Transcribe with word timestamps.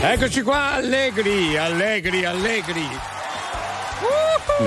Eccoci 0.00 0.42
qua, 0.42 0.74
allegri, 0.74 1.56
allegri, 1.56 2.24
allegri. 2.24 2.86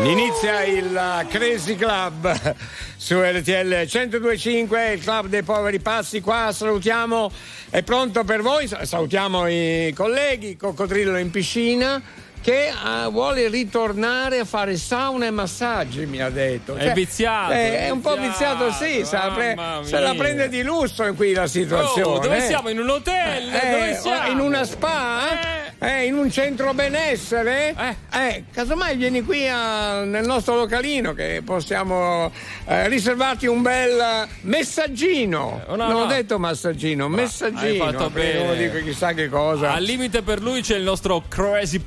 Inizia 0.03 0.63
il 0.65 1.25
Crazy 1.29 1.77
Club 1.77 2.55
su 2.97 3.17
RTL 3.17 3.87
1025, 3.89 4.91
il 4.91 5.01
club 5.01 5.27
dei 5.27 5.43
poveri 5.43 5.79
passi. 5.79 6.19
Qua 6.19 6.51
salutiamo, 6.51 7.31
è 7.69 7.81
pronto 7.81 8.25
per 8.25 8.41
voi. 8.41 8.67
Salutiamo 8.67 9.47
i 9.47 9.93
colleghi, 9.95 10.57
Coccodrillo 10.57 11.17
in 11.17 11.31
piscina 11.31 12.01
che 12.41 12.71
uh, 12.71 13.11
vuole 13.11 13.47
ritornare 13.47 14.39
a 14.39 14.45
fare 14.45 14.75
sauna 14.75 15.27
e 15.27 15.31
massaggi, 15.31 16.05
mi 16.05 16.21
ha 16.21 16.29
detto. 16.29 16.73
Cioè, 16.73 16.89
è 16.89 16.93
viziato. 16.93 17.53
Eh, 17.53 17.85
è, 17.85 17.89
un 17.89 18.01
po' 18.01 18.15
viziato, 18.17 18.71
sì, 18.71 19.05
pre- 19.33 19.55
se 19.83 19.99
la 19.99 20.13
prende 20.15 20.49
di 20.49 20.63
lusso 20.63 21.03
qui 21.13 21.33
la 21.33 21.47
situazione. 21.47 22.17
Oh, 22.17 22.19
dove 22.19 22.37
eh. 22.37 22.41
siamo? 22.41 22.69
In 22.69 22.79
un 22.79 22.89
hotel? 22.89 23.53
Eh, 23.53 23.71
dove 23.71 23.99
siamo? 24.01 24.31
In 24.31 24.39
una 24.39 24.63
spa? 24.63 25.29
Eh. 25.29 25.61
Eh, 25.83 26.05
in 26.05 26.13
un 26.13 26.29
centro 26.29 26.75
benessere? 26.75 27.73
Eh. 27.75 27.95
eh 28.15 28.43
casomai 28.51 28.95
vieni 28.97 29.23
qui 29.23 29.47
a, 29.47 30.03
nel 30.03 30.27
nostro 30.27 30.55
localino 30.55 31.13
che 31.13 31.41
possiamo 31.43 32.31
eh, 32.67 32.87
riservarti 32.87 33.47
un 33.47 33.63
bel 33.63 34.27
messaggino. 34.41 35.63
no, 35.69 35.75
non 35.75 35.89
no. 35.89 36.01
ho 36.01 36.05
detto 36.05 36.37
massaggino, 36.37 37.09
Ma 37.09 37.15
messaggino. 37.15 37.83
hai 37.83 37.91
fatto 37.93 38.11
bene. 38.11 38.45
Non 38.45 38.57
dico 38.57 38.77
chissà 38.83 39.13
che 39.13 39.27
cosa. 39.27 39.73
Al 39.73 39.81
limite 39.81 40.21
per 40.21 40.39
lui 40.39 40.61
c'è 40.61 40.75
il 40.75 40.83
nostro 40.83 41.23
crazy 41.27 41.79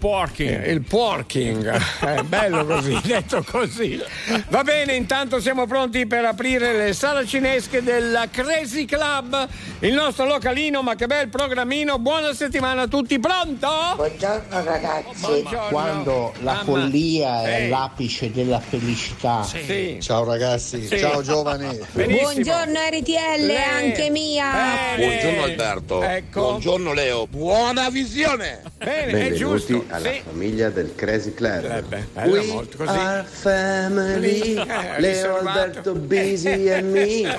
porking. 0.45 0.65
Eh, 0.65 0.71
Il 0.71 0.81
porking, 0.83 1.81
è 2.01 2.23
bello 2.25 2.65
così, 2.65 2.99
detto 3.05 3.45
così. 3.49 4.03
Va 4.49 4.63
bene, 4.63 4.95
intanto 4.95 5.41
siamo 5.41 5.67
pronti 5.67 6.07
per 6.07 6.25
aprire 6.25 6.73
le 6.77 6.93
saracinesche 6.93 7.83
del 7.83 8.29
Crazy 8.31 8.85
Club, 8.85 9.49
il 9.81 9.93
nostro 9.95 10.27
localino, 10.27 10.83
ma 10.83 10.95
che 10.95 11.07
bel 11.07 11.29
programmino. 11.29 11.99
Buona 11.99 12.33
settimana 12.35 12.83
a 12.83 12.87
tutti, 12.87 13.19
pronto? 13.19 13.69
Buongiorno 13.97 14.65
ragazzi. 14.65 15.21
Buongiorno. 15.21 15.69
Quando 15.69 16.33
la 16.41 16.53
Mamma. 16.53 16.65
follia 16.65 17.43
è 17.45 17.61
Ehi. 17.63 17.69
l'apice 17.69 18.31
della 18.31 18.61
felicità. 18.61 19.43
Sì. 19.43 19.99
Ciao 20.01 20.25
ragazzi, 20.25 20.87
Sì. 20.87 20.99
ciao 20.99 21.23
giovani. 21.23 21.79
Benissimo. 21.93 22.31
Buongiorno 22.31 22.79
RTL, 22.91 23.45
Lei- 23.47 23.57
anche 23.57 24.11
mia. 24.11 24.51
Bene. 24.97 25.07
Buongiorno 25.07 25.43
Alberto. 25.45 26.03
Ecco. 26.03 26.41
Buongiorno 26.41 26.93
Leo. 26.93 27.27
Buona 27.27 27.89
visione. 27.91 28.63
Bene, 28.79 29.05
è 29.07 29.11
Benvenuti 29.11 29.37
giusto. 29.37 29.85
alla 29.89 30.11
Sì. 30.11 30.23
Famiglia 30.35 30.69
del 30.69 30.95
Crazy 30.97 31.33
Club. 31.33 31.65
Eh 31.65 31.83
beh, 31.83 32.05
bella 32.13 32.33
We 32.41 32.47
molto 32.47 32.77
così. 32.77 32.91
are 32.99 33.25
family, 33.25 34.55
Eh, 34.59 35.01
Leo 35.01 35.37
riservato. 35.37 35.49
Alberto 35.49 35.95
Busy 35.95 36.69
e 36.69 36.83
me. 36.83 37.39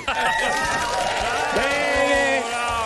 Bene, 1.54 1.95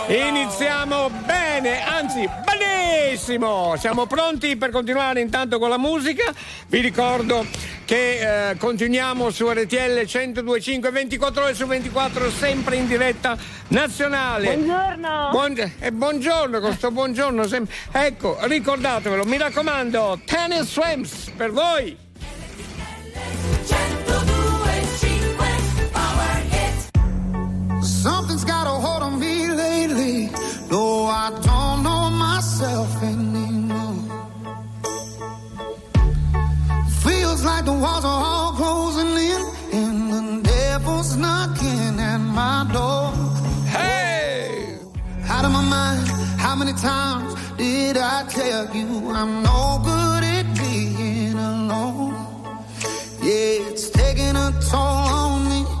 iniziamo 0.07 1.09
bene, 1.25 1.83
anzi 1.83 2.27
benissimo. 2.43 3.75
Siamo 3.77 4.05
pronti 4.05 4.55
per 4.55 4.69
continuare 4.69 5.21
intanto 5.21 5.59
con 5.59 5.69
la 5.69 5.77
musica. 5.77 6.33
Vi 6.67 6.79
ricordo 6.79 7.45
che 7.85 8.49
eh, 8.49 8.57
continuiamo 8.57 9.29
su 9.29 9.49
RTL 9.49 10.05
1025 10.05 10.89
24 10.91 11.43
ore 11.43 11.53
su 11.53 11.65
24 11.65 12.31
sempre 12.31 12.75
in 12.77 12.87
diretta 12.87 13.37
nazionale. 13.69 14.55
Buongiorno. 14.55 15.29
Buong- 15.31 15.71
e 15.79 15.91
buongiorno, 15.91 16.59
con 16.59 16.73
sto 16.73 16.91
buongiorno 16.91 17.47
sempre. 17.47 17.73
Ecco, 17.91 18.37
ricordatevelo, 18.41 19.25
mi 19.25 19.37
raccomando, 19.37 20.19
Tennis 20.25 20.71
Swims 20.71 21.31
per 21.35 21.51
voi. 21.51 22.09
Something's 23.63 24.00
lately. 30.11 30.29
No, 30.69 31.05
I 31.05 31.29
don't 31.29 31.83
know 31.83 32.09
myself 32.09 33.03
anymore. 33.03 33.95
Feels 37.03 37.43
like 37.43 37.65
the 37.65 37.73
walls 37.73 38.05
are 38.05 38.23
all 38.23 38.51
closing 38.53 39.13
in, 39.29 39.41
and 39.73 40.13
the 40.13 40.49
devil's 40.49 41.15
knocking 41.17 41.99
at 41.99 42.17
my 42.17 42.67
door. 42.71 43.11
Hey! 43.67 44.77
Out 45.27 45.45
of 45.45 45.51
my 45.51 45.63
mind, 45.63 46.07
how 46.39 46.55
many 46.55 46.73
times 46.73 47.35
did 47.57 47.97
I 47.97 48.25
tell 48.29 48.75
you 48.75 49.09
I'm 49.09 49.43
no 49.43 49.81
good 49.83 50.23
at 50.23 50.45
being 50.57 51.33
alone? 51.33 52.13
Yeah, 53.21 53.69
it's 53.69 53.89
taking 53.89 54.35
a 54.35 54.51
toll 54.69 54.79
on 54.79 55.49
me. 55.49 55.80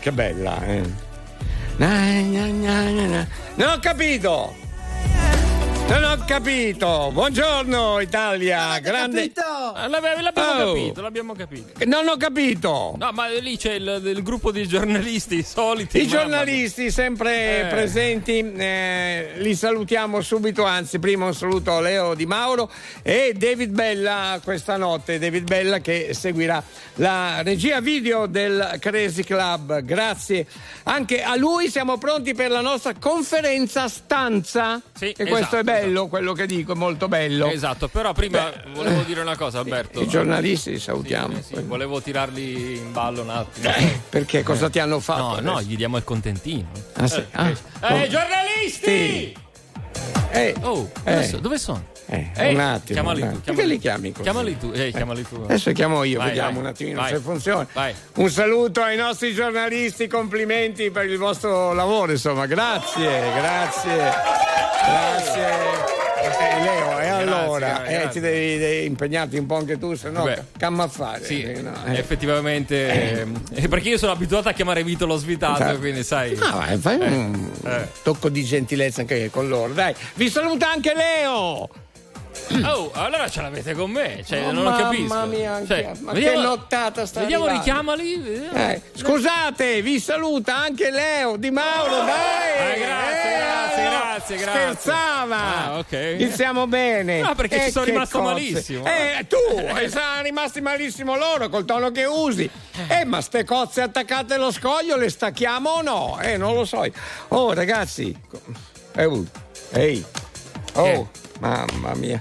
Che 0.00 0.12
bella, 0.12 0.62
eh. 0.64 0.82
Non 3.54 3.68
ho 3.70 3.78
capito! 3.80 4.54
Non 5.88 6.04
ho 6.04 6.24
capito! 6.24 7.10
Buongiorno 7.12 8.00
Italia! 8.00 8.78
Grande. 8.78 9.32
L'abb- 9.34 9.47
L'abbiamo 9.88 10.36
Oh. 10.38 10.72
capito, 10.74 11.00
l'abbiamo 11.02 11.34
capito. 11.34 11.84
Non 11.86 12.06
ho 12.08 12.16
capito! 12.16 12.94
No, 12.98 13.10
ma 13.12 13.28
lì 13.28 13.56
c'è 13.56 13.74
il, 13.74 14.02
il 14.04 14.22
gruppo 14.22 14.50
di 14.52 14.66
giornalisti 14.66 15.42
soliti. 15.42 16.00
I 16.00 16.06
giornalisti 16.06 16.90
sempre 16.90 17.60
Eh. 17.60 17.66
presenti, 17.66 18.38
eh, 18.38 19.32
li 19.36 19.54
salutiamo 19.54 20.20
subito, 20.20 20.64
anzi 20.64 20.98
prima 20.98 21.26
un 21.26 21.34
saluto 21.34 21.72
a 21.76 21.80
Leo 21.80 22.14
Di 22.14 22.26
Mauro 22.26 22.70
e 23.02 23.34
David 23.36 23.70
Bella 23.70 24.40
questa 24.42 24.76
notte, 24.76 25.18
David 25.18 25.44
Bella 25.44 25.78
che 25.80 26.10
seguirà 26.12 26.62
la 26.94 27.42
regia 27.42 27.80
video 27.80 28.26
del 28.26 28.76
Crazy 28.80 29.22
Club, 29.22 29.80
grazie 29.82 30.46
anche 30.88 31.22
a 31.22 31.36
lui, 31.36 31.68
siamo 31.70 31.98
pronti 31.98 32.34
per 32.34 32.50
la 32.50 32.60
nostra 32.62 32.94
conferenza 32.98 33.88
stanza 33.88 34.80
Sì, 34.94 35.10
e 35.10 35.14
questo 35.14 35.36
esatto, 35.36 35.56
è 35.58 35.62
bello, 35.62 36.06
quello 36.08 36.32
che 36.32 36.46
dico, 36.46 36.72
è 36.72 36.74
molto 36.74 37.08
bello. 37.08 37.50
Esatto, 37.50 37.88
però 37.88 38.12
prima 38.12 38.50
Beh, 38.50 38.70
volevo 38.72 39.02
dire 39.02 39.20
una 39.20 39.36
cosa, 39.36 39.58
Alberto. 39.58 40.00
I 40.00 40.08
giornalisti 40.08 40.70
li 40.70 40.78
salutiamo. 40.78 41.34
Sì, 41.42 41.54
sì, 41.56 41.62
volevo 41.62 42.00
tirarli 42.00 42.76
in 42.78 42.92
ballo 42.92 43.22
un 43.22 43.30
attimo. 43.30 43.68
Eh, 43.74 44.00
perché 44.08 44.42
cosa 44.42 44.70
ti 44.70 44.78
hanno 44.78 44.98
fatto? 45.00 45.40
No, 45.40 45.52
no, 45.52 45.62
gli 45.62 45.76
diamo 45.76 45.96
il 45.98 46.04
contentino. 46.04 46.68
Ah, 46.94 47.06
sì. 47.06 47.22
Ah, 47.32 47.48
Eh, 47.48 48.04
oh. 48.04 48.08
giornalisti! 48.08 48.80
Sì. 48.84 49.36
Eh, 50.30 50.54
Oh, 50.62 50.90
Eh. 51.04 51.22
so- 51.24 51.38
dove 51.38 51.58
sono? 51.58 51.84
Eh, 52.10 52.30
Eh, 52.34 52.54
un 52.54 52.60
attimo. 52.60 53.00
chiamali 53.00 53.20
tu, 53.20 53.26
chiamali 53.26 53.42
Perché 53.44 53.64
li 53.66 53.78
chiami 53.78 54.10
così? 54.12 54.22
Chiamali 54.22 54.56
tu, 54.58 54.70
eh, 54.74 54.90
chiamali 54.92 55.26
tu. 55.28 55.42
Adesso 55.42 55.72
chiamo 55.72 56.04
io, 56.04 56.18
Vai, 56.18 56.28
vediamo 56.28 56.52
vai, 56.52 56.60
un 56.60 56.66
attimino 56.66 57.00
vai. 57.00 57.10
se 57.12 57.18
funziona. 57.18 57.66
Un 58.14 58.30
saluto 58.30 58.80
ai 58.82 58.96
nostri 58.96 59.34
giornalisti, 59.34 60.06
complimenti 60.06 60.90
per 60.90 61.04
il 61.04 61.18
vostro 61.18 61.72
lavoro, 61.74 62.12
insomma, 62.12 62.46
grazie, 62.46 63.20
grazie, 63.36 63.96
grazie. 64.84 65.96
Eh, 66.20 66.60
Leo, 66.62 66.98
e 66.98 67.06
allora 67.08 67.82
grazie. 67.84 68.02
eh, 68.02 68.08
ti 68.08 68.20
devi, 68.20 68.58
devi 68.58 68.86
impegnarti 68.86 69.38
un 69.38 69.46
po' 69.46 69.56
anche 69.56 69.78
tu, 69.78 69.94
se 69.94 70.10
no 70.10 70.24
Beh. 70.24 70.42
camma 70.58 70.84
a 70.84 70.88
fare. 70.88 71.24
Sì, 71.24 71.42
eh, 71.42 71.60
no, 71.62 71.72
eh. 71.86 71.96
effettivamente. 71.98 73.26
eh, 73.54 73.68
perché 73.68 73.90
io 73.90 73.98
sono 73.98 74.12
abituato 74.12 74.48
a 74.48 74.52
chiamare 74.52 74.82
Vito 74.82 75.06
lo 75.06 75.16
svitato, 75.16 75.62
Esatto. 75.62 75.78
quindi 75.78 76.02
sai. 76.02 76.34
Vai, 76.34 76.76
fai 76.78 76.96
un 77.00 77.50
eh. 77.64 77.88
tocco 78.02 78.28
di 78.28 78.42
gentilezza 78.44 79.00
anche 79.02 79.30
con 79.30 79.48
loro. 79.48 79.72
Dai, 79.72 79.94
vi 80.14 80.28
saluta 80.28 80.70
anche 80.70 80.92
Leo. 80.94 81.68
Oh, 82.64 82.90
allora 82.94 83.28
ce 83.28 83.40
l'avete 83.42 83.74
con 83.74 83.90
me. 83.90 84.22
Cioè, 84.26 84.40
Oh, 84.46 84.52
non 84.52 84.62
lo 84.64 84.70
mamma 84.70 84.82
capisco. 84.82 85.26
mia, 85.26 85.52
anche- 85.54 85.66
Cioè, 85.66 85.92
ma 86.00 86.12
che 86.12 86.34
nottata 86.36 87.06
sta 87.06 87.20
Vediamo, 87.20 87.44
arrivando. 87.44 87.64
richiamali. 87.66 88.16
vediamo. 88.16 88.56
Eh, 88.70 88.82
scusate, 88.94 89.82
vi 89.82 90.00
saluta 90.00 90.56
anche 90.56 90.90
Leo 90.90 91.36
Di 91.36 91.50
Mauro, 91.50 92.04
dai! 92.04 92.74
Eh, 92.74 92.78
grazie, 92.80 93.36
grazie, 93.36 93.82
no, 93.84 93.90
grazie, 93.90 94.36
grazie. 94.36 94.60
Scherzava! 94.60 95.36
Ah, 95.36 95.78
ok. 95.78 95.92
Iniziamo 96.18 96.66
bene. 96.66 97.20
No, 97.20 97.34
perché 97.34 97.58
ci 97.60 97.66
Eh, 97.66 97.70
sono 97.70 97.84
rimasto 97.84 98.18
cozze. 98.18 98.32
malissimo. 98.32 98.84
Eh, 98.86 99.26
tu, 99.28 99.36
e 99.76 99.88
sono 99.88 100.22
rimasti 100.22 100.60
malissimo 100.60 101.16
loro 101.16 101.48
col 101.48 101.64
tono 101.64 101.90
che 101.90 102.04
usi. 102.04 102.48
Eh, 102.88 103.04
ma 103.04 103.20
ste 103.20 103.44
cozze 103.44 103.82
attaccate 103.82 104.34
allo 104.34 104.50
scoglio 104.52 104.96
le 104.96 105.10
stacchiamo 105.10 105.68
o 105.70 105.82
no? 105.82 106.18
Eh, 106.22 106.36
non 106.36 106.54
lo 106.54 106.64
so. 106.64 106.84
Oh, 107.28 107.52
ragazzi. 107.52 108.16
Eh, 108.96 109.04
uh, 109.04 109.26
ehi. 109.72 110.04
Oh, 110.74 111.08
mamma 111.38 111.94
mia. 111.94 112.18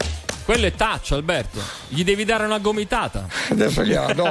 Quello 0.48 0.66
è 0.66 0.74
taccio, 0.74 1.16
Alberto. 1.16 1.60
Gli 1.90 2.06
devi 2.06 2.24
dare 2.24 2.46
una 2.46 2.60
gomitata. 2.60 3.28
Adesso 3.52 3.84
gliela 3.84 4.14
do. 4.14 4.24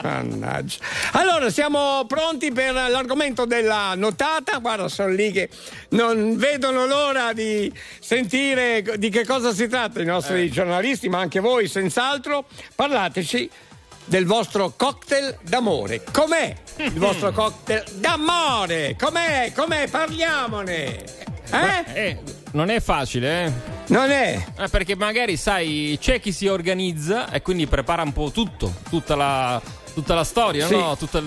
Mannaggia. 0.00 0.78
Allora, 1.12 1.50
siamo 1.50 2.06
pronti 2.06 2.50
per 2.50 2.72
l'argomento 2.72 3.44
della 3.44 3.92
notata. 3.94 4.56
Guarda, 4.56 4.88
sono 4.88 5.10
lì 5.10 5.30
che 5.32 5.50
non 5.90 6.38
vedono 6.38 6.86
l'ora 6.86 7.34
di 7.34 7.70
sentire 8.00 8.82
di 8.96 9.10
che 9.10 9.26
cosa 9.26 9.52
si 9.52 9.68
tratta 9.68 10.00
i 10.00 10.06
nostri 10.06 10.50
giornalisti, 10.50 11.10
ma 11.10 11.18
anche 11.18 11.40
voi, 11.40 11.68
senz'altro. 11.68 12.46
Parlateci 12.74 13.50
del 14.06 14.24
vostro 14.24 14.72
cocktail 14.74 15.40
d'amore. 15.42 16.04
Com'è 16.10 16.54
il 16.78 16.98
vostro 16.98 17.32
cocktail 17.36 17.84
d'amore? 17.96 18.96
Com'è? 18.98 19.52
Com'è? 19.54 19.88
Parliamone. 19.90 21.04
Eh? 21.50 21.84
Eh, 21.92 22.18
non 22.52 22.70
è 22.70 22.80
facile, 22.80 23.44
eh. 23.44 23.73
Non 23.86 24.10
è? 24.10 24.42
Eh, 24.58 24.68
perché 24.68 24.96
magari, 24.96 25.36
sai, 25.36 25.98
c'è 26.00 26.20
chi 26.20 26.32
si 26.32 26.46
organizza 26.46 27.30
e 27.30 27.42
quindi 27.42 27.66
prepara 27.66 28.02
un 28.02 28.12
po' 28.12 28.30
tutto, 28.30 28.72
tutta 28.88 29.14
la, 29.14 29.60
tutta 29.92 30.14
la 30.14 30.24
storia, 30.24 30.66
Sì. 30.66 30.74
no? 30.76 30.96
Tutta 30.96 31.22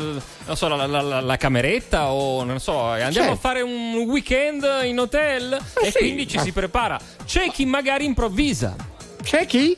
so, 0.54 0.68
la, 0.68 0.86
la- 0.88 1.22
la- 1.22 1.38
cameretta 1.38 2.12
o 2.12 2.44
non 2.44 2.60
so, 2.60 2.80
andiamo 2.82 3.12
Certo. 3.12 3.32
a 3.32 3.36
fare 3.36 3.62
un 3.62 3.94
weekend 4.08 4.68
in 4.86 5.00
hotel 5.00 5.54
Eh 5.82 5.88
e 5.88 5.92
sì. 5.92 5.98
quindi 6.00 6.28
ci 6.28 6.40
si 6.40 6.52
prepara. 6.52 7.00
C'è 7.26 7.50
chi 7.52 7.66
magari 7.66 8.06
improvvisa. 8.06 8.76
C'è 9.22 9.46
chi? 9.46 9.78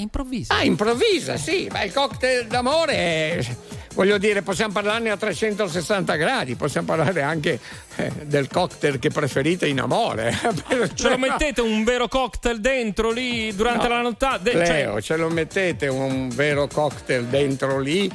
Improvvisa. 0.00 0.54
Ah, 0.54 0.62
improvvisa, 0.62 1.36
sì, 1.36 1.66
ma 1.72 1.82
il 1.82 1.92
cocktail 1.92 2.46
d'amore 2.46 2.92
è, 2.94 3.46
voglio 3.94 4.16
dire, 4.16 4.42
possiamo 4.42 4.72
parlarne 4.72 5.10
a 5.10 5.16
360 5.16 6.14
gradi, 6.14 6.54
possiamo 6.54 6.86
parlare 6.86 7.20
anche 7.22 7.58
eh, 7.96 8.12
del 8.22 8.46
cocktail 8.46 9.00
che 9.00 9.10
preferite 9.10 9.66
in 9.66 9.80
amore. 9.80 10.32
Ce 10.94 11.08
lo 11.08 11.18
mettete 11.18 11.60
un 11.60 11.82
vero 11.82 12.06
cocktail 12.06 12.60
dentro 12.60 13.10
lì 13.10 13.52
durante 13.56 13.88
No. 13.88 13.94
la 13.94 14.00
nottata? 14.02 14.38
De- 14.38 14.52
cioè, 14.52 14.66
Leo, 14.68 15.00
ce 15.00 15.16
lo 15.16 15.28
mettete 15.30 15.88
un 15.88 16.28
vero 16.28 16.68
cocktail 16.68 17.24
dentro 17.24 17.80
lì? 17.80 18.08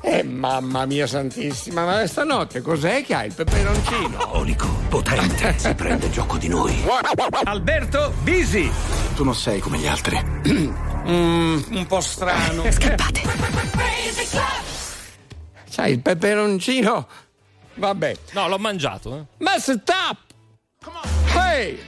Eh, 0.00 0.22
mamma 0.22 0.86
mia 0.86 1.06
santissima, 1.06 1.84
ma 1.84 2.06
stanotte 2.06 2.60
cos'è 2.62 3.04
che 3.04 3.14
hai 3.14 3.26
il 3.28 3.34
peperoncino? 3.34 4.36
Onico, 4.36 4.68
potente, 4.88 5.58
si 5.58 5.74
prende 5.74 6.10
gioco 6.10 6.36
di 6.38 6.48
noi. 6.48 6.74
Alberto 7.44 8.12
Bisi. 8.22 8.70
Tu 9.14 9.24
non 9.24 9.34
sei 9.34 9.60
come 9.60 9.78
gli 9.78 9.86
altri. 9.86 10.76
Mm, 11.08 11.62
un 11.70 11.86
po' 11.86 12.02
strano. 12.02 12.64
Club. 12.64 13.00
Sai, 15.66 15.92
il 15.92 16.00
peperoncino. 16.00 17.08
Vabbè. 17.76 18.16
no, 18.32 18.48
l'ho 18.48 18.58
mangiato. 18.58 19.16
Eh. 19.16 19.24
Ma 19.42 19.58
stop! 19.58 20.16
Hey! 21.34 21.78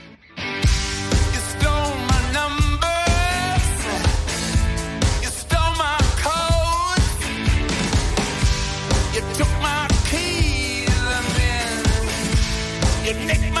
Then 13.13 13.19
you 13.19 13.27
nicked 13.27 13.53
my 13.53 13.60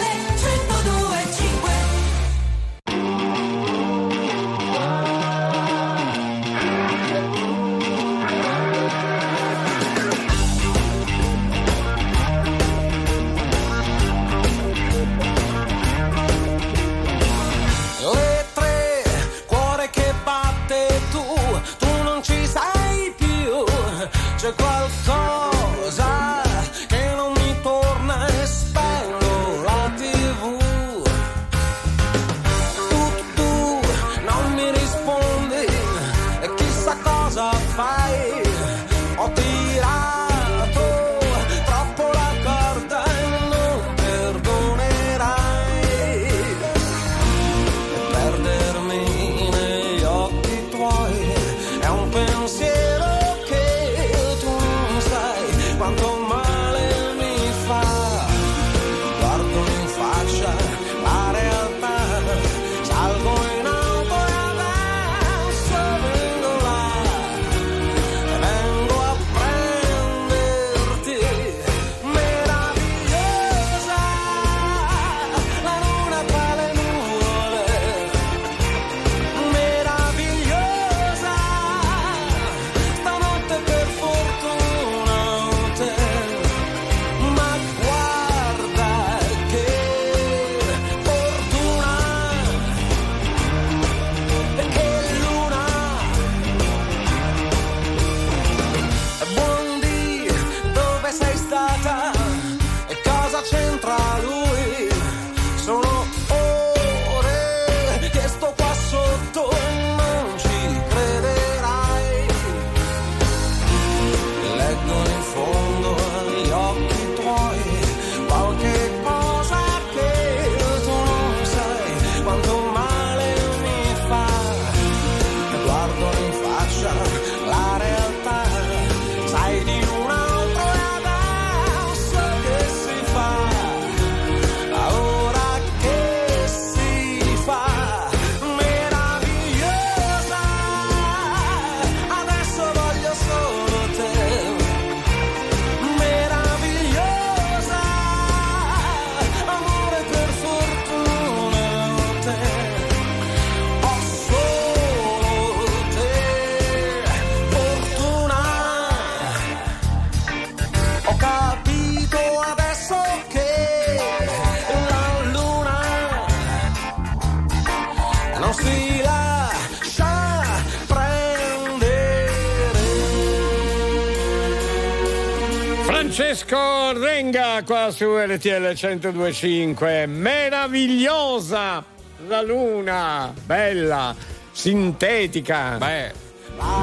Renga 177.61 177.63
qua 177.63 177.91
su 177.91 178.17
RTL 178.17 178.73
1025. 178.73 180.05
Meravigliosa 180.07 181.83
la 182.27 182.41
luna, 182.41 183.31
bella, 183.45 184.15
sintetica, 184.51 185.75
Beh, 185.77 186.11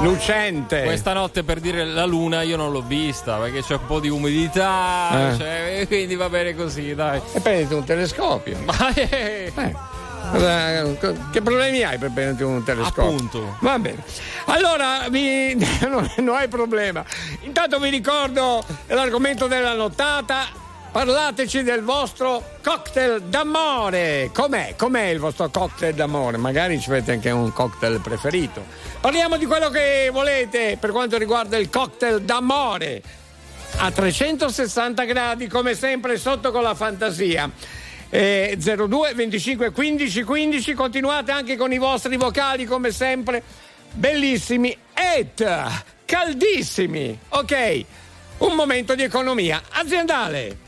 lucente. 0.01 0.83
questa 0.83 1.13
notte 1.13 1.43
per 1.43 1.59
dire 1.59 1.83
la 1.85 2.05
luna 2.05 2.41
io 2.43 2.55
non 2.57 2.71
l'ho 2.71 2.81
vista 2.81 3.37
perché 3.37 3.61
c'è 3.61 3.73
un 3.75 3.85
po' 3.87 3.99
di 3.99 4.09
umidità, 4.09 5.31
Eh. 5.33 5.37
cioè, 5.37 5.83
quindi 5.87 6.15
va 6.15 6.29
bene 6.29 6.55
così, 6.55 6.95
dai. 6.95 7.19
E 7.33 7.39
prenditi 7.41 7.73
un 7.73 7.83
telescopio. 7.83 8.57
Ma 8.65 8.93
eh, 8.93 9.51
Eh, 10.31 10.97
che 11.31 11.41
problemi 11.41 11.81
hai 11.81 11.97
per 11.97 12.11
prenderti 12.11 12.43
un 12.43 12.63
telescopio? 12.63 13.03
Appunto. 13.03 13.57
Va 13.61 13.79
bene. 13.79 14.03
Allora, 14.45 15.07
vi- 15.09 15.55
non 15.87 16.35
hai 16.35 16.47
problema. 16.47 17.03
Intanto 17.41 17.79
vi 17.79 17.89
ricordo 17.89 18.63
l'argomento 18.87 19.47
della 19.47 19.73
nottata. 19.73 20.58
Parlateci 20.91 21.61
del 21.61 21.83
vostro 21.83 22.57
cocktail 22.63 23.21
d'amore. 23.21 24.31
Com'è? 24.33 24.73
Com'è 24.75 25.09
il 25.09 25.19
vostro 25.19 25.47
cocktail 25.49 25.93
d'amore? 25.93 26.37
Magari 26.37 26.79
ci 26.79 26.89
avete 26.89 27.11
anche 27.11 27.29
un 27.29 27.53
cocktail 27.53 27.99
preferito. 27.99 28.65
Parliamo 28.99 29.37
di 29.37 29.45
quello 29.45 29.69
che 29.69 30.09
volete 30.11 30.77
per 30.79 30.89
quanto 30.89 31.19
riguarda 31.19 31.57
il 31.57 31.69
cocktail 31.69 32.21
d'amore 32.23 33.03
a 33.77 33.91
360 33.91 35.03
gradi, 35.03 35.47
come 35.47 35.75
sempre, 35.75 36.17
sotto 36.17 36.51
con 36.51 36.63
la 36.63 36.73
fantasia. 36.73 37.47
Eh, 38.09 38.57
02 38.57 39.13
25 39.13 39.69
15 39.69 40.23
15, 40.23 40.73
continuate 40.73 41.31
anche 41.31 41.55
con 41.55 41.71
i 41.71 41.77
vostri 41.77 42.17
vocali, 42.17 42.65
come 42.65 42.89
sempre, 42.89 43.43
bellissimi 43.93 44.75
et 44.95 45.45
caldissimi. 46.05 47.19
Ok, 47.29 47.85
un 48.39 48.55
momento 48.55 48.95
di 48.95 49.03
economia 49.03 49.61
aziendale. 49.69 50.67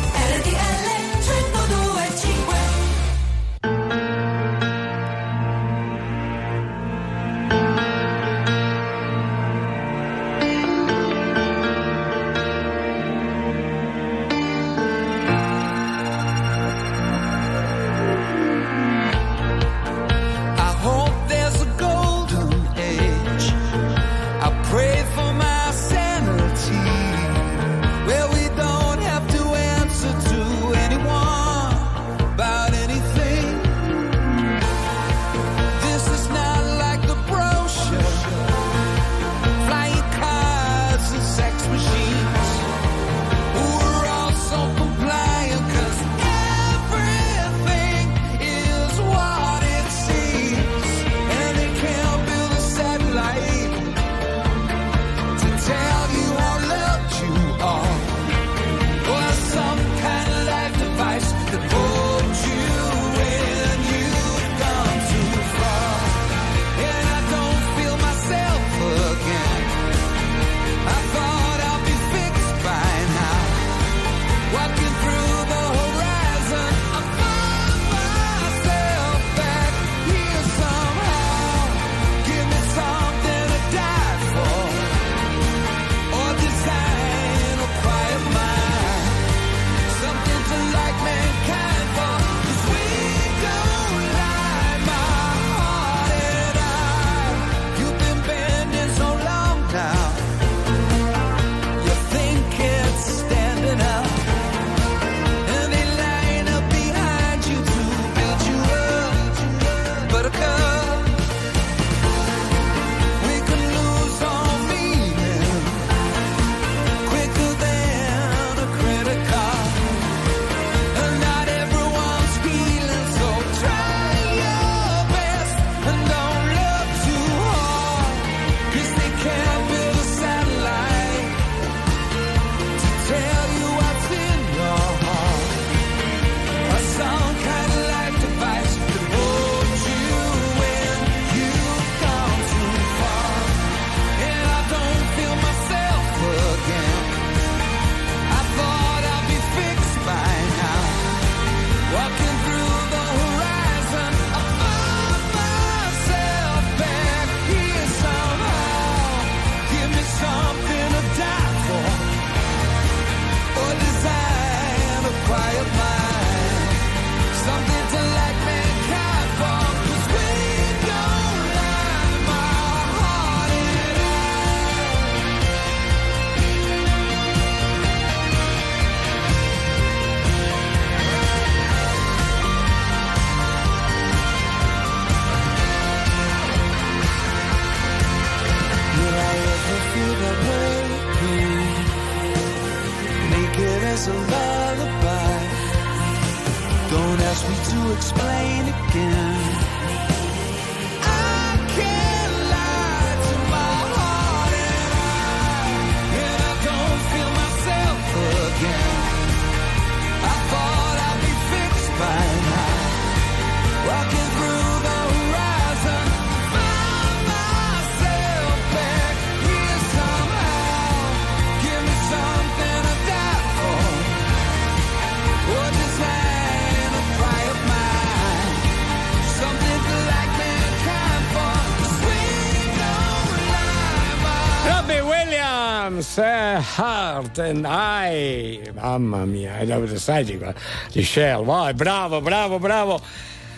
Heart 236.77 237.39
and 237.39 237.65
I. 237.67 238.61
Mamma 238.73 239.25
mia, 239.25 239.57
è 239.57 239.65
da 239.65 239.77
di 239.77 240.37
qua. 240.37 240.53
Di 240.91 241.03
Shell, 241.03 241.43
vai, 241.43 241.73
bravo, 241.73 242.21
bravo, 242.21 242.59
bravo. 242.59 243.01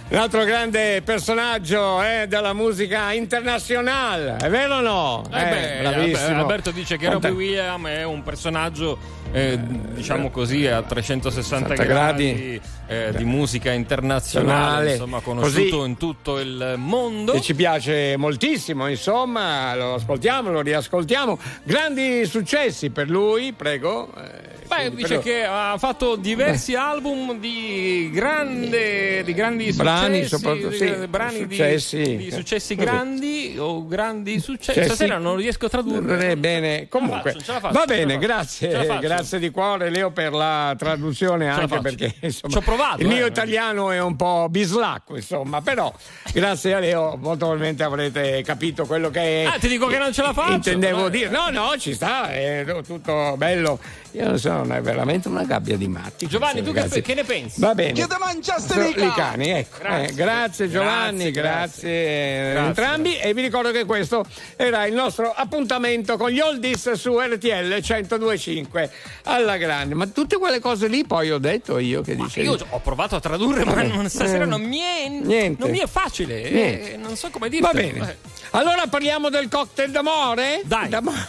L'altro 0.09 0.43
grande 0.43 1.01
personaggio 1.01 2.03
eh, 2.03 2.27
della 2.27 2.53
musica 2.53 3.13
internazionale, 3.13 4.35
è 4.37 4.49
vero 4.49 4.75
o 4.75 4.81
no? 4.81 5.23
Eh, 5.31 5.41
eh 5.41 5.49
beh, 5.49 5.89
bravissimo. 5.89 6.39
Alberto 6.39 6.71
dice 6.71 6.97
che 6.97 7.07
Quanta... 7.07 7.29
Robbie 7.29 7.45
Williams 7.45 7.87
è 7.87 8.03
un 8.03 8.21
personaggio, 8.21 8.99
eh, 9.31 9.57
diciamo 9.59 10.29
così, 10.29 10.67
a 10.67 10.83
360 10.83 11.73
gradi, 11.73 11.85
gradi. 11.85 12.61
Eh, 12.85 13.13
di 13.15 13.23
musica 13.23 13.71
internazionale, 13.71 14.91
insomma, 14.91 15.19
conosciuto 15.21 15.77
così. 15.77 15.89
in 15.89 15.97
tutto 15.97 16.37
il 16.37 16.75
mondo. 16.77 17.33
E 17.33 17.41
ci 17.41 17.55
piace 17.55 18.15
moltissimo, 18.17 18.87
insomma, 18.87 19.73
lo 19.73 19.95
ascoltiamo, 19.95 20.51
lo 20.51 20.61
riascoltiamo. 20.61 21.39
Grandi 21.63 22.25
successi 22.25 22.91
per 22.91 23.09
lui, 23.09 23.53
prego. 23.53 24.13
Eh, 24.15 24.52
Beh, 24.67 24.91
dice 24.95 25.07
però- 25.07 25.21
che 25.21 25.43
ha 25.43 25.75
fatto 25.77 26.15
diversi 26.15 26.75
album 26.75 27.37
di, 27.39 28.09
grande, 28.11 29.23
di 29.23 29.33
grandi 29.33 29.71
Brani, 29.73 30.23
successi, 30.25 30.67
di- 30.69 30.75
sì, 30.75 31.07
brani 31.07 31.47
di- 31.47 31.55
successi. 31.55 32.15
di, 32.17 32.31
successi 32.31 32.75
Così. 32.75 32.87
grandi 32.87 33.55
o 33.57 33.85
grandi 33.87 34.39
successi. 34.39 34.79
Cioè, 34.79 34.85
Stasera 34.85 35.17
sì. 35.17 35.23
non 35.23 35.35
riesco 35.35 35.65
a 35.65 35.69
tradurre. 35.69 36.31
Eh, 36.31 36.37
bene, 36.37 36.87
comunque 36.89 37.31
faccio, 37.33 37.53
faccio, 37.59 37.73
va 37.73 37.85
bene, 37.85 38.17
grazie, 38.17 38.97
grazie 38.99 39.39
di 39.39 39.49
cuore 39.49 39.89
Leo 39.89 40.11
per 40.11 40.31
la 40.33 40.73
traduzione 40.77 41.49
anche 41.49 41.79
perché 41.79 42.13
insomma, 42.21 42.51
Ci 42.53 42.57
ho 42.57 42.61
provato, 42.61 43.01
il 43.01 43.07
mio 43.07 43.25
eh. 43.25 43.29
italiano 43.29 43.91
è 43.91 43.99
un 43.99 44.15
po' 44.15 44.47
bislacco 44.49 45.15
insomma, 45.15 45.61
però 45.61 45.91
grazie 46.33 46.73
a 46.73 46.79
Leo 46.79 47.17
molto 47.17 47.45
probabilmente 47.45 47.83
avrete 47.83 48.41
capito 48.43 48.85
quello 48.85 49.09
che 49.09 49.47
Ah, 49.47 49.57
ti 49.59 49.67
dico 49.67 49.87
che 49.87 49.97
non 49.97 50.11
ce 50.13 50.21
la 50.21 50.33
faccio. 50.33 50.53
intendevo 50.53 51.09
dire. 51.09 51.29
No, 51.29 51.49
no, 51.49 51.75
ci 51.77 51.93
sta, 51.93 52.31
è 52.31 52.65
tutto 52.85 53.35
bello. 53.37 53.79
Io 54.11 54.25
non 54.27 54.37
so, 54.39 54.52
non 54.53 54.71
è 54.71 54.81
veramente 54.81 55.27
una 55.27 55.43
gabbia 55.43 55.77
di 55.77 55.87
matti. 55.87 56.27
Giovanni, 56.27 56.61
tu 56.63 56.71
che, 56.71 57.01
che 57.01 57.13
ne 57.13 57.23
pensi? 57.23 57.59
Va 57.59 57.73
bene. 57.75 57.93
Che 57.93 58.07
te 58.07 58.15
mangiaste 58.19 58.73
So- 58.73 58.99
i 58.99 59.11
cani, 59.13 59.49
ecco. 59.49 59.77
Grazie. 59.79 60.07
Eh, 60.07 60.13
grazie 60.13 60.69
Giovanni, 60.69 61.31
Grazie, 61.31 61.31
grazie, 61.31 61.89
grazie. 61.89 61.89
eh, 61.89 62.51
Grazie. 62.51 62.67
entrambi 62.67 63.17
e 63.17 63.33
vi 63.33 63.41
ricordo 63.41 63.71
che 63.71 63.85
questo 63.85 64.25
era 64.55 64.85
il 64.85 64.93
nostro 64.93 65.31
appuntamento 65.35 66.17
con 66.17 66.29
gli 66.29 66.39
oldies 66.39 66.91
su 66.93 67.19
RTL 67.19 67.79
1025 67.81 68.89
alla 69.23 69.57
grande. 69.57 69.95
Ma 69.95 70.07
tutte 70.07 70.37
quelle 70.37 70.59
cose 70.59 70.87
lì 70.87 71.05
poi 71.05 71.31
ho 71.31 71.37
detto 71.37 71.77
io 71.79 72.01
che 72.01 72.15
dicevi. 72.15 72.47
Io 72.47 72.57
ho 72.69 72.79
provato 72.79 73.15
a 73.15 73.19
tradurre, 73.19 73.63
ma 73.65 73.81
non- 73.83 74.09
stasera 74.09 74.43
Eh. 74.43 74.47
non 74.47 74.61
mi 74.61 74.79
è, 74.79 75.07
Niente. 75.09 75.61
non 75.61 75.71
mi 75.71 75.79
è 75.79 75.87
facile. 75.87 76.43
eh, 76.43 76.51
Niente. 76.51 76.97
non 76.97 77.15
so 77.15 77.29
come 77.29 77.49
dirtelo. 77.49 77.71
Va 77.73 77.79
bene. 77.99 78.09
Eh. 78.11 78.15
Allora 78.51 78.85
parliamo 78.87 79.29
del 79.29 79.47
cocktail 79.49 79.91
d'amore? 79.91 80.61
Dai. 80.63 80.89
D'amo- 80.89 81.11
Dai, 81.11 81.21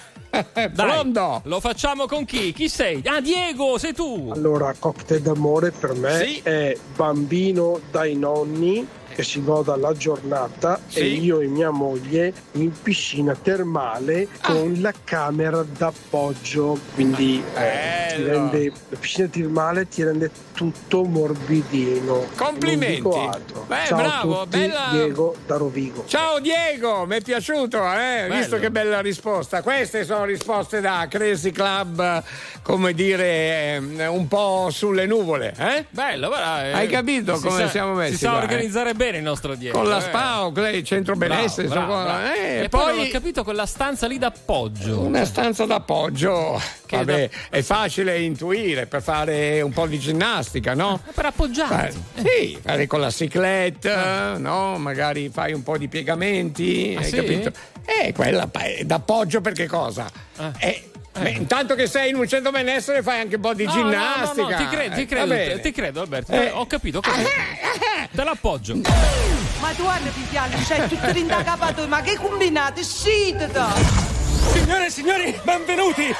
Pronto? 0.74 1.40
lo 1.44 1.60
facciamo 1.60 2.06
con 2.06 2.24
chi? 2.24 2.52
Chi 2.52 2.68
sei? 2.68 3.02
Ah, 3.06 3.20
Diego, 3.20 3.78
sei 3.78 3.92
tu. 3.92 4.30
Allora, 4.34 4.74
cocktail 4.78 5.20
d'amore 5.20 5.70
per 5.70 5.94
me 5.94 6.24
Sì. 6.24 6.40
è 6.42 6.76
bambino 6.96 7.80
dai 7.90 8.14
nonni 8.16 8.86
che 9.14 9.22
si 9.22 9.42
goda 9.42 9.76
la 9.76 9.92
giornata 9.94 10.80
Sì. 10.86 10.98
e 11.00 11.04
io 11.06 11.40
e 11.40 11.46
mia 11.46 11.70
moglie 11.70 12.32
in 12.52 12.72
piscina 12.82 13.34
termale 13.40 14.26
Ah. 14.40 14.52
con 14.52 14.76
la 14.80 14.92
camera 15.04 15.62
d'appoggio. 15.62 16.78
Quindi 16.94 17.42
eh, 17.54 18.14
ti 18.16 18.22
rende, 18.22 18.72
la 18.88 18.96
piscina 18.98 19.28
termale 19.28 19.86
ti 19.88 20.02
rende 20.02 20.30
tutto 20.54 21.04
morbidino. 21.04 22.26
Complimenti. 22.36 23.00
Non 23.02 23.10
dico 23.12 23.28
altro. 23.28 23.64
Beh, 23.66 23.76
Ciao 23.86 23.96
bravo, 23.98 24.40
a 24.40 24.44
tutti, 24.44 24.58
bella- 24.58 24.88
Diego 24.90 25.34
da 25.46 25.56
Rovigo. 25.56 26.04
Ciao 26.06 26.38
Diego, 26.40 27.06
mi 27.06 27.16
è 27.16 27.20
piaciuto, 27.20 27.78
eh? 27.92 28.28
Visto 28.30 28.58
che 28.58 28.70
bella 28.70 29.00
risposta. 29.00 29.62
Queste 29.62 30.04
sono 30.04 30.24
risposte 30.24 30.80
da 30.80 31.06
Crazy 31.08 31.50
Club, 31.50 32.22
come 32.62 32.92
dire, 32.94 33.74
ehm, 33.74 34.06
un 34.10 34.28
po' 34.28 34.68
sulle 34.70 35.06
nuvole, 35.06 35.54
eh? 35.58 35.86
Bello, 35.90 36.28
guarda, 36.28 36.66
eh, 36.66 36.72
Hai 36.72 36.88
capito 36.88 37.36
si 37.36 37.42
come 37.46 37.60
sa- 37.62 37.68
siamo 37.68 37.94
messi 37.94 38.12
Si 38.12 38.18
sa 38.24 38.30
qua, 38.30 38.40
eh? 38.40 38.42
organizzare 38.42 38.94
bene 38.94 39.03
il 39.18 39.22
nostro 39.22 39.54
Diego. 39.54 39.78
Con 39.78 39.88
la 39.88 39.98
eh. 39.98 40.00
SPA, 40.00 40.44
o 40.46 40.52
il 40.68 40.84
centro 40.84 41.14
Bravo, 41.16 41.34
benessere, 41.34 41.68
bravo, 41.68 41.92
insomma, 41.92 42.04
bravo. 42.04 42.34
eh, 42.34 42.62
E 42.64 42.68
poi 42.68 42.96
non 42.96 43.04
ho 43.06 43.08
capito 43.10 43.44
quella 43.44 43.66
stanza 43.66 44.06
lì 44.06 44.18
d'appoggio. 44.18 45.00
Una 45.00 45.24
stanza 45.24 45.64
d'appoggio, 45.66 46.60
Che 46.86 46.96
vabbè, 46.96 47.30
da- 47.50 47.56
è 47.56 47.62
facile 47.62 48.20
intuire 48.20 48.86
per 48.86 49.02
fare 49.02 49.60
un 49.60 49.72
po' 49.72 49.86
di 49.86 49.98
ginnastica, 49.98 50.74
no? 50.74 51.00
Per 51.14 51.26
appoggiarti. 51.26 51.74
Fare- 51.74 52.28
sì, 52.28 52.58
fare 52.62 52.86
con 52.86 53.00
la 53.00 53.10
cicletta, 53.10 54.38
no? 54.38 54.78
Magari 54.78 55.28
fai 55.32 55.52
un 55.52 55.62
po' 55.62 55.76
di 55.78 55.88
piegamenti, 55.88 56.94
Ah, 56.96 57.00
hai 57.00 57.08
sì? 57.08 57.16
capito? 57.16 57.50
Eh, 57.84 58.12
quella 58.12 58.48
è 58.50 58.84
d'appoggio 58.84 59.40
perché 59.40 59.66
cosa? 59.66 60.10
Eh, 60.58 60.90
beh, 61.18 61.30
intanto 61.30 61.74
che 61.74 61.86
sei 61.86 62.10
in 62.10 62.16
un 62.16 62.26
centro 62.28 62.50
benessere 62.50 63.02
fai 63.02 63.20
anche 63.20 63.36
un 63.36 63.40
po' 63.40 63.54
di 63.54 63.64
No, 63.64 63.72
ginnastica. 63.72 64.42
No, 64.42 64.48
no, 64.48 64.50
no, 64.50 64.56
ti 64.56 64.68
credo, 64.76 64.94
ti 64.94 65.00
Eh, 65.02 65.06
credo, 65.06 65.26
bene. 65.26 65.60
ti 65.60 65.72
credo 65.72 66.00
Alberto. 66.00 66.32
Eh. 66.32 66.50
Ho 66.50 66.66
capito, 66.66 66.98
ho 66.98 67.00
capito. 67.00 67.28
Te 68.10 68.24
l'appoggio. 68.24 68.74
Ma 69.60 69.70
tu 69.76 69.82
guarda 69.82 70.10
pigliare, 70.10 70.56
c'è 70.66 70.86
tutto 70.88 71.10
rindacapato, 71.10 71.86
ma 71.88 72.00
che 72.02 72.16
combinate? 72.16 72.82
Scitata! 72.84 73.72
Signore 74.52 74.86
e 74.86 74.90
signori, 74.90 75.40
benvenuti! 75.42 76.14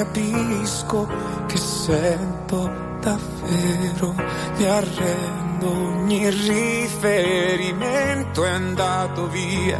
Capisco 0.00 1.06
che 1.46 1.58
sento 1.58 2.70
davvero. 3.00 4.14
Mi 4.56 4.64
arrendo, 4.64 5.70
ogni 5.70 6.30
riferimento 6.30 8.42
è 8.44 8.48
andato 8.48 9.28
via. 9.28 9.78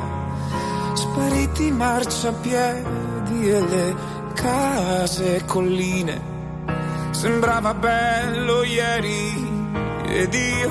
Spariti 0.93 1.71
marciapiedi 1.71 3.51
e 3.51 3.61
le 3.61 3.95
case 4.35 5.37
e 5.37 5.45
colline. 5.47 6.21
Sembrava 7.13 7.73
bello 7.73 8.63
ieri 8.63 9.49
ed 10.07 10.35
io, 10.35 10.71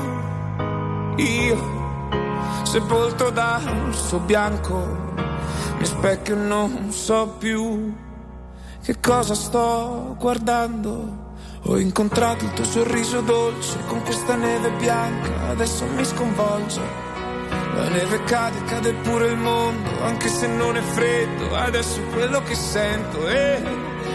io 1.15 1.57
sepolto 2.63 3.31
dal 3.31 3.95
suo 3.95 4.19
bianco. 4.19 5.07
Mi 5.79 5.85
specchio 5.85 6.35
non 6.35 6.91
so 6.91 7.35
più 7.39 8.07
che 8.89 8.99
cosa 9.01 9.35
sto 9.35 10.15
guardando. 10.17 11.27
Ho 11.65 11.77
incontrato 11.77 12.43
il 12.43 12.53
tuo 12.53 12.63
sorriso 12.63 13.21
dolce 13.21 13.77
con 13.85 14.01
questa 14.01 14.33
neve 14.35 14.71
bianca, 14.71 15.49
adesso 15.49 15.85
mi 15.85 16.03
sconvolge. 16.03 16.81
La 17.75 17.87
neve 17.87 18.23
cade, 18.23 18.63
cade 18.63 18.93
pure 18.93 19.27
il 19.27 19.37
mondo, 19.37 19.91
anche 20.01 20.27
se 20.27 20.47
non 20.47 20.75
è 20.75 20.81
freddo, 20.81 21.55
adesso 21.55 21.99
è 21.99 22.07
quello 22.13 22.41
che 22.41 22.55
sento. 22.55 23.27
E 23.27 23.61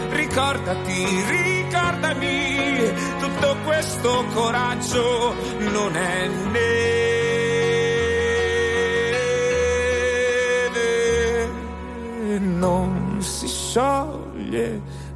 ricordati, 0.09 1.05
ricordami, 1.29 2.91
tutto 3.19 3.55
questo 3.63 4.25
coraggio 4.33 5.35
non 5.71 5.95
è 5.95 6.27
neve, 6.27 6.79
non 12.39 13.15
si 13.21 13.47
scioglie 13.47 14.24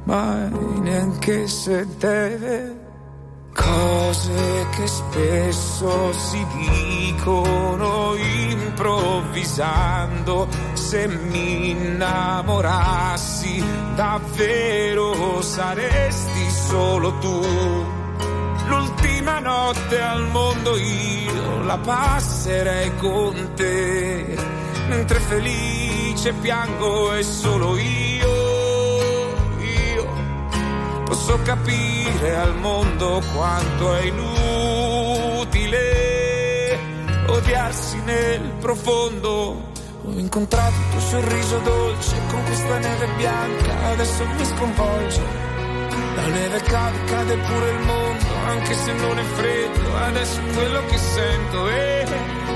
mai 0.04 0.48
neanche 0.80 1.46
se 1.46 1.86
deve. 1.98 2.88
Cose 3.54 4.66
che 4.76 4.86
spesso 4.86 6.12
si 6.12 6.46
dicono 6.52 8.14
improvvisando, 8.16 10.46
se 10.72 11.08
mi 11.08 11.70
innamorassi 11.70 13.62
davvero 13.96 15.42
saresti 15.42 16.50
solo 16.50 17.18
tu. 17.18 17.44
L'ultima 18.68 19.40
notte 19.40 20.00
al 20.00 20.28
mondo 20.28 20.76
io 20.76 21.64
la 21.64 21.78
passerei 21.78 22.94
con 22.96 23.50
te, 23.56 24.36
mentre 24.88 25.18
felice 25.18 26.32
piango 26.34 27.12
e 27.14 27.24
solo 27.24 27.76
io 27.76 28.29
posso 31.30 31.42
capire 31.42 32.36
al 32.36 32.56
mondo 32.56 33.22
quanto 33.32 33.94
è 33.94 34.02
inutile 34.02 35.68
odiarsi 37.28 38.00
nel 38.02 38.40
profondo. 38.58 39.68
Ho 40.02 40.18
incontrato 40.18 40.74
il 40.74 40.88
tuo 40.90 41.00
sorriso 41.00 41.58
dolce 41.58 42.16
con 42.30 42.42
questa 42.44 42.78
neve 42.78 43.06
bianca, 43.16 43.90
adesso 43.90 44.26
mi 44.26 44.44
sconvolge. 44.44 45.22
La 46.16 46.26
neve 46.26 46.60
cade, 46.62 47.04
cade 47.04 47.36
pure 47.36 47.70
il 47.70 47.78
mondo, 47.80 48.26
anche 48.46 48.74
se 48.74 48.92
non 48.92 49.16
è 49.18 49.22
freddo, 49.22 49.96
adesso 49.98 50.40
è 50.40 50.52
quello 50.52 50.84
che 50.86 50.98
sento. 50.98 51.68
E 51.68 52.06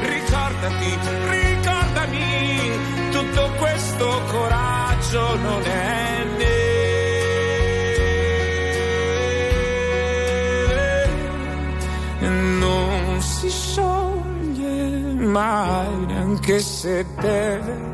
ricordati, 0.01 0.99
ricordami, 1.29 2.71
tutto 3.13 3.53
questo 3.57 4.21
coraggio 4.31 5.37
non 5.37 5.63
è 5.63 6.25
neve, 6.39 6.64
non 12.29 13.21
si 13.21 13.51
scioglie 13.51 15.15
mai, 15.15 16.07
neanche 16.07 16.59
se 16.61 17.05
deve. 17.21 17.93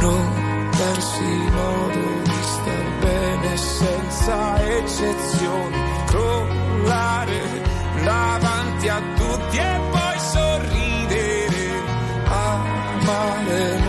Non 0.00 0.70
darsi 0.70 1.24
modo 1.24 2.22
di 2.22 2.42
star 2.42 2.98
bene 3.00 3.56
senza 3.56 4.76
eccezioni, 4.76 5.80
crollare 6.06 7.40
davanti 8.04 8.88
a 8.88 9.00
tutti 9.16 9.56
e 9.56 9.80
poi 9.90 10.18
sorridere. 10.18 11.84
Amare 12.24 13.85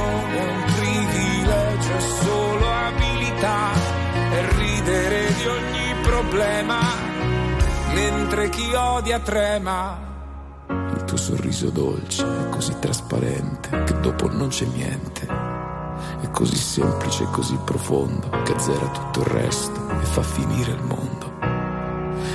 mentre 8.27 8.49
chi 8.49 8.73
odia 8.73 9.19
trema. 9.19 9.97
Il 10.67 11.03
tuo 11.05 11.15
sorriso 11.15 11.69
dolce 11.69 12.25
è 12.25 12.49
così 12.49 12.77
trasparente 12.77 13.83
che 13.85 13.99
dopo 14.01 14.27
non 14.29 14.49
c'è 14.49 14.65
niente. 14.65 15.25
È 16.19 16.29
così 16.31 16.57
semplice 16.57 17.23
e 17.23 17.29
così 17.31 17.57
profondo 17.63 18.29
che 18.43 18.51
azzera 18.51 18.85
tutto 18.87 19.21
il 19.21 19.27
resto 19.27 19.89
e 19.89 20.03
fa 20.03 20.21
finire 20.23 20.71
il 20.71 20.83
mondo. 20.83 21.35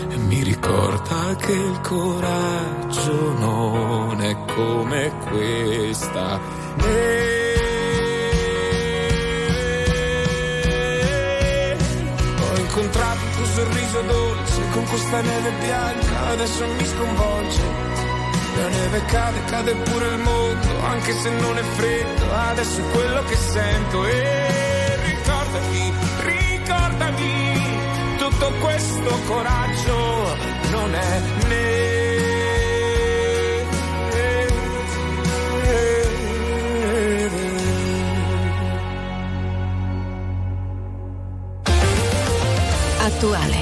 E 0.08 0.16
mi 0.16 0.42
ricorda 0.42 1.36
che 1.36 1.52
il 1.52 1.80
coraggio 1.82 3.32
non 3.38 4.18
è 4.22 4.34
come 4.54 5.12
questa. 5.28 6.40
E 6.78 7.66
ho 12.40 12.58
incontrato 12.58 13.24
il 13.24 13.34
tuo 13.36 13.44
sorriso 13.44 14.00
dolce 14.00 14.61
con 14.72 14.84
questa 14.86 15.20
neve 15.20 15.50
bianca 15.60 16.26
adesso 16.28 16.66
mi 16.66 16.86
sconvolge. 16.86 17.60
La 18.56 18.68
neve 18.68 19.04
cade, 19.06 19.44
cade 19.44 19.74
pure 19.74 20.06
il 20.08 20.18
mondo, 20.18 20.84
anche 20.84 21.12
se 21.14 21.30
non 21.30 21.56
è 21.56 21.62
freddo, 21.62 22.34
adesso 22.50 22.80
è 22.80 22.90
quello 22.90 23.22
che 23.24 23.36
sento. 23.36 24.04
E 24.06 24.96
ricordami, 25.04 25.92
ricordami, 26.20 27.60
tutto 28.18 28.52
questo 28.60 29.18
coraggio 29.26 30.36
non 30.70 30.94
è 30.94 31.20
neve. 31.48 32.10
Eh, 34.12 34.46
eh, 35.64 36.10
eh, 41.64 41.80
Attuale 43.00 43.61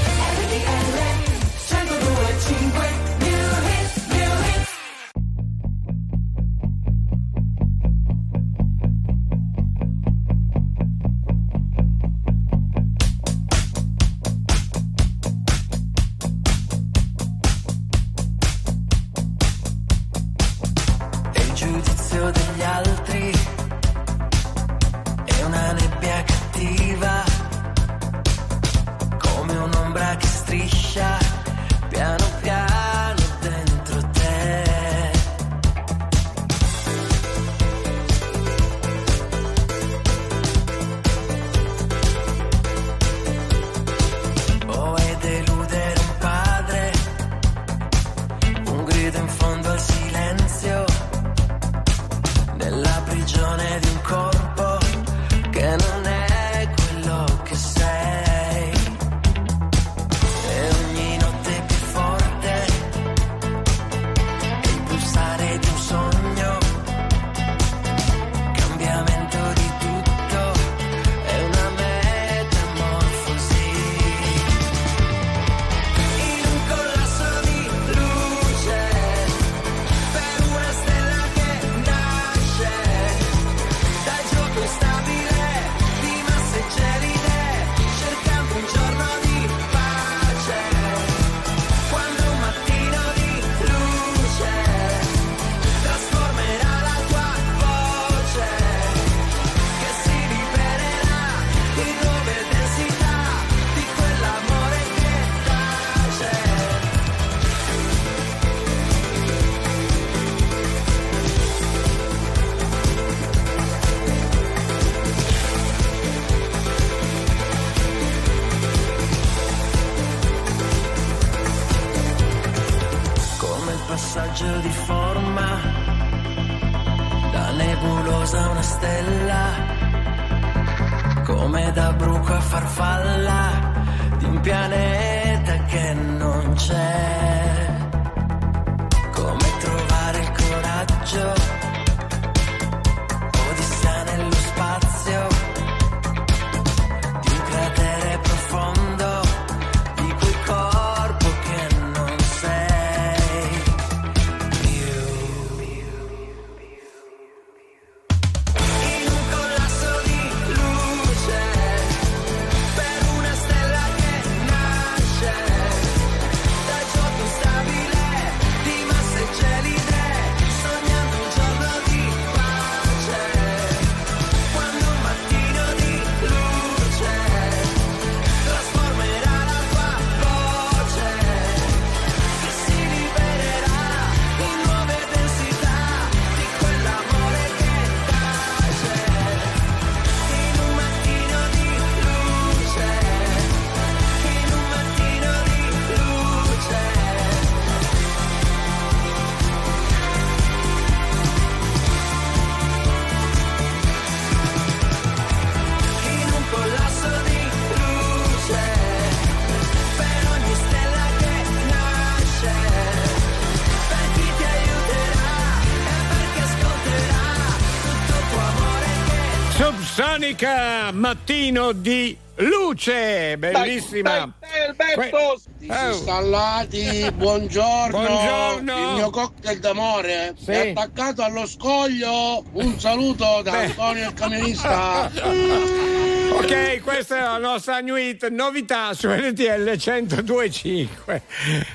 Monica 220.21 220.91
Mattino 220.91 221.71
di 221.71 222.15
Luce, 222.35 223.39
bellissima. 223.39 224.31
Bel, 224.37 224.75
bel, 224.75 225.09
Disinstallati, 225.57 227.05
oh. 227.07 227.11
buongiorno. 227.13 227.97
buongiorno. 227.97 228.77
Il 228.77 228.93
mio 228.97 229.09
cocktail 229.09 229.59
d'amore 229.59 230.35
sì. 230.39 230.51
è 230.51 230.69
attaccato 230.69 231.23
allo 231.23 231.47
scoglio. 231.47 232.43
Un 232.51 232.79
saluto 232.79 233.41
da 233.41 233.49
Beh. 233.49 233.65
Antonio 233.65 234.09
il 234.09 234.13
camionista. 234.13 235.09
ok, 236.37 236.81
questa 236.83 237.17
è 237.17 237.21
la 237.21 237.39
nostra 237.39 237.79
New 237.79 237.95
Hit 237.95 238.27
novità 238.27 238.93
su 238.93 239.07
NTL 239.09 239.75
1025. 239.75 241.21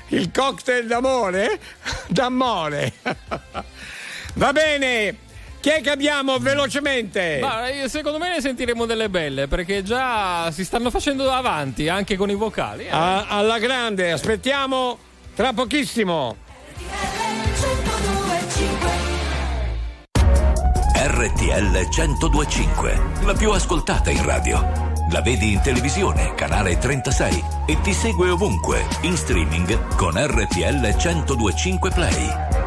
Il 0.07 0.31
cocktail 0.31 0.87
d'amore? 0.87 1.59
D'amore. 2.07 2.93
Va 4.35 4.53
bene. 4.53 5.25
Chi 5.59 5.69
è 5.69 5.81
che 5.81 5.89
abbiamo 5.89 6.37
velocemente? 6.37 7.39
Ma 7.41 7.67
eh, 7.67 7.89
secondo 7.89 8.17
me 8.19 8.29
ne 8.29 8.41
sentiremo 8.41 8.85
delle 8.85 9.09
belle 9.09 9.47
perché 9.47 9.83
già 9.83 10.49
si 10.51 10.63
stanno 10.63 10.89
facendo 10.89 11.29
avanti 11.31 11.89
anche 11.89 12.15
con 12.15 12.29
i 12.29 12.35
vocali. 12.35 12.85
eh. 12.85 12.89
A- 12.91 13.25
alla 13.27 13.57
grande, 13.59 14.11
aspettiamo 14.11 14.97
tra 15.35 15.53
pochissimo. 15.53 16.37
RTL 20.99 21.87
1025, 21.89 23.01
la 23.23 23.33
più 23.33 23.51
ascoltata 23.51 24.09
in 24.09 24.23
radio. 24.23 24.85
La 25.11 25.21
vedi 25.21 25.53
in 25.53 25.61
televisione, 25.61 26.33
canale 26.35 26.77
36 26.77 27.43
e 27.65 27.79
ti 27.81 27.93
segue 27.93 28.29
ovunque, 28.29 28.85
in 29.01 29.15
streaming 29.15 29.95
con 29.95 30.13
RTL 30.15 30.95
1025 30.95 31.91
Play. 31.91 32.66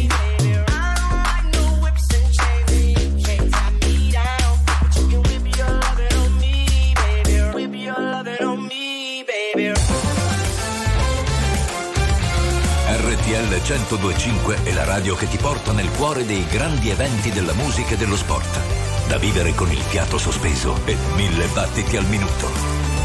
RTL 13.51 13.57
1025 13.57 14.63
è 14.63 14.71
la 14.71 14.85
radio 14.85 15.13
che 15.13 15.27
ti 15.27 15.35
porta 15.35 15.73
nel 15.73 15.89
cuore 15.91 16.25
dei 16.25 16.45
grandi 16.47 16.89
eventi 16.89 17.31
della 17.31 17.51
musica 17.53 17.95
e 17.95 17.97
dello 17.97 18.15
sport. 18.15 18.59
Da 19.09 19.17
vivere 19.17 19.53
con 19.53 19.69
il 19.69 19.77
fiato 19.77 20.17
sospeso 20.17 20.79
e 20.85 20.95
mille 21.15 21.47
battiti 21.47 21.97
al 21.97 22.05
minuto. 22.05 22.47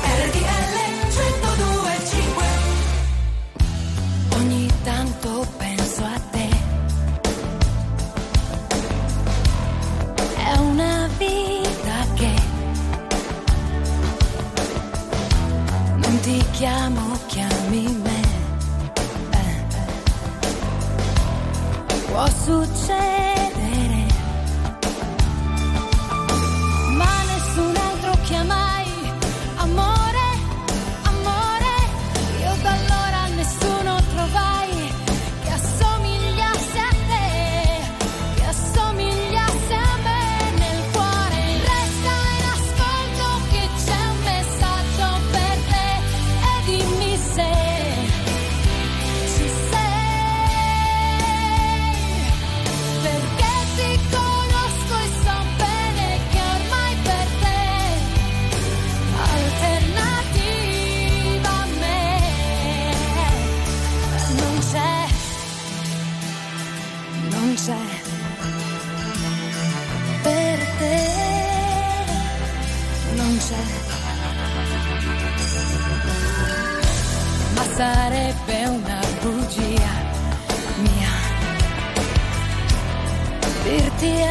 RTL 0.02 0.76
1025 1.10 2.44
Ogni 4.36 4.70
tanto 4.84 5.46
penso 5.56 6.04
a 6.04 6.20
te. 6.30 6.48
È 10.36 10.56
una 10.58 11.08
vita 11.18 12.06
che 12.14 12.34
non 15.96 16.20
ti 16.20 16.44
chiamo, 16.52 17.18
chiami 17.26 18.05
Può 22.16 22.26
succedere, 22.28 23.45
sarebbe 77.76 78.64
una 78.68 79.00
bugia 79.20 79.92
mia. 80.78 81.12
Dirti 83.64 84.22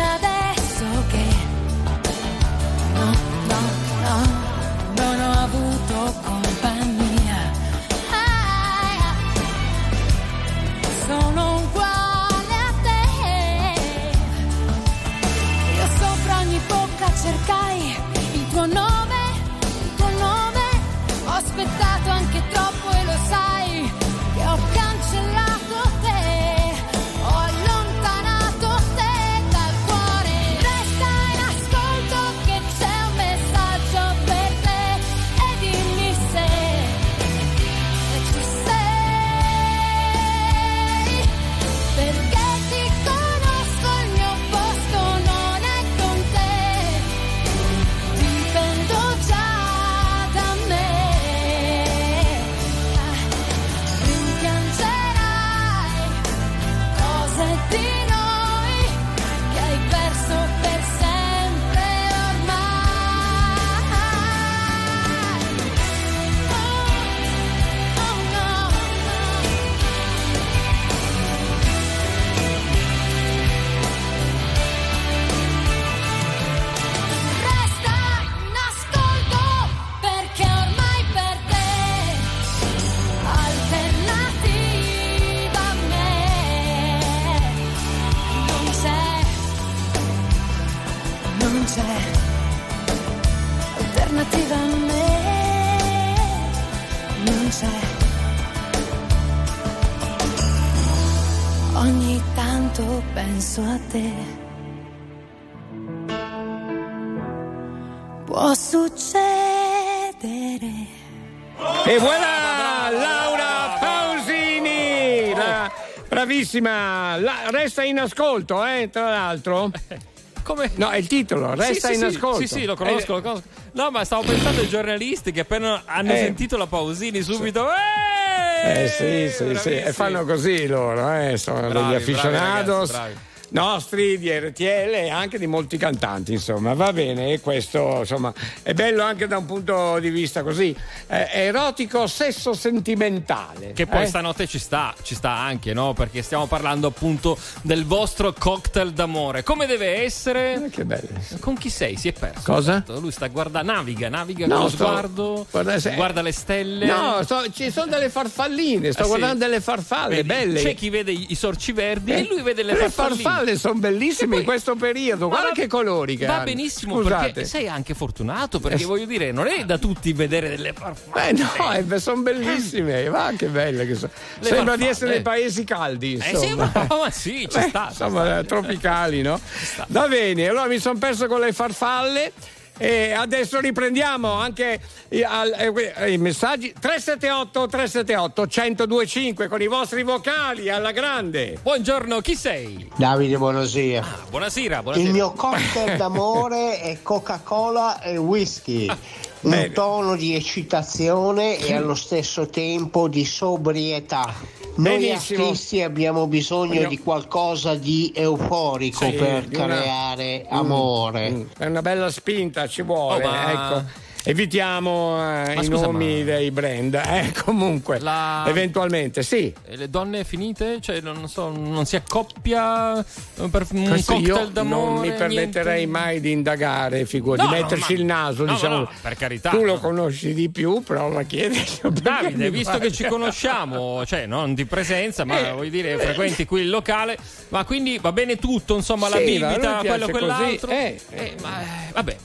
bravissima, 116.59 117.17
La- 117.17 117.49
resta 117.51 117.83
in 117.83 117.99
ascolto, 117.99 118.63
eh, 118.65 118.89
tra 118.91 119.09
l'altro. 119.09 119.71
Come? 120.43 120.69
No, 120.75 120.89
è 120.91 120.97
il 120.97 121.07
titolo, 121.07 121.55
resta 121.55 121.87
Sì, 121.87 121.93
sì, 121.95 122.03
in 122.03 122.11
sì, 122.11 122.17
ascolto. 122.17 122.39
Sì, 122.41 122.47
sì, 122.47 122.65
lo 122.65 122.75
conosco, 122.75 123.13
Eh, 123.13 123.15
lo 123.15 123.21
conosco. 123.21 123.43
No, 123.71 123.89
ma 123.89 124.03
stavo 124.05 124.21
pensando 124.23 124.61
ai 124.61 124.67
giornalisti 124.67 125.31
che 125.31 125.39
appena 125.39 125.81
hanno 125.85 126.13
Eh. 126.13 126.17
sentito 126.17 126.55
la 126.55 126.67
Pausini 126.67 127.21
subito. 127.23 127.67
"Eh!" 127.67 128.83
Eh 128.83 128.87
sì, 128.87 129.29
sì, 129.35 129.55
sì, 129.55 129.69
e 129.75 129.91
fanno 129.91 130.23
così 130.23 130.67
loro, 130.67 131.11
eh, 131.13 131.37
sono 131.37 131.59
Bravi, 131.61 131.73
degli 131.73 131.81
bravi 131.83 131.95
aficionados 131.95 132.91
ragazzi, 132.91 132.91
bravi. 132.91 133.15
Nostri 133.55 134.19
di 134.19 134.29
RTL 134.29 134.63
e 134.93 135.09
anche 135.09 135.39
di 135.39 135.47
molti 135.47 135.77
cantanti, 135.77 136.33
insomma, 136.33 136.73
va 136.73 136.91
bene, 136.91 137.31
e 137.33 137.39
questo 137.39 137.99
insomma 137.99 138.33
è 138.61 138.73
bello 138.73 139.01
anche 139.01 139.27
da 139.27 139.37
un 139.37 139.45
punto 139.45 139.97
di 139.99 140.09
vista 140.09 140.43
così 140.43 140.75
eh, 141.07 141.29
erotico, 141.31 142.05
sesso 142.07 142.53
sentimentale. 142.53 143.71
Che 143.73 143.87
poi 143.87 144.03
eh? 144.03 144.07
stanotte 144.07 144.45
ci 144.45 144.59
sta, 144.59 144.93
ci 145.03 145.15
sta 145.15 145.31
anche, 145.31 145.73
no? 145.73 145.93
Perché 145.93 146.21
stiamo 146.21 146.47
parlando 146.47 146.87
appunto 146.87 147.37
del 147.61 147.85
vostro 147.85 148.33
cocktail 148.37 148.91
d'amore. 148.91 149.43
Come 149.43 149.65
deve 149.65 150.03
essere? 150.03 150.67
che 150.69 150.83
bello. 150.83 151.07
Con 151.39 151.55
chi 151.55 151.69
sei? 151.69 151.95
Si 151.95 152.09
è 152.09 152.11
perso. 152.13 152.41
Cosa? 152.51 152.83
Lui 152.99 153.11
sta 153.11 153.27
guardando, 153.27 153.71
naviga, 153.71 154.09
naviga 154.09 154.47
No, 154.47 154.55
con 154.55 154.63
lo 154.63 154.69
sto- 154.69 154.85
sguardo, 154.85 155.47
guarda 155.49 155.79
se- 155.79 155.95
guarda 155.95 156.21
le 156.21 156.31
stelle. 156.33 156.85
No, 156.85 157.19
sto- 157.23 157.49
ci 157.51 157.71
sono 157.71 157.87
delle 157.87 158.09
farfalline, 158.09 158.91
sto 158.91 159.01
Ah, 159.01 159.03
sì? 159.03 159.09
guardando 159.09 159.45
delle 159.45 159.61
farfalle 159.61 160.15
Vedi, 160.23 160.27
belle. 160.27 160.61
C'è 160.61 160.73
chi 160.75 160.89
vede 160.89 161.11
i 161.11 161.35
sorci 161.35 161.71
verdi 161.71 162.11
Eh, 162.11 162.19
e 162.19 162.27
lui 162.27 162.41
vede 162.41 162.63
le, 162.63 162.73
le 162.73 162.77
farfalline. 162.89 163.21
farfalle 163.21 163.44
sono 163.57 163.75
bellissime 163.75 164.37
in 164.37 164.43
questo 164.43 164.75
periodo. 164.75 165.27
Guarda 165.27 165.51
che 165.51 165.67
colori 165.67 166.17
che 166.17 166.25
Va 166.25 166.35
hanno. 166.35 166.43
benissimo 166.45 166.99
Scusate. 167.01 167.25
perché 167.31 167.45
sei 167.45 167.67
anche 167.67 167.93
fortunato 167.93 168.59
perché 168.59 168.83
Eh, 168.83 168.85
voglio 168.85 169.05
dire, 169.05 169.31
non 169.31 169.47
è 169.47 169.63
da 169.65 169.77
tutti 169.77 170.11
vedere 170.13 170.49
delle 170.49 170.73
farfalle. 170.73 171.29
Eh 171.29 171.31
no, 171.33 171.95
eh, 171.95 171.99
sono 171.99 172.21
bellissime, 172.21 173.07
va 173.09 173.31
che 173.37 173.47
belle 173.47 173.85
che 173.85 173.95
sono. 173.95 174.11
Le 174.39 174.45
Sembra 174.47 174.75
di 174.75 174.83
farfalle. 174.85 174.89
essere 174.89 175.11
nei 175.11 175.21
paesi 175.21 175.63
caldi, 175.63 176.13
Eh 176.21 176.29
insomma. 176.31 176.71
sì, 176.71 176.77
ma, 176.87 176.97
ma 176.97 177.09
sì, 177.11 177.47
ci 177.49 177.57
Beh, 177.59 177.67
sta. 177.69 177.87
insomma, 177.89 178.23
sta. 178.23 178.39
eh, 178.39 178.45
tropicali, 178.45 179.21
no? 179.21 179.39
Va 179.87 180.07
bene, 180.07 180.47
allora 180.47 180.67
mi 180.67 180.79
sono 180.79 180.97
perso 180.97 181.27
con 181.27 181.39
le 181.39 181.53
farfalle. 181.53 182.31
E 182.77 183.13
adesso 183.13 183.59
riprendiamo 183.61 184.31
anche 184.31 184.79
i, 185.09 185.23
al- 185.23 185.53
eh, 185.97 186.11
i 186.11 186.17
messaggi 186.17 186.73
378 186.77 187.67
378 187.67 188.41
1025 188.41 189.47
con 189.47 189.61
i 189.61 189.67
vostri 189.67 190.03
vocali 190.03 190.69
alla 190.69 190.91
grande. 190.91 191.57
Buongiorno, 191.61 192.19
chi 192.19 192.35
sei? 192.35 192.89
Davide, 192.97 193.37
buonasera. 193.37 194.05
Buonasera, 194.29 194.81
buonasera. 194.81 195.07
Il 195.07 195.13
mio 195.13 195.31
cocktail 195.31 195.95
d'amore 195.95 196.81
è 196.81 196.97
Coca-Cola 197.01 198.01
e 198.01 198.17
whisky. 198.17 198.87
Un 199.45 199.51
Bene. 199.51 199.71
tono 199.73 200.15
di 200.15 200.33
eccitazione 200.33 201.59
e 201.59 201.73
allo 201.75 201.93
stesso 201.93 202.47
tempo 202.47 203.07
di 203.07 203.23
sobrietà. 203.25 204.33
Noi 204.77 204.97
Benissimo. 204.99 205.43
artisti 205.45 205.81
abbiamo 205.81 206.27
bisogno 206.27 206.73
Voglio- 206.75 206.89
di 206.89 206.99
qualcosa 206.99 207.75
di 207.75 208.11
euforico 208.13 209.05
Sì, 209.05 209.11
per 209.13 209.45
di 209.45 209.55
una- 209.55 209.65
creare 209.67 210.45
Mm, 210.51 210.55
amore. 210.57 211.29
mm, 211.29 211.41
È 211.57 211.65
una 211.65 211.81
bella 211.81 212.09
spinta, 212.09 212.67
ci 212.67 212.81
vuole. 212.81 213.23
Oh, 213.23 213.27
ma- 213.29 213.51
ecco. 213.51 214.03
Evitiamo 214.27 215.17
eh, 215.19 215.53
Ma 215.55 215.61
i 215.61 215.63
scusa, 215.65 215.85
nomi 215.85 216.17
ma- 216.19 216.23
dei 216.23 216.49
brand. 216.49 216.95
Eh, 216.95 217.31
comunque, 217.45 217.99
La- 217.99 218.43
eventualmente, 218.47 219.21
sì. 219.21 219.53
E 219.67 219.75
le 219.77 219.87
donne 219.89 220.23
finite? 220.23 220.79
Cioè, 220.81 220.99
non 220.99 221.27
so, 221.29 221.49
non 221.55 221.85
si 221.85 221.95
accoppia 221.95 222.97
eh, 222.99 223.47
per 223.49 223.67
un 223.71 223.87
Questo 223.87 224.13
cocktail 224.13 224.35
io 224.45 224.49
d'amore? 224.51 224.85
non 224.93 224.99
mi 225.01 225.11
permetterei 225.13 225.75
niente? 225.85 225.91
mai 225.99 226.19
di 226.21 226.31
indagare, 226.31 227.05
figura, 227.05 227.43
No, 227.43 227.49
di 227.49 227.55
no, 227.55 227.61
metterci 227.61 227.93
ma- 227.93 227.99
il 227.99 228.05
naso. 228.05 228.45
no, 228.45 228.53
diciamo. 228.53 228.75
no, 228.77 228.89
per 229.01 229.15
carità, 229.15 229.49
Tu 229.51 229.63
lo 229.63 229.73
no. 229.75 229.79
conosci 229.79 230.33
di 230.33 230.49
più, 230.49 230.81
prova 230.81 231.19
a 231.19 231.23
chiederci. 231.23 231.79
perché 231.81 232.01
Davide, 232.01 232.49
visto 232.49 232.77
che 232.79 232.91
ci 232.91 233.05
conosciamo, 233.05 234.05
cioè 234.07 234.25
non 234.25 234.55
di 234.55 234.65
presenza, 234.65 235.23
ma 235.23 235.49
Eh, 235.49 235.51
vuoi 235.51 235.69
dire, 235.69 235.97
frequenti 235.99 236.45
qui 236.45 236.61
il 236.61 236.69
locale, 236.71 237.15
ma 237.49 237.63
quindi 237.63 237.99
va 238.01 238.11
bene 238.11 238.37
tutto, 238.37 238.75
insomma, 238.75 239.07
la 239.07 239.17
Sì, 239.17 239.37
ma 239.37 239.47
a 239.47 239.49
lui 239.49 239.59
bibita, 239.59 239.77
quello, 239.79 239.99
così, 240.05 240.11
quell'altro. 240.11 240.71
eh, 240.71 240.99
Eh, 241.11 241.35
ma 241.41 241.61
eh, 241.61 241.91
vabbè, 241.93 242.15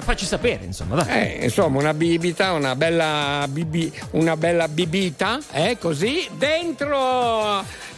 facci 0.00 0.24
sapere, 0.24 0.64
insomma, 0.64 1.02
dai. 1.02 1.38
Eh, 1.38 1.44
insomma, 1.44 1.78
una 1.78 1.94
bibita, 1.94 2.52
una 2.52 2.74
bella, 2.76 3.46
bibi- 3.48 3.92
una 4.12 4.36
bella 4.36 4.68
bibita, 4.68 5.38
eh, 5.52 5.76
così, 5.78 6.28
dentro 6.36 6.96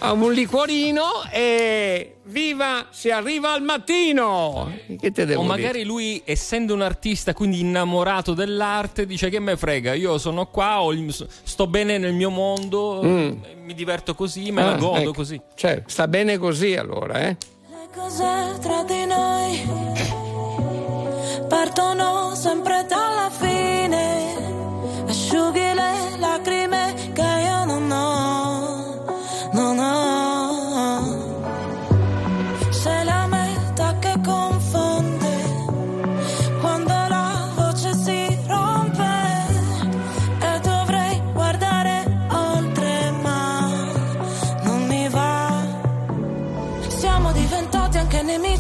a 0.03 0.13
un 0.13 0.33
liquorino 0.33 1.25
e 1.31 2.17
viva, 2.25 2.87
si 2.91 3.11
arriva 3.11 3.53
al 3.53 3.63
mattino. 3.63 4.73
Che 4.99 5.11
te 5.13 5.27
devo 5.27 5.41
O 5.41 5.45
dire? 5.45 5.57
magari 5.57 5.85
lui, 5.85 6.23
essendo 6.25 6.73
un 6.75 6.81
artista, 6.83 7.35
quindi 7.35 7.61
innamorato 7.61 8.33
dell'arte, 8.33 9.05
dice 9.07 9.29
che 9.29 9.41
me 9.41 9.57
frega, 9.57 9.93
io 9.95 10.17
sono 10.19 10.47
qua, 10.47 10.79
il- 10.93 11.15
sto 11.43 11.67
bene 11.67 11.99
nel 11.99 12.15
mio 12.15 12.31
mondo, 12.31 13.01
Mm. 13.05 13.33
mi 13.65 13.75
diverto 13.75 14.15
così, 14.15 14.51
me 14.53 14.63
la 14.63 14.73
Ah, 14.75 14.77
godo 14.77 14.97
ecco. 15.01 15.13
così. 15.13 15.41
Cioè, 15.55 15.83
sta 15.87 16.09
bene 16.09 16.39
così 16.39 16.75
allora, 16.77 17.21
eh? 17.21 17.37
Le 17.69 17.89
cose 17.95 18.59
tra 18.61 18.83
di 18.85 19.05
noi 19.07 20.30
partono 21.49 22.35
sempre 22.35 22.85
dalla 22.89 23.31
fine. 23.31 25.09
Asciughi 25.09 25.75
le 25.75 26.17
lacrime 26.19 26.95
che 27.13 27.23
io 27.23 27.65
non 27.65 27.91
ho, 27.91 29.51
non 29.53 29.79
ho. 29.79 30.00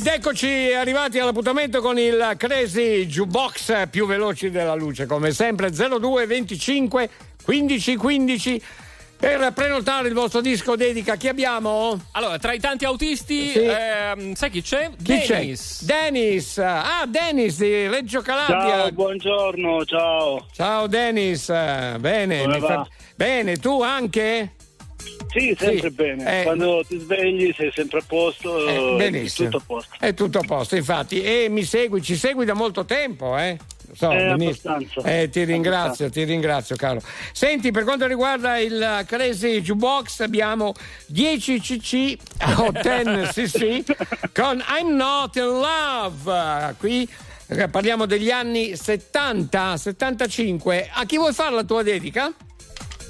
Ed 0.00 0.06
eccoci 0.06 0.72
arrivati 0.72 1.18
all'appuntamento 1.18 1.82
con 1.82 1.98
il 1.98 2.32
Crazy 2.38 3.04
Jukebox 3.04 3.86
più 3.90 4.06
veloci 4.06 4.48
della 4.48 4.72
luce, 4.72 5.04
come 5.04 5.30
sempre 5.30 5.68
02 5.70 6.24
25 6.24 7.10
15 7.44 7.96
15 7.96 8.62
per 9.18 9.52
prenotare 9.52 10.08
il 10.08 10.14
vostro 10.14 10.40
disco 10.40 10.74
dedica. 10.74 11.16
Chi 11.16 11.28
abbiamo? 11.28 12.00
Allora, 12.12 12.38
tra 12.38 12.54
i 12.54 12.58
tanti 12.58 12.86
autisti, 12.86 13.50
Sì. 13.50 13.58
ehm, 13.62 14.32
sai 14.32 14.48
chi 14.48 14.62
c'è? 14.62 14.88
Chi 15.04 15.18
c'è? 15.18 15.34
Dennis. 15.36 15.84
Dennis. 15.84 16.56
Ah, 16.56 17.04
Dennis 17.06 17.58
di 17.58 17.86
Reggio 17.86 18.22
Calabria. 18.22 18.76
Ciao, 18.78 18.92
buongiorno, 18.92 19.84
ciao. 19.84 20.46
Ciao 20.50 20.86
Dennis, 20.86 21.46
bene. 21.98 22.46
Va? 22.58 22.88
Bene, 23.14 23.56
tu 23.58 23.82
anche? 23.82 24.52
Sì, 25.28 25.54
sempre 25.58 25.88
Sì. 25.88 25.94
bene. 25.94 26.40
Eh. 26.40 26.42
Quando 26.42 26.84
ti 26.86 26.98
svegli 26.98 27.52
sei 27.56 27.70
sempre 27.72 28.00
a 28.00 28.04
posto, 28.06 28.66
Eh, 28.68 28.96
benissimo. 28.96 29.48
tutto 29.48 29.62
a 29.62 29.66
posto. 29.66 29.94
È 29.98 30.14
tutto 30.14 30.38
a 30.38 30.42
posto, 30.44 30.76
infatti. 30.76 31.22
E 31.22 31.48
mi 31.48 31.62
segui, 31.62 32.02
ci 32.02 32.16
segui 32.16 32.44
da 32.44 32.54
molto 32.54 32.84
tempo, 32.84 33.36
eh? 33.38 33.56
So, 33.92 34.10
Eh. 34.12 34.56
Eh, 35.04 35.28
ti 35.30 35.42
ringrazio, 35.44 36.10
ti 36.10 36.22
ringrazio, 36.22 36.76
caro. 36.76 37.00
Senti, 37.32 37.72
per 37.72 37.82
quanto 37.82 38.06
riguarda 38.06 38.56
il 38.58 39.04
Crazy 39.06 39.60
Jukebox, 39.60 40.20
abbiamo 40.20 40.72
10 41.06 41.60
cc 41.60 42.16
o 42.58 42.70
10 42.70 43.26
cc 43.48 44.30
con 44.32 44.62
I'm 44.80 44.94
Not 44.94 45.34
in 45.36 45.42
Love. 45.60 46.74
Qui 46.78 47.08
eh, 47.48 47.68
parliamo 47.68 48.06
degli 48.06 48.30
anni 48.30 48.76
70, 48.76 49.76
75. 49.76 50.88
A 50.92 51.04
chi 51.04 51.16
vuoi 51.16 51.32
fare 51.32 51.54
la 51.56 51.64
tua 51.64 51.82
dedica? 51.82 52.32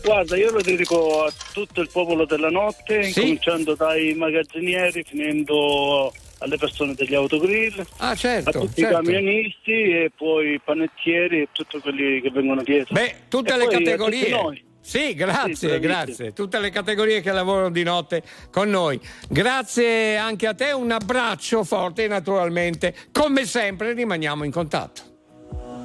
Guarda, 0.02 0.36
io 0.36 0.50
lo 0.50 0.60
dedico 0.62 1.24
a 1.24 1.32
tutto 1.52 1.80
il 1.80 1.88
popolo 1.92 2.24
della 2.24 2.48
notte, 2.48 3.02
Sì. 3.04 3.18
incominciando 3.20 3.74
dai 3.74 4.14
magazzinieri, 4.14 5.04
finendo 5.06 6.12
alle 6.38 6.56
persone 6.56 6.94
degli 6.94 7.14
autogrill, 7.14 7.84
Ah, 7.98 8.14
certo. 8.14 8.48
a 8.48 8.52
tutti 8.52 8.80
certo. 8.80 9.00
i 9.00 9.04
camionisti 9.04 9.72
e 9.72 10.10
poi 10.16 10.54
i 10.54 10.60
panettieri 10.64 11.42
e 11.42 11.48
tutti 11.52 11.78
quelli 11.80 12.20
che 12.22 12.30
vengono 12.30 12.62
dietro. 12.62 12.94
Beh, 12.94 13.14
tutte 13.28 13.52
E 13.52 13.56
le 13.58 13.66
categorie. 13.68 14.28
noi. 14.30 14.64
Sì, 14.80 15.12
grazie, 15.14 15.74
Sì, 15.74 15.78
grazie. 15.78 16.32
Tutte 16.32 16.58
le 16.58 16.70
categorie 16.70 17.20
che 17.20 17.30
lavorano 17.32 17.70
di 17.70 17.82
notte 17.82 18.22
con 18.50 18.70
noi. 18.70 18.98
Grazie 19.28 20.16
anche 20.16 20.46
a 20.46 20.54
te, 20.54 20.72
un 20.72 20.90
abbraccio 20.90 21.62
forte 21.64 22.04
e 22.04 22.08
naturalmente, 22.08 22.94
come 23.12 23.44
sempre, 23.44 23.92
rimaniamo 23.92 24.42
in 24.44 24.50
contatto. 24.50 25.02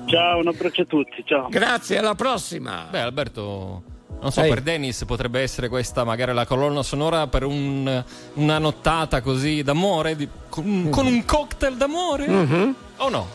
Ciao, 0.08 0.40
un 0.40 0.48
abbraccio 0.48 0.84
a 0.84 0.86
tutti, 0.86 1.22
ciao. 1.26 1.50
Grazie, 1.50 1.98
alla 1.98 2.16
prossima. 2.16 2.88
Beh, 2.90 3.00
Alberto, 3.02 3.84
non 4.26 4.32
so, 4.34 4.42
Ehi. 4.42 4.50
per 4.50 4.62
Dennis 4.62 5.04
potrebbe 5.06 5.40
essere 5.42 5.70
questa 5.70 6.04
magari 6.04 6.34
la 6.34 6.48
colonna 6.48 6.82
sonora 6.82 7.28
per 7.28 7.44
un- 7.44 8.04
una 8.34 8.58
nottata 8.58 9.22
così 9.22 9.62
d'amore, 9.62 10.16
di- 10.16 10.28
con, 10.50 10.88
con 10.90 11.06
un 11.06 11.24
cocktail 11.26 11.76
d'amore? 11.78 12.28
Mhm. 12.28 12.76
O 12.98 13.10
no? 13.10 13.28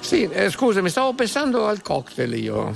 Sì, 0.00 0.24
eh, 0.24 0.50
scusami, 0.50 0.88
stavo 0.88 1.12
pensando 1.14 1.68
al 1.68 1.80
cocktail 1.80 2.34
io. 2.34 2.72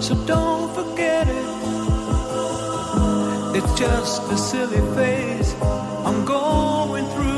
So 0.00 0.14
don't 0.26 0.72
forget 0.74 1.28
it. 1.28 1.50
It's 3.54 3.72
just 3.78 4.22
a 4.32 4.36
silly 4.36 4.80
phase 4.96 5.54
I'm 6.04 6.24
going 6.24 7.06
through. 7.14 7.31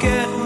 Don't 0.00 0.37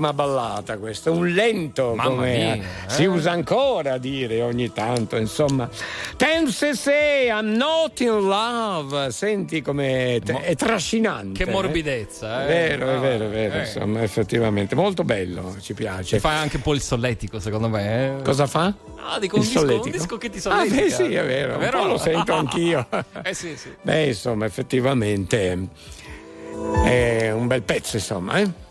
bellissima 0.00 0.12
ballata 0.12 0.78
questa, 0.78 1.10
un 1.10 1.28
lento 1.28 1.94
Mamma 1.94 2.08
come 2.08 2.36
mia, 2.36 2.54
eh. 2.54 2.60
si 2.86 3.04
usa 3.04 3.30
ancora 3.32 3.94
a 3.94 3.98
dire 3.98 4.40
ogni 4.42 4.72
tanto, 4.72 5.16
insomma. 5.16 5.68
Tense 6.16 6.74
se 6.74 7.26
I'm 7.30 7.52
not 7.56 8.00
in 8.00 8.20
love, 8.26 9.10
senti 9.12 9.60
come 9.62 10.20
te- 10.24 10.40
è 10.40 10.56
trascinante. 10.56 11.44
Che 11.44 11.50
eh. 11.50 11.52
morbidezza, 11.52 12.42
eh. 12.42 12.44
È 12.44 12.48
vero, 12.48 12.88
è 12.88 12.94
No, 12.94 13.00
vero, 13.00 13.24
è 13.26 13.28
vero, 13.28 13.54
eh. 13.54 13.60
insomma, 13.60 14.02
effettivamente, 14.02 14.74
molto 14.74 15.04
bello, 15.04 15.56
ci 15.60 15.74
piace. 15.74 16.18
Fa 16.18 16.38
anche 16.40 16.56
un 16.56 16.62
po' 16.62 16.74
il 16.74 16.80
solletico, 16.80 17.38
secondo 17.38 17.68
me. 17.68 18.18
eh. 18.18 18.22
Cosa 18.22 18.46
fa? 18.46 18.72
Ah, 19.02 19.18
dico 19.18 19.36
un 19.36 19.42
disco, 19.42 19.60
un 19.82 19.90
disco 19.90 20.16
che 20.18 20.30
ti 20.30 20.38
Ah, 20.38 20.40
solletica. 20.40 20.82
beh, 20.82 20.90
sì, 20.90 21.14
è 21.14 21.24
vero, 21.24 21.58
un 21.58 21.68
po' 21.70 21.86
lo 21.86 21.98
sento 21.98 22.32
anch'io. 22.34 22.86
eh 23.22 23.34
sì, 23.34 23.56
sì. 23.56 23.70
Beh, 23.82 24.06
insomma, 24.06 24.46
effettivamente 24.46 25.68
è 26.84 27.30
un 27.30 27.46
bel 27.46 27.62
pezzo, 27.62 27.96
insomma, 27.96 28.38
eh? 28.38 28.68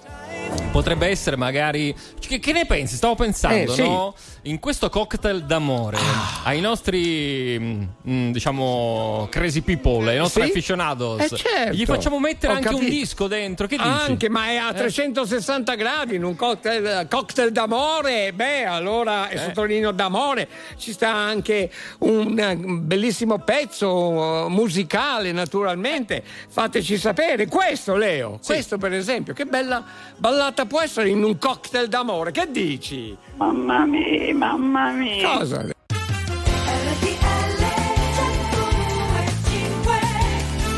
Potrebbe 0.72 1.08
essere 1.08 1.36
magari, 1.36 1.96
che, 2.20 2.40
che 2.40 2.52
ne 2.52 2.66
pensi? 2.66 2.96
Stavo 2.96 3.16
pensando, 3.16 3.72
Eh, 3.72 3.76
sì. 3.76 3.82
No? 3.82 4.14
In 4.44 4.60
questo 4.60 4.90
cocktail 4.90 5.44
d'amore, 5.44 5.98
ai 6.46 6.62
nostri, 6.62 7.58
mm, 7.60 7.84
mm, 8.10 8.32
diciamo, 8.32 9.28
crazy 9.30 9.60
people, 9.60 10.10
ai 10.10 10.18
nostri 10.18 10.44
Sì? 10.44 10.50
aficionados, 10.50 11.20
Eh, 11.30 11.36
certo. 11.36 11.74
gli 11.74 11.84
facciamo 11.84 12.20
mettere 12.20 12.54
Ho 12.54 12.56
anche 12.56 12.70
un 12.70 12.76
capito. 12.76 12.92
disco 12.92 13.28
dentro. 13.28 13.68
Che 13.68 13.76
dici? 13.76 13.88
Anche, 13.90 14.30
ma 14.30 14.46
è 14.48 14.56
a 14.56 14.70
Eh? 14.70 14.76
360 14.76 15.76
gradi 15.76 16.16
in 16.16 16.24
un 16.24 16.38
cocktail, 16.38 17.08
cocktail 17.10 17.52
d'amore. 17.52 18.32
Beh, 18.32 18.64
allora, 18.64 19.28
Eh. 19.28 19.38
sottolineo 19.40 19.92
d'amore, 19.92 20.48
ci 20.78 20.94
sta 20.94 21.14
anche 21.14 21.70
un, 22.00 22.40
eh, 22.40 22.56
bellissimo 22.56 23.40
pezzo 23.40 24.46
eh, 24.46 24.50
musicale, 24.50 25.34
naturalmente. 25.34 26.24
Fateci 26.48 26.98
sapere. 26.98 27.46
Questo, 27.48 27.98
Leo, 27.98 28.40
questo 28.44 28.78
per 28.78 28.94
esempio, 28.94 29.34
che 29.34 29.44
bella 29.46 29.84
ballata 30.16 30.66
può 30.66 30.80
essere 30.80 31.10
in 31.10 31.24
un 31.24 31.38
cocktail 31.38 31.90
d'amore. 31.90 32.32
Che 32.32 32.48
dici? 32.50 33.18
Mamma 33.36 33.86
mia, 33.86 34.29
mamma 34.34 34.92
mia. 34.92 35.38
Cosa? 35.38 35.66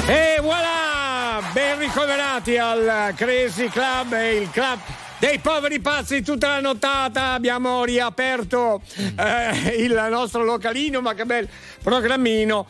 E 0.07 0.39
voilà! 0.41 1.41
Ben 1.53 1.79
ricoverati 1.79 2.57
al 2.57 3.13
Crazy 3.15 3.67
Club, 3.67 4.13
il 4.13 4.49
club 4.51 4.79
dei 5.19 5.39
poveri 5.39 5.79
pazzi 5.79 6.21
tutta 6.21 6.47
la 6.47 6.59
nottata. 6.59 7.33
Abbiamo 7.33 7.83
riaperto 7.83 8.81
eh, 8.97 9.75
il 9.77 10.07
nostro 10.09 10.43
localino, 10.43 11.01
ma 11.01 11.13
che 11.13 11.25
bel 11.25 11.47
programmino. 11.83 12.67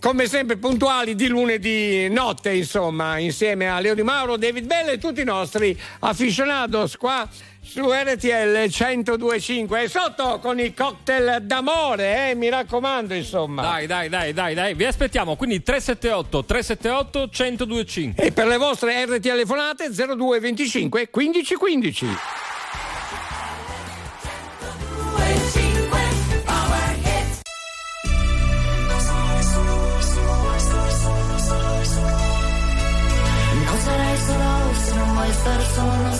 Come 0.00 0.26
sempre 0.26 0.56
puntuali 0.56 1.14
di 1.14 1.28
lunedì 1.28 2.08
notte, 2.08 2.52
insomma, 2.52 3.18
insieme 3.18 3.68
a 3.68 3.78
Leo 3.78 3.94
Di 3.94 4.02
Mauro, 4.02 4.36
David 4.36 4.66
Bell 4.66 4.88
e 4.88 4.98
tutti 4.98 5.20
i 5.20 5.24
nostri 5.24 5.78
aficionados 6.00 6.96
qua 6.96 7.28
su 7.64 7.88
RTL 7.90 8.66
1025 8.68 9.82
e 9.82 9.88
sotto 9.88 10.40
con 10.40 10.58
i 10.58 10.74
cocktail 10.74 11.38
d'amore, 11.42 12.30
eh, 12.30 12.34
mi 12.34 12.48
raccomando, 12.48 13.14
insomma. 13.14 13.62
Dai, 13.62 13.86
dai, 13.86 14.08
dai, 14.08 14.32
dai, 14.32 14.54
dai, 14.54 14.74
vi 14.74 14.84
aspettiamo. 14.84 15.36
Quindi 15.36 15.62
378 15.62 16.44
378 16.44 17.30
1025. 17.32 18.24
E 18.24 18.32
per 18.32 18.46
le 18.48 18.56
vostre 18.56 19.04
RT 19.04 19.20
telefonate 19.20 19.90
0225 19.90 21.08
15 21.08 21.54
15. 21.54 22.06
Non 33.64 33.80
sarai 33.80 34.16
solo 34.18 34.74
se 34.74 34.94
non 34.94 35.12
vuoi 35.14 35.32
stare 35.32 35.64
solo, 35.64 36.12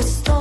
questo 0.00 0.39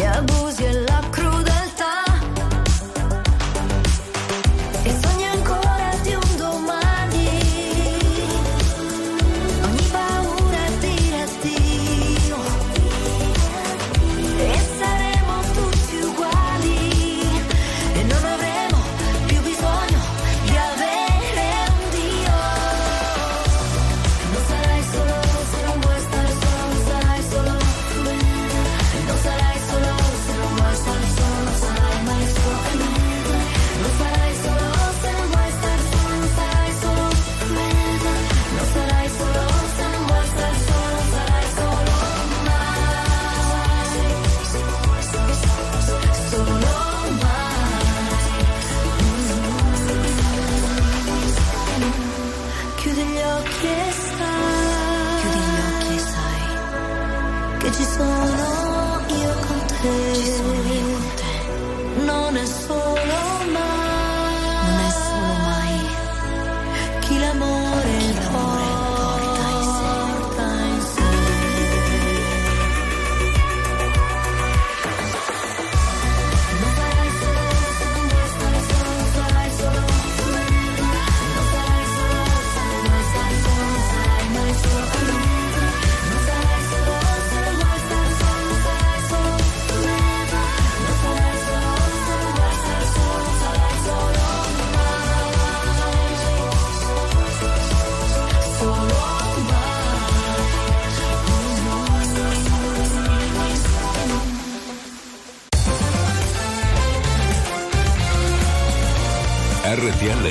gli 0.00 0.04
abusi 0.06 0.64
e 0.64 0.72
la 0.72 0.89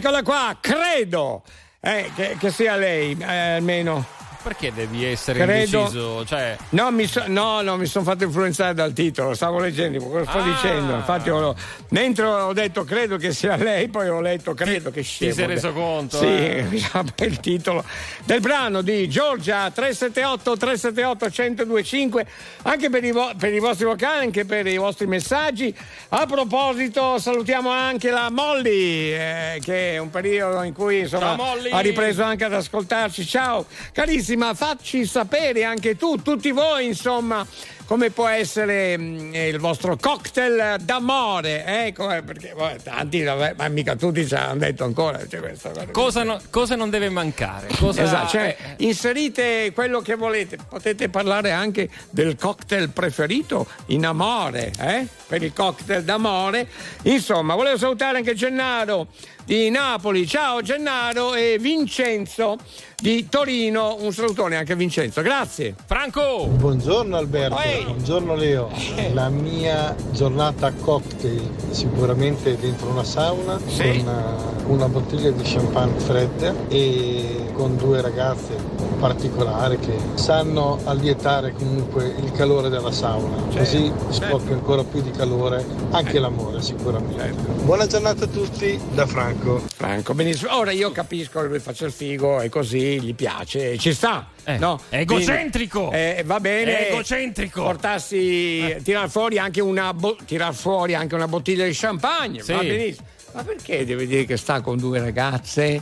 Eccola 0.00 0.22
qua, 0.22 0.56
credo 0.58 1.42
eh, 1.78 2.10
che, 2.16 2.34
che 2.38 2.50
sia 2.50 2.74
lei, 2.76 3.14
eh, 3.20 3.24
almeno. 3.56 4.02
Perché 4.42 4.72
devi 4.72 5.04
essere 5.04 5.38
Credo- 5.40 5.80
indeciso? 5.80 6.24
Cioè, 6.24 6.56
No, 6.70 6.90
mi 6.90 7.04
so- 7.06 7.24
no, 7.26 7.60
no, 7.60 7.76
mi 7.76 7.84
sono 7.84 8.06
fatto 8.06 8.24
influenzare 8.24 8.72
dal 8.72 8.94
titolo, 8.94 9.34
stavo 9.34 9.58
leggendo, 9.58 10.02
cosa 10.02 10.24
sto 10.26 10.38
Ah. 10.38 10.42
dicendo. 10.42 10.94
Infatti, 10.94 11.28
ho- 11.28 11.54
mentre 11.90 12.24
ho 12.24 12.52
detto 12.54 12.84
credo 12.84 13.18
che 13.18 13.34
sia 13.34 13.56
lei, 13.56 13.88
poi 13.88 14.08
ho 14.08 14.22
letto 14.22 14.54
credo 14.54 14.90
che 14.90 15.02
scemo. 15.02 15.34
sei 15.34 15.44
reso 15.46 15.74
conto, 15.74 16.16
Sì, 16.16 16.24
eh? 16.24 16.66
il 17.26 17.40
titolo 17.40 17.84
del 18.30 18.38
brano 18.38 18.80
di 18.80 19.08
Giorgia 19.08 19.72
378 19.72 20.56
378 20.56 21.24
1025, 21.64 22.26
anche 22.62 22.88
per 22.88 23.02
i, 23.02 23.10
vo- 23.10 23.32
per 23.36 23.52
i 23.52 23.58
vostri 23.58 23.86
vocali, 23.86 24.26
anche 24.26 24.44
per 24.44 24.68
i 24.68 24.76
vostri 24.76 25.08
messaggi. 25.08 25.74
A 26.10 26.26
proposito, 26.26 27.18
salutiamo 27.18 27.70
anche 27.70 28.10
la 28.10 28.30
Molly, 28.30 29.10
eh, 29.10 29.58
che 29.60 29.94
è 29.94 29.98
un 29.98 30.10
periodo 30.10 30.62
in 30.62 30.72
cui 30.72 31.00
insomma, 31.00 31.34
Ciao, 31.36 31.56
ha 31.72 31.80
ripreso 31.80 32.22
anche 32.22 32.44
ad 32.44 32.52
ascoltarci. 32.52 33.26
Ciao, 33.26 33.66
carissima, 33.92 34.54
facci 34.54 35.04
sapere 35.06 35.64
anche 35.64 35.96
tu, 35.96 36.22
tutti 36.22 36.52
voi, 36.52 36.86
insomma, 36.86 37.44
come 37.90 38.10
può 38.10 38.28
essere 38.28 38.96
mm, 38.96 39.34
il 39.34 39.58
vostro 39.58 39.96
cocktail 39.96 40.76
d'amore. 40.80 41.64
Ecco, 41.86 42.08
eh, 42.08 42.22
perché 42.22 42.54
poi 42.56 42.76
tanti, 42.80 43.20
vabbè, 43.24 43.54
ma 43.56 43.66
mica 43.66 43.96
tutti 43.96 44.24
ci 44.24 44.32
hanno 44.32 44.60
detto 44.60 44.84
ancora. 44.84 45.26
Cioè, 45.26 45.40
questa 45.40 45.70
cosa. 45.70 45.86
cosa, 45.90 46.22
no- 46.22 46.40
cosa 46.50 46.76
non 46.76 46.88
deve 46.88 47.08
mancare? 47.08 47.66
Cosa- 47.76 48.04
Esatto, 48.04 48.28
cioè, 48.28 48.56
eh, 48.56 48.84
inserite 48.84 49.72
quello 49.74 49.98
che 50.02 50.14
volete, 50.14 50.56
potete 50.68 51.08
parlare 51.08 51.50
anche 51.50 51.90
del 52.10 52.36
cocktail 52.36 52.90
preferito 52.90 53.66
in 53.86 54.06
amore, 54.06 54.70
eh? 54.78 55.04
per 55.26 55.42
il 55.42 55.52
cocktail 55.52 56.04
d'amore. 56.04 56.68
Insomma, 57.02 57.56
volevo 57.56 57.76
salutare 57.76 58.18
anche 58.18 58.34
Gennaro 58.34 59.08
di 59.50 59.68
Napoli, 59.68 60.28
ciao 60.28 60.62
Gennaro 60.62 61.34
e 61.34 61.58
Vincenzo 61.58 62.56
di 62.96 63.28
Torino, 63.28 63.96
un 63.98 64.12
salutone 64.12 64.54
anche 64.54 64.74
a 64.74 64.76
Vincenzo, 64.76 65.22
grazie. 65.22 65.74
Franco! 65.86 66.46
Buongiorno 66.46 67.16
Alberto, 67.16 67.56
Oi. 67.56 67.82
buongiorno 67.82 68.36
Leo. 68.36 68.70
La 69.12 69.28
mia 69.28 69.96
giornata 70.12 70.70
cocktail 70.72 71.42
sicuramente 71.70 72.56
dentro 72.58 72.90
una 72.90 73.02
sauna 73.02 73.58
Sì. 73.66 74.04
con 74.04 74.08
eh, 74.08 74.62
una 74.66 74.86
bottiglia 74.86 75.30
di 75.32 75.42
champagne 75.42 75.98
fredda 75.98 76.54
e 76.68 77.46
con 77.54 77.76
due 77.76 78.00
ragazze 78.00 78.54
particolari 79.00 79.78
che 79.78 79.96
sanno 80.14 80.78
allietare 80.84 81.54
comunque 81.54 82.14
il 82.22 82.30
calore 82.32 82.68
della 82.68 82.92
sauna, 82.92 83.42
così 83.56 83.90
scoppia 84.10 84.54
ancora 84.54 84.84
più 84.84 85.00
di 85.02 85.10
calore 85.10 85.64
anche 85.90 86.18
l'amore 86.20 86.60
sicuramente. 86.62 87.32
Buona 87.64 87.86
giornata 87.86 88.26
a 88.26 88.28
tutti 88.28 88.78
da 88.92 89.06
Franco. 89.06 89.39
Franco, 89.74 90.12
benissimo. 90.14 90.54
Ora 90.56 90.70
io 90.70 90.92
capisco 90.92 91.40
che 91.40 91.46
lui 91.46 91.58
faccia 91.60 91.86
il 91.86 91.92
figo 91.92 92.40
e 92.42 92.48
così 92.50 93.00
gli 93.00 93.14
piace, 93.14 93.78
ci 93.78 93.92
sta. 93.94 94.28
no? 94.58 94.80
è 94.90 94.98
egocentrico! 94.98 95.90
Eh, 95.92 96.22
va 96.26 96.38
bene. 96.40 96.88
Egocentrico! 96.88 97.62
Portarsi, 97.62 98.76
tirar 98.82 99.08
fuori 99.08 99.38
anche 99.38 99.60
una, 99.62 99.94
bo- 99.94 100.16
tirar 100.26 100.54
fuori 100.54 100.94
anche 100.94 101.14
una 101.14 101.26
bottiglia 101.26 101.64
di 101.64 101.72
champagne, 101.72 102.42
Sì. 102.42 102.52
va 102.52 102.60
benissimo. 102.60 103.06
Ma 103.32 103.42
perché 103.42 103.84
deve 103.86 104.06
dire 104.06 104.24
che 104.26 104.36
sta 104.36 104.60
con 104.60 104.76
due 104.76 104.98
ragazze? 105.00 105.80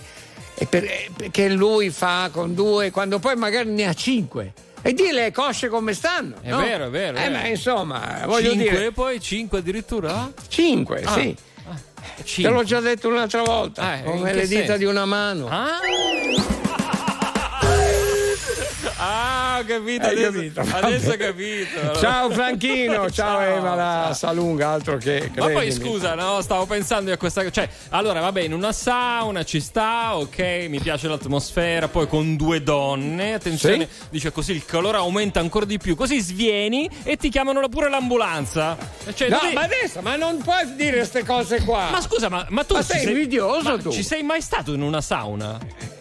E 0.54 0.66
per- 0.66 0.84
eh, 0.84 1.10
perché 1.16 1.48
lui 1.48 1.90
fa 1.90 2.30
con 2.32 2.54
due 2.54 2.90
quando 2.92 3.18
poi 3.18 3.34
magari 3.36 3.70
ne 3.70 3.86
ha 3.86 3.92
cinque. 3.94 4.52
E 4.82 4.92
di 4.92 5.10
le 5.10 5.32
cosce 5.32 5.68
come 5.68 5.92
stanno. 5.94 6.36
È 6.40 6.50
no? 6.50 6.58
vero, 6.60 6.86
è 6.86 6.90
vero, 6.90 7.16
Eh, 7.18 7.22
vero. 7.22 7.32
ma 7.32 7.46
insomma, 7.48 8.22
voglio 8.26 8.50
cinque, 8.52 8.70
dire. 8.70 8.92
poi 8.92 9.20
5 9.20 9.58
addirittura? 9.58 10.30
Cinque, 10.46 11.02
Ah. 11.02 11.12
sì. 11.14 11.36
Te 12.24 12.48
l'ho 12.48 12.62
già 12.64 12.80
detto 12.80 13.08
un'altra 13.08 13.42
volta, 13.42 13.82
Ah, 13.82 14.00
come 14.02 14.32
le 14.32 14.46
dita 14.46 14.60
senso? 14.60 14.76
di 14.76 14.84
una 14.84 15.04
mano. 15.04 15.48
Ah, 15.48 15.78
Ah, 19.00 19.58
ho 19.60 19.64
capito. 19.64 20.06
Hai 20.06 20.24
Adesso, 20.24 20.32
capito? 20.32 20.60
adesso 20.76 21.10
ho 21.12 21.16
capito. 21.16 21.94
Ciao 22.00 22.30
Franchino, 22.30 23.08
ciao, 23.10 23.38
Ciao, 23.38 23.40
Eva 23.40 23.74
la. 23.74 24.12
Salunga, 24.14 24.70
altro 24.70 24.96
che 24.96 25.30
Ma 25.36 25.44
poi 25.46 25.54
credimi. 25.68 25.84
scusa, 25.88 26.14
no, 26.16 26.40
stavo 26.40 26.66
pensando 26.66 27.12
a 27.12 27.16
questa 27.16 27.42
cosa. 27.42 27.52
Cioè, 27.52 27.68
allora, 27.90 28.18
vabbè, 28.20 28.40
in 28.40 28.52
una 28.52 28.72
sauna 28.72 29.44
ci 29.44 29.60
sta, 29.60 30.16
ok, 30.16 30.66
mi 30.68 30.80
piace 30.80 31.06
l'atmosfera, 31.06 31.86
poi 31.86 32.08
con 32.08 32.34
due 32.36 32.60
donne, 32.62 33.34
attenzione, 33.34 33.88
dice 34.10 34.32
così 34.32 34.50
il 34.52 34.64
calore 34.64 34.96
aumenta 34.96 35.38
ancora 35.38 35.64
di 35.64 35.78
più, 35.78 35.94
così 35.94 36.18
svieni 36.20 36.90
e 37.04 37.16
ti 37.16 37.28
chiamano 37.28 37.66
pure 37.68 37.88
l'ambulanza. 37.88 38.76
Cioè, 39.14 39.28
No, 39.28 39.38
devi- 39.42 39.54
ma 39.54 39.62
adesso, 39.62 40.00
ma 40.02 40.16
non 40.16 40.38
puoi 40.38 40.74
dire 40.74 40.96
queste 40.96 41.24
cose 41.24 41.62
qua. 41.62 41.90
Ma 41.90 42.00
scusa, 42.00 42.28
ma, 42.28 42.44
ma 42.48 42.64
tu 42.64 42.74
Ma 42.74 42.82
sei 42.82 43.06
invidioso 43.06 43.78
tu. 43.78 43.92
Ci 43.92 44.02
sei 44.02 44.24
mai 44.24 44.40
stato 44.40 44.72
in 44.72 44.82
una 44.82 45.00
sauna? 45.00 45.56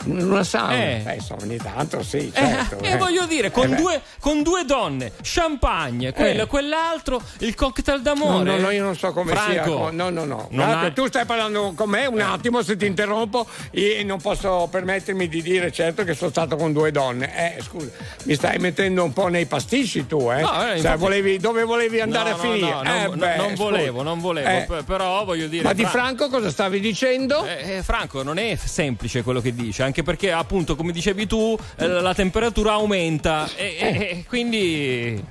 In 0.06 0.20
una 0.24 0.44
sauna? 0.44 0.74
Eh. 0.74 1.04
Eh, 1.06 1.14
insomma, 1.16 1.44
ogni 1.44 1.58
tanto 1.58 2.02
sì, 2.02 2.18
Eh, 2.18 2.32
certo. 2.34 2.86
E 2.88 2.92
eh. 2.94 2.98
voglio 2.98 3.26
dire, 3.26 3.52
con, 3.52 3.72
Eh, 3.72 3.76
due, 3.76 4.02
con 4.20 4.44
due 4.44 4.66
donne, 4.66 5.12
champagne, 5.22 6.12
quello, 6.14 6.44
Eh. 6.44 6.48
quell'altro, 6.48 7.22
il 7.40 7.56
cocktail 7.56 7.98
No, 7.98 8.04
d'amore. 8.04 8.44
no, 8.44 8.58
no, 8.58 8.70
io 8.72 8.84
non 8.84 8.96
so 8.96 9.12
come 9.14 9.32
sia. 9.32 9.64
Franco, 9.64 9.90
No, 9.92 10.10
no, 10.10 10.26
no. 10.26 10.26
non 10.26 10.48
Guarda, 10.52 10.80
hai- 10.82 10.94
Tu 10.94 11.08
stai 11.08 11.26
parlando 11.26 11.74
con 11.76 11.90
me 11.90 12.06
un 12.06 12.20
attimo, 12.22 12.62
se 12.62 12.76
ti 12.76 12.86
interrompo, 12.86 13.48
e 13.72 14.04
non 14.04 14.20
posso 14.22 14.68
permettermi 14.72 15.28
di 15.28 15.42
dire 15.42 15.72
certo 15.72 16.04
che 16.04 16.14
sono 16.14 16.30
stato 16.30 16.56
con 16.56 16.74
due 16.74 16.92
donne. 16.92 17.56
Eh, 17.58 17.62
scusa, 17.62 17.90
mi 18.24 18.34
stai 18.36 18.58
mettendo 18.60 19.04
un 19.04 19.14
po' 19.14 19.28
nei 19.28 19.46
pasticci 19.46 20.08
tu, 20.08 20.30
eh? 20.32 20.42
No, 20.42 20.72
eh, 20.72 20.82
Cioè, 20.82 20.98
volevi- 20.98 21.38
dove 21.38 21.64
volevi 21.64 22.00
andare 22.00 22.30
No, 22.32 22.36
a 22.36 22.38
no, 22.44 22.52
finire? 22.52 22.72
no, 22.72 22.84
Eh, 22.84 23.04
non, 23.08 23.18
beh, 23.20 23.36
non 23.36 23.54
volevo, 23.56 24.02
non 24.04 24.20
volevo, 24.20 24.76
Eh, 24.78 24.84
però 24.84 25.24
voglio 25.26 25.48
dire. 25.48 25.64
Ma 25.64 25.74
di 25.74 25.82
Fra- 25.84 25.92
Franco 25.92 26.30
cosa 26.30 26.50
stavi 26.50 26.80
dicendo? 26.80 27.46
Eh, 27.46 27.78
eh, 27.78 27.84
Franco, 27.84 28.24
non 28.24 28.38
è 28.38 28.56
semplice 28.62 29.22
quello 29.24 29.42
che 29.42 29.54
dice, 29.54 29.84
anche 29.84 30.04
perché, 30.04 30.32
appunto, 30.32 30.76
come 30.76 30.92
dicevi 30.92 31.28
tu, 31.28 31.58
eh, 31.78 31.88
la 31.88 32.14
temperatura 32.14 32.77
aumenta 32.78 33.48
e, 33.56 33.76
e- 33.80 33.98
e 34.20 34.24
quindi 34.28 35.24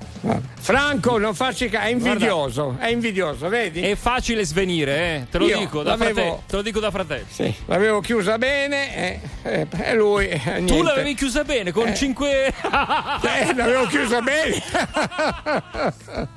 Franco, 0.59 1.17
non 1.17 1.33
farci 1.33 1.69
ca- 1.69 1.81
è 1.81 1.87
invidioso, 1.89 2.75
è 2.79 2.87
invidioso, 2.89 3.47
vedi? 3.49 3.81
è 3.81 3.95
facile 3.95 4.43
svenire, 4.45 5.15
eh, 5.15 5.27
te 5.31 5.37
lo 5.37 5.45
dico 5.45 5.81
fratello. 5.95 6.43
Te 6.47 6.55
lo 6.57 6.61
dico 6.61 6.79
da 6.79 6.91
fratello. 6.91 7.25
Sì, 7.29 7.53
l'avevo 7.67 7.99
chiusa 8.01 8.37
bene 8.37 8.95
e, 8.95 9.19
e- 9.43 9.67
e 9.83 9.93
lui 9.95 10.27
eh, 10.27 10.63
Tu 10.65 10.81
l'avevi 10.81 11.13
chiusa 11.15 11.43
bene 11.43 11.71
con 11.71 11.87
Eh. 11.87 11.95
5 11.95 12.45
Eh, 12.47 13.53
l'avevo 13.55 13.85
chiusa 13.87 14.21
bene. 14.21 14.61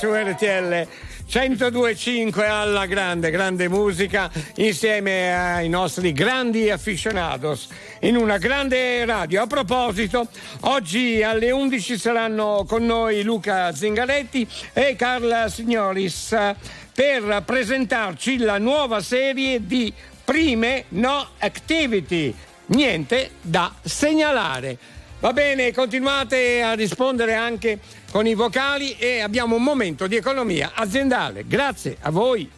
Su 0.00 0.14
RTL. 0.14 0.86
102.5 1.28 2.48
alla 2.48 2.86
grande, 2.86 3.30
grande 3.30 3.68
musica 3.68 4.30
insieme 4.56 5.30
ai 5.32 5.68
nostri 5.68 6.12
grandi 6.12 6.70
aficionados 6.70 7.68
in 8.00 8.16
una 8.16 8.38
grande 8.38 9.04
radio. 9.04 9.42
A 9.42 9.46
proposito, 9.46 10.26
oggi 10.60 11.22
alle 11.22 11.50
11 11.50 11.98
saranno 11.98 12.64
con 12.66 12.86
noi 12.86 13.22
Luca 13.22 13.74
Zingaretti 13.74 14.48
e 14.72 14.96
Carla 14.96 15.50
Signoris 15.50 16.32
eh, 16.32 16.56
per 16.94 17.42
presentarci 17.44 18.38
la 18.38 18.56
nuova 18.56 19.00
serie 19.02 19.66
di 19.66 19.92
Prime 20.24 20.84
No 20.88 21.28
Activity. 21.40 22.34
Niente 22.66 23.32
da 23.42 23.74
segnalare. 23.82 24.78
Va 25.20 25.34
bene, 25.34 25.70
continuate 25.74 26.62
a 26.62 26.72
rispondere 26.72 27.34
anche 27.34 27.78
con 28.10 28.26
i 28.26 28.34
vocali 28.34 28.96
e 28.98 29.20
abbiamo 29.20 29.56
un 29.56 29.62
momento 29.62 30.06
di 30.06 30.16
economia 30.16 30.72
aziendale. 30.74 31.46
Grazie 31.46 31.96
a 32.00 32.10
voi. 32.10 32.50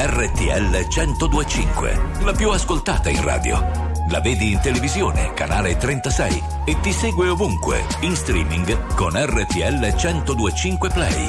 RTL 0.00 0.86
1025, 0.88 2.00
la 2.22 2.32
più 2.32 2.50
ascoltata 2.50 3.08
in 3.08 3.22
radio. 3.22 3.86
La 4.10 4.20
vedi 4.20 4.52
in 4.52 4.60
televisione, 4.60 5.34
canale 5.34 5.76
36 5.76 6.42
e 6.64 6.80
ti 6.80 6.92
segue 6.92 7.28
ovunque, 7.28 7.84
in 8.00 8.16
streaming 8.16 8.94
con 8.94 9.12
RTL 9.14 9.94
1025 9.94 10.88
Play. 10.90 11.26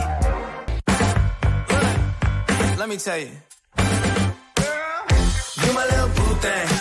Let 2.77 2.87
me 2.87 2.95
tell 2.95 3.19
you. 3.19 3.29
You 5.65 5.73
my 5.73 5.85
little 5.89 6.07
boo 6.15 6.37
thing. 6.39 6.78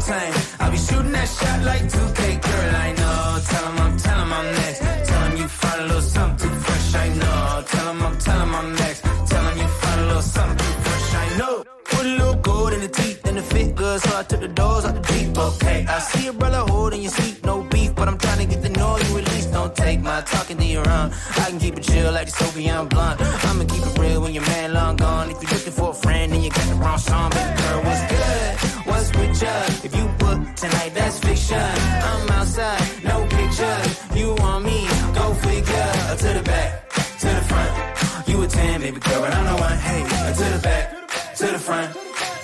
Little. 0.00 0.32
I'll 0.60 0.70
be 0.70 0.76
shooting 0.76 1.12
that 1.12 1.28
shot 1.28 1.62
like 1.62 1.82
2K, 1.82 2.20
girl, 2.42 2.74
I 2.76 2.92
know. 2.92 3.40
Tell 3.50 3.64
'em 3.68 3.78
I'm, 3.78 3.96
tell 3.98 4.20
'em 4.20 4.32
I'm 4.32 4.46
next. 4.60 4.80
Tell 5.08 5.22
'em 5.24 5.36
you 5.36 5.48
find 5.48 5.80
a 5.80 5.84
little 5.84 6.02
something 6.02 6.54
fresh, 6.64 6.94
I 6.94 7.08
know. 7.20 7.64
Tell 7.66 7.88
'em 7.88 8.02
I'm, 8.02 8.18
tell 8.18 8.40
'em 8.40 8.54
I'm 8.54 8.74
next. 8.74 9.00
Tell 9.30 9.44
'em 9.46 9.58
you 9.58 9.68
find 9.82 10.00
a 10.00 10.06
little 10.06 10.22
something 10.22 10.74
fresh, 10.84 11.14
I 11.14 11.26
know. 11.38 11.64
Put 11.84 12.06
a 12.06 12.14
little 12.20 12.34
gold 12.48 12.72
in 12.72 12.80
the 12.80 12.88
teeth 12.88 13.20
and 13.26 13.38
it 13.38 13.44
fit 13.44 13.74
good, 13.74 14.00
so 14.00 14.10
I 14.18 14.22
took 14.22 14.40
the 14.40 14.48
doors 14.48 14.84
out 14.84 14.94
the 14.94 15.04
deep, 15.12 15.36
okay. 15.38 15.86
I 15.88 15.98
see 15.98 16.28
a 16.28 16.32
brother 16.32 16.62
holding 16.72 17.02
your 17.02 17.12
seat, 17.12 17.44
no 17.44 17.62
beef, 17.62 17.94
but 17.94 18.08
I'm 18.08 18.18
trying 18.18 18.38
to 18.38 18.46
get 18.52 18.62
to 18.62 18.70
know 18.78 18.96
you 19.04 19.18
at 19.18 19.26
least. 19.32 19.52
Don't 19.52 19.74
take 19.74 20.00
my 20.00 20.20
talking 20.22 20.58
to 20.58 20.64
your 20.64 20.88
own. 20.88 21.12
I 21.42 21.44
can 21.50 21.58
keep 21.58 21.76
it 21.76 21.84
chill 21.84 22.12
like 22.12 22.26
the 22.30 22.36
Soviet 22.42 22.84
blunt. 22.92 23.20
I'ma 23.48 23.64
keep 23.64 23.84
it 23.88 23.98
real 23.98 24.20
when 24.22 24.32
your 24.32 24.46
man 24.52 24.72
long 24.72 24.96
gone. 24.96 25.30
If 25.30 25.42
you're 25.42 25.52
looking 25.52 25.72
for 25.72 25.90
a 25.90 25.94
friend 25.94 26.32
and 26.32 26.42
you 26.44 26.50
got 26.50 26.66
the 26.68 26.76
wrong 26.82 26.98
song, 26.98 27.30
baby 27.30 27.59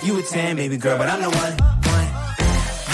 You 0.07 0.17
a 0.19 0.21
10, 0.23 0.55
baby 0.55 0.77
girl, 0.77 0.97
but 0.97 1.09
I'm 1.09 1.19
the 1.21 1.29
one. 1.29 1.35
one. 1.35 2.07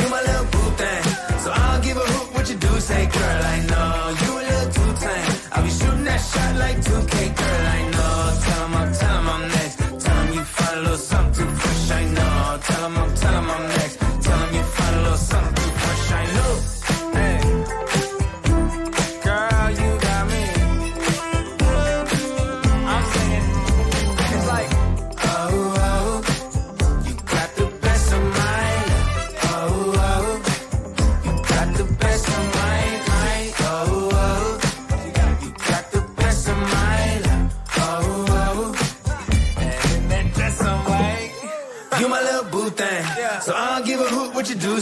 You 0.01 0.09
my 0.09 0.19
little 0.25 0.45
boo 0.45 0.69
thing. 0.81 1.03
So 1.43 1.51
I'll 1.53 1.79
give 1.83 1.95
a 1.95 1.99
hoot 1.99 2.33
what 2.33 2.49
you 2.49 2.55
do 2.55 2.79
say, 2.79 3.05
girl, 3.05 3.41
I 3.53 3.59
know. 3.69 4.15
You 4.25 4.31
a 4.39 4.43
little 4.49 4.71
too 4.73 4.93
tame. 4.99 5.31
I'll 5.51 5.63
be 5.63 5.69
shooting 5.69 6.05
that 6.05 6.17
shot 6.17 6.55
like 6.55 6.77
2K, 6.81 7.35
girl, 7.37 7.65
I 7.77 7.81
know. 7.93 8.39
Tell 8.45 8.63
'em 8.65 8.75
I'm, 8.81 8.93
tell 8.93 9.17
'em 9.19 9.29
I'm 9.29 9.47
next. 9.47 9.77
Tell 10.03 10.17
'em 10.17 10.33
you 10.33 10.43
find 10.43 10.77
a 10.79 10.81
little 10.81 10.97
something 10.97 11.51
fresh, 11.61 11.91
I 11.91 12.03
know. 12.17 12.59
Tell 12.65 12.85
'em 12.85 12.97
I'm, 12.97 12.97
tell 12.97 12.97
'em 12.97 12.97
I'm 12.97 13.12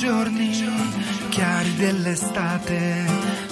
giorni 0.00 0.48
chiari 1.28 1.76
dell'estate, 1.76 3.04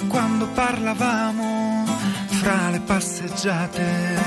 quando 0.07 0.47
parlavamo 0.47 1.85
fra 2.25 2.71
le 2.71 2.79
passeggiate? 2.79 4.17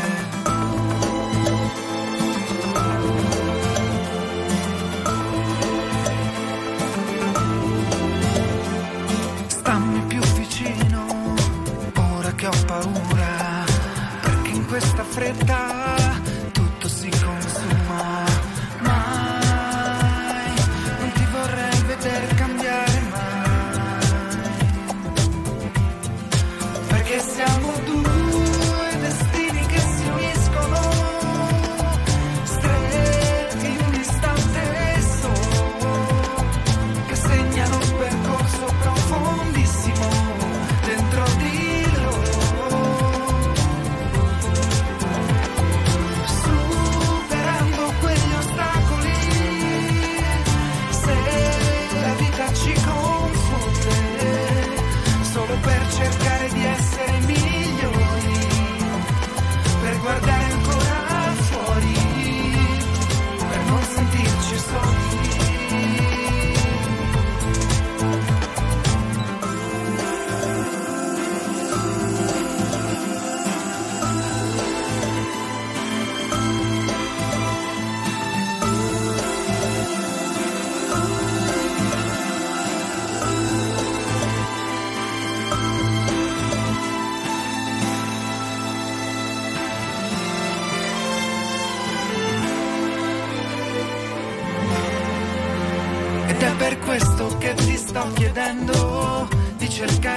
Stammi 9.49 10.01
più 10.07 10.21
vicino, 10.37 11.35
ora 11.97 12.33
che 12.37 12.47
ho 12.47 12.65
paura, 12.67 13.65
perché 14.21 14.51
in 14.51 14.65
questa 14.67 15.03
fretta 15.03 16.02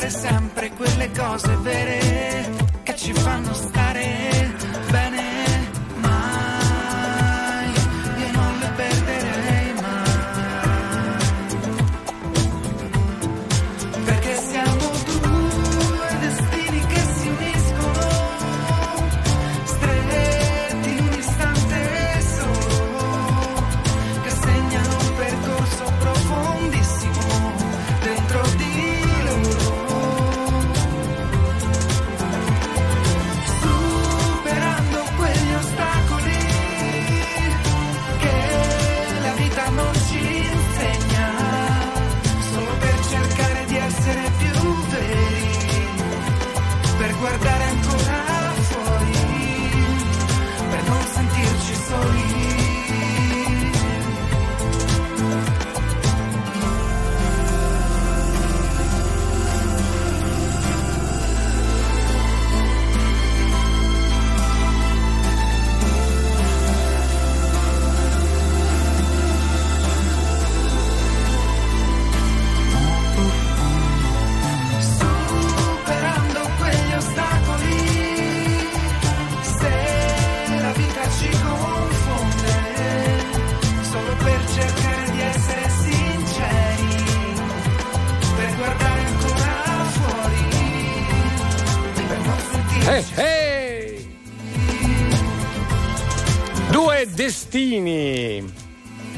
sempre 0.09 0.71
quelle 0.71 1.09
cose 1.11 1.55
vere 1.61 1.94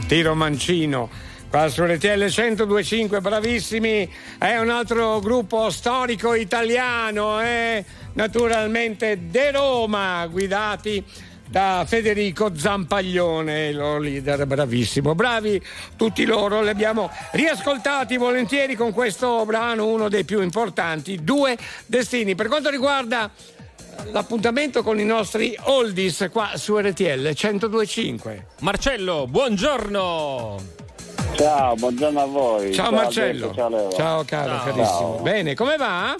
Tiro 0.08 0.36
Mancino. 0.36 1.10
Qua 1.50 1.68
su 1.68 1.84
RTL 1.84 2.32
1025, 2.34 3.20
bravissimi. 3.20 4.10
È 4.38 4.58
un 4.58 4.70
altro 4.70 5.20
gruppo 5.20 5.70
storico 5.70 6.34
italiano, 6.34 7.42
eh? 7.42 7.84
naturalmente 8.14 9.28
De 9.30 9.52
Roma, 9.52 10.26
guidati 10.28 11.04
da 11.50 11.84
Federico 11.86 12.58
Zampaglione, 12.58 13.68
il 13.68 13.76
loro 13.76 14.00
leader, 14.00 14.46
bravissimo. 14.46 15.14
Bravi 15.14 15.62
tutti 15.98 16.24
loro, 16.24 16.62
li 16.62 16.70
abbiamo 16.70 17.12
riascoltati 17.32 18.16
volentieri 18.16 18.76
con 18.76 18.94
questo 18.94 19.44
brano, 19.46 19.88
uno 19.88 20.08
dei 20.08 20.24
più 20.24 20.42
importanti, 20.42 21.22
Due 21.22 21.58
Destini. 21.86 22.34
Per 22.34 22.48
quanto 22.48 22.70
riguarda 22.70 23.30
l'appuntamento 24.12 24.84
con 24.84 25.00
i 25.00 25.04
nostri 25.06 25.56
oldies 25.66 26.30
qua 26.32 26.52
su 26.56 26.78
RTL 26.78 27.34
1025. 27.40 28.48
Marcello, 28.62 29.26
buongiorno. 29.28 30.56
Ciao, 31.36 31.76
buongiorno 31.76 32.22
a 32.22 32.26
voi. 32.26 32.74
Ciao, 32.74 32.92
Marcello. 32.92 33.50
Alberto, 33.50 33.70
ciao. 33.70 33.92
Ciao 33.92 34.24
caro, 34.24 34.50
Ciao. 34.50 34.64
carissimo. 34.64 34.86
Ciao. 35.16 35.22
Bene, 35.22 35.54
come 35.56 35.76
va? 35.78 36.16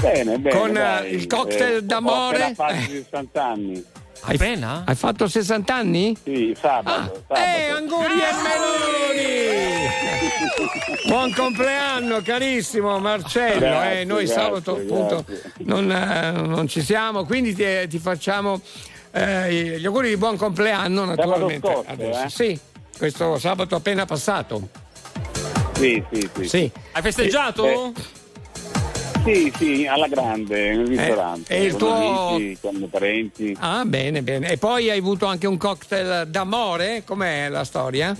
Bene, 0.00 0.38
bene. 0.38 0.58
Con, 0.58 0.72
dai. 0.74 1.06
eh, 1.06 1.10
il 1.14 1.26
cocktail 1.26 1.76
Eh, 1.76 1.82
d'amore? 1.82 2.36
Ho 2.36 2.46
appena 2.46 2.54
fatto 2.54 2.90
60 2.90 3.44
anni. 3.44 3.84
Hai, 4.26 4.38
hai 4.86 4.94
fatto 4.94 5.28
60 5.28 5.74
anni? 5.74 6.16
Sì, 6.22 6.56
sabato. 6.58 7.22
sabato. 7.28 7.40
Eh, 7.40 7.68
auguri 7.68 8.14
e 8.20 8.32
meloni! 8.42 9.42
Buon 11.06 11.32
compleanno 11.34 12.22
carissimo 12.22 12.98
Marcello, 12.98 13.58
Grazie, 13.60 14.00
eh, 14.00 14.04
noi 14.04 14.24
grazie, 14.24 14.42
sabato 14.42 14.72
appunto 14.76 15.24
grazie. 15.26 15.52
non, 15.58 15.90
eh, 15.92 16.30
non 16.32 16.66
ci 16.66 16.80
siamo, 16.82 17.24
quindi 17.26 17.54
ti, 17.54 17.64
ti 17.88 17.98
facciamo 17.98 18.60
eh, 19.12 19.76
gli 19.78 19.84
auguri 19.84 20.08
di 20.08 20.16
buon 20.16 20.36
compleanno 20.38 21.04
naturalmente. 21.04 21.68
scorso, 21.70 21.90
adesso. 21.90 22.22
eh? 22.24 22.28
Sì, 22.30 22.58
questo 22.96 23.38
sabato 23.38 23.76
appena 23.76 24.06
passato. 24.06 24.68
Sì, 25.74 26.02
sì, 26.10 26.30
sì. 26.34 26.48
Sì. 26.48 26.70
Hai 26.92 27.02
festeggiato? 27.02 27.92
Eh, 29.26 29.32
Sì, 29.34 29.52
sì, 29.56 29.86
alla 29.86 30.06
grande, 30.06 30.72
in 30.72 30.78
un 30.80 30.86
ristorante. 30.86 31.54
e 31.56 31.64
il 31.64 31.70
con 31.70 31.78
tuo- 31.78 32.28
amici, 32.34 32.58
con 32.60 32.74
i 32.76 32.86
parenti. 32.90 33.56
Ah, 33.58 33.82
bene, 33.86 34.22
bene. 34.22 34.50
E 34.50 34.58
poi 34.58 34.90
hai 34.90 34.98
avuto 34.98 35.24
anche 35.24 35.46
un 35.46 35.56
cocktail 35.56 36.26
d'amore? 36.28 37.04
Com'è 37.06 37.48
la 37.48 37.64
storia? 37.64 38.14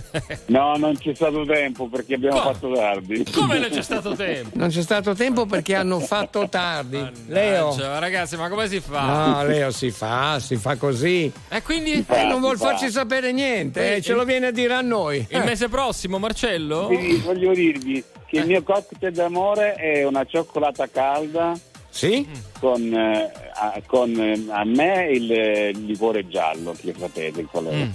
No, 0.46 0.76
non 0.76 0.96
c'è 0.96 1.14
stato 1.14 1.44
tempo 1.44 1.88
perché 1.88 2.14
abbiamo 2.14 2.40
Come? 2.40 2.52
fatto 2.54 2.72
tardi. 2.72 3.24
Come 3.34 3.58
non 3.58 3.68
c'è 3.68 3.82
stato 3.84 4.14
tempo? 4.14 4.50
Non 4.56 4.68
c'è 4.70 4.80
stato 4.82 5.14
tempo 5.14 5.44
perché 5.44 5.74
hanno 5.74 6.00
fatto 6.00 6.48
tardi. 6.48 7.06
Leo. 7.26 7.76
Ragazzi, 7.98 8.36
ma 8.36 8.48
come 8.48 8.66
si 8.68 8.80
fa? 8.80 9.02
No, 9.02 9.44
Leo 9.46 9.70
si 9.72 9.90
fa, 9.90 10.38
si 10.40 10.56
fa 10.56 10.76
così. 10.76 11.30
E 11.50 11.62
quindi? 11.62 12.02
Eh, 12.08 12.24
non 12.24 12.40
vuol 12.40 12.56
fa. 12.56 12.68
farci 12.68 12.88
sapere 12.90 13.30
niente, 13.32 13.92
eh, 13.92 13.96
Eh, 13.96 14.02
ce 14.02 14.14
lo 14.14 14.24
viene 14.24 14.46
a 14.46 14.50
dire 14.52 14.72
a 14.72 14.80
noi. 14.80 15.24
Il 15.28 15.42
mese 15.44 15.68
prossimo, 15.68 16.18
Marcello? 16.18 16.86
Quindi 16.86 17.16
voglio 17.16 17.52
dirvi 17.52 18.02
il 18.38 18.46
mio 18.46 18.62
cocktail 18.62 19.12
d'amore 19.12 19.74
è 19.74 20.04
una 20.04 20.24
cioccolata 20.24 20.88
calda 20.88 21.58
Sì? 21.90 22.26
con, 22.58 22.92
eh, 22.92 23.30
a, 23.54 23.80
con, 23.86 24.10
eh, 24.18 24.44
a 24.50 24.64
me 24.64 25.08
il, 25.10 25.30
eh, 25.32 25.70
liquore 25.72 26.26
giallo, 26.28 26.74
che 26.80 26.94
sapete 26.98 27.44
qual 27.44 27.66
è. 27.66 27.74
Mm. 27.74 27.90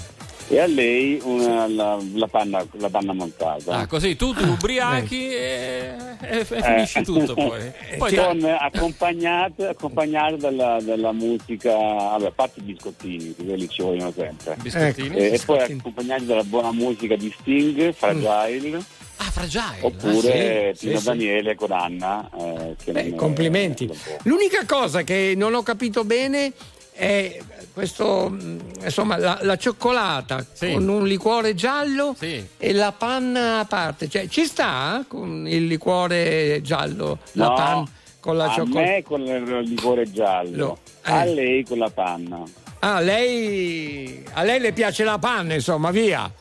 E 0.52 0.60
a 0.60 0.66
lei 0.66 1.20
una- 1.24 1.68
la, 1.68 1.99
la 2.16 2.26
panna, 2.26 2.66
la 2.72 2.90
panna 2.90 3.14
montata. 3.14 3.72
Ah, 3.76 3.86
così 3.86 4.16
tu 4.16 4.34
ti 4.34 4.41
ubriachi 4.49 5.30
e, 5.30 5.94
e- 6.22 6.40
e 6.40 6.45
finisci 6.45 6.98
Eh. 6.98 7.03
tutto 7.03 7.36
poi. 7.36 7.72
Poi 7.99 8.16
Con- 8.16 8.57
accompagnate, 8.60 9.68
accompagnate 9.68 10.38
dalla, 10.38 10.80
dalla 10.82 11.11
musica, 11.11 11.72
vabbè, 11.72 12.26
a 12.26 12.32
parte 12.32 12.61
i 12.61 12.64
biscottini, 12.64 13.36
che 13.36 13.45
quelli 13.45 13.70
ci 13.70 13.84
vogliono 13.84 14.11
sempre. 14.11 14.56
Biscottini? 14.60 15.16
E, 15.16 15.20
e 15.20 15.22
poi 15.22 15.30
Biscottini. 15.32 15.80
accompagnati 15.80 16.26
dalla 16.26 16.44
buona 16.44 16.72
musica 16.72 17.16
di 17.16 17.32
Sting, 17.41 17.94
Fragile, 17.94 18.82
Ah, 19.21 19.31
fragile. 19.31 19.77
oppure 19.81 20.69
Ah, 20.69 20.73
sì, 20.75 20.85
Pino 20.87 20.97
sì, 20.97 21.01
sì. 21.01 21.05
Daniele 21.05 21.55
con 21.55 21.71
Anna. 21.71 22.29
eh, 22.39 22.75
Beh, 22.91 23.15
complimenti. 23.15 23.89
L'unica 24.23 24.65
cosa 24.65 25.01
che 25.03 25.33
non 25.35 25.53
ho 25.53 25.61
capito 25.61 26.05
bene 26.05 26.53
è 26.93 27.37
questo, 27.73 28.29
mh, 28.29 28.59
insomma, 28.83 29.17
la, 29.17 29.39
la 29.41 29.57
cioccolata 29.57 30.45
con 30.57 30.87
un 30.87 31.05
liquore 31.05 31.53
giallo 31.53 32.15
e 32.19 32.71
la 32.73 32.91
panna 32.93 33.59
a 33.59 33.65
parte. 33.65 34.07
Cioè, 34.07 34.27
ci 34.29 34.45
sta 34.45 35.03
con 35.07 35.45
il 35.47 35.65
liquore 35.67 36.61
giallo, 36.61 37.19
la 37.33 37.47
No, 37.47 37.53
panna 37.55 37.89
con 38.21 38.37
la 38.37 38.45
a 38.45 38.53
cioccolata? 38.53 38.87
me 38.89 39.03
con 39.03 39.21
il 39.21 39.59
liquore 39.69 40.09
giallo, 40.11 40.79
Eh. 41.05 41.11
a 41.11 41.23
lei 41.25 41.65
con 41.65 41.77
la 41.77 41.89
panna. 41.89 42.41
Ah, 42.79 43.01
lei, 43.01 44.23
a 44.33 44.43
lei 44.43 44.59
le 44.61 44.71
piace 44.71 45.03
la 45.03 45.17
panna, 45.19 45.53
insomma, 45.55 45.91
via. 45.91 46.31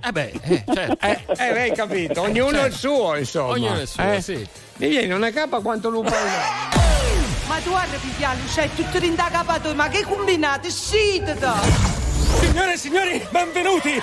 Eh 0.00 0.12
beh, 0.12 0.32
eh, 0.42 0.64
certo. 0.72 1.06
Eh, 1.06 1.24
eh, 1.38 1.60
hai 1.60 1.72
capito? 1.72 2.22
Ognuno 2.22 2.50
Certo. 2.50 2.66
il 2.66 2.72
suo, 2.72 3.16
insomma. 3.16 3.52
Ognuno 3.52 3.80
il 3.80 3.88
suo, 3.88 4.02
Eh? 4.12 4.20
sì. 4.20 4.48
Mi 4.76 4.88
viene 4.88 5.12
una 5.14 5.30
capa 5.30 5.60
quanto 5.60 5.88
lupo 5.90 6.08
hai 6.08 6.30
Ma 7.48 7.56
tu 7.62 7.70
guarda 7.70 7.96
Pipiano, 7.96 8.40
c'hai 8.54 8.70
tutto 8.74 8.98
rindacapato, 8.98 9.74
ma 9.74 9.88
che 9.88 10.02
combinate? 10.04 10.70
Scitata! 10.70 11.56
Signore 12.40 12.74
e 12.74 12.76
signori, 12.76 13.26
benvenuti! 13.30 14.00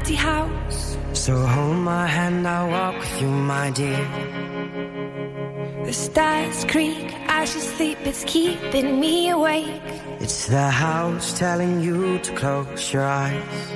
Empty 0.00 0.14
house. 0.14 0.96
So 1.12 1.36
hold 1.46 1.76
my 1.76 2.06
hand, 2.06 2.48
I'll 2.48 2.70
walk 2.70 2.98
with 2.98 3.20
you, 3.20 3.28
my 3.28 3.70
dear. 3.70 4.06
The 5.84 5.92
stars 5.92 6.64
creak 6.64 7.12
as 7.28 7.54
you 7.54 7.60
sleep, 7.60 7.98
it's 8.04 8.24
keeping 8.24 8.98
me 8.98 9.28
awake. 9.28 9.82
It's 10.20 10.46
the 10.46 10.70
house 10.70 11.38
telling 11.38 11.82
you 11.82 12.18
to 12.18 12.32
close 12.34 12.92
your 12.92 13.04
eyes. 13.04 13.72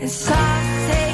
And 0.00 0.10
some 0.10 0.88
days 0.88 1.07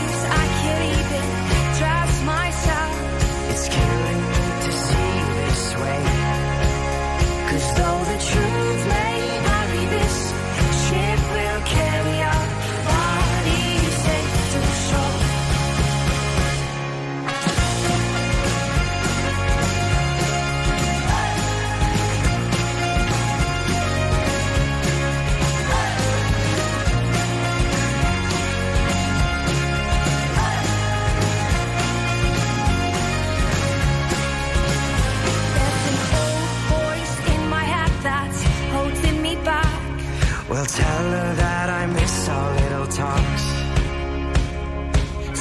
Well, 40.49 40.67
tell 40.67 41.05
her 41.17 41.35
that 41.35 41.69
I 41.71 41.87
miss 41.87 42.29
our 42.29 42.55
little 42.61 42.87
talks. 42.87 43.45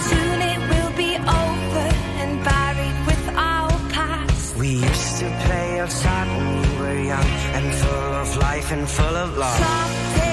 Soon 0.08 0.38
it 0.54 0.60
will 0.72 0.94
be 0.96 1.12
over 1.18 1.88
and 2.22 2.32
buried 2.44 3.00
with 3.10 3.24
our 3.36 3.72
past. 3.92 4.56
We 4.56 4.70
used 4.70 5.18
to 5.20 5.26
play 5.46 5.80
outside 5.82 6.28
when 6.38 6.62
we 6.62 6.80
were 6.80 7.00
young 7.14 7.30
and 7.58 7.74
full 7.82 8.14
of 8.24 8.38
life 8.38 8.72
and 8.72 8.90
full 8.90 9.16
of 9.26 9.38
love. 9.38 10.32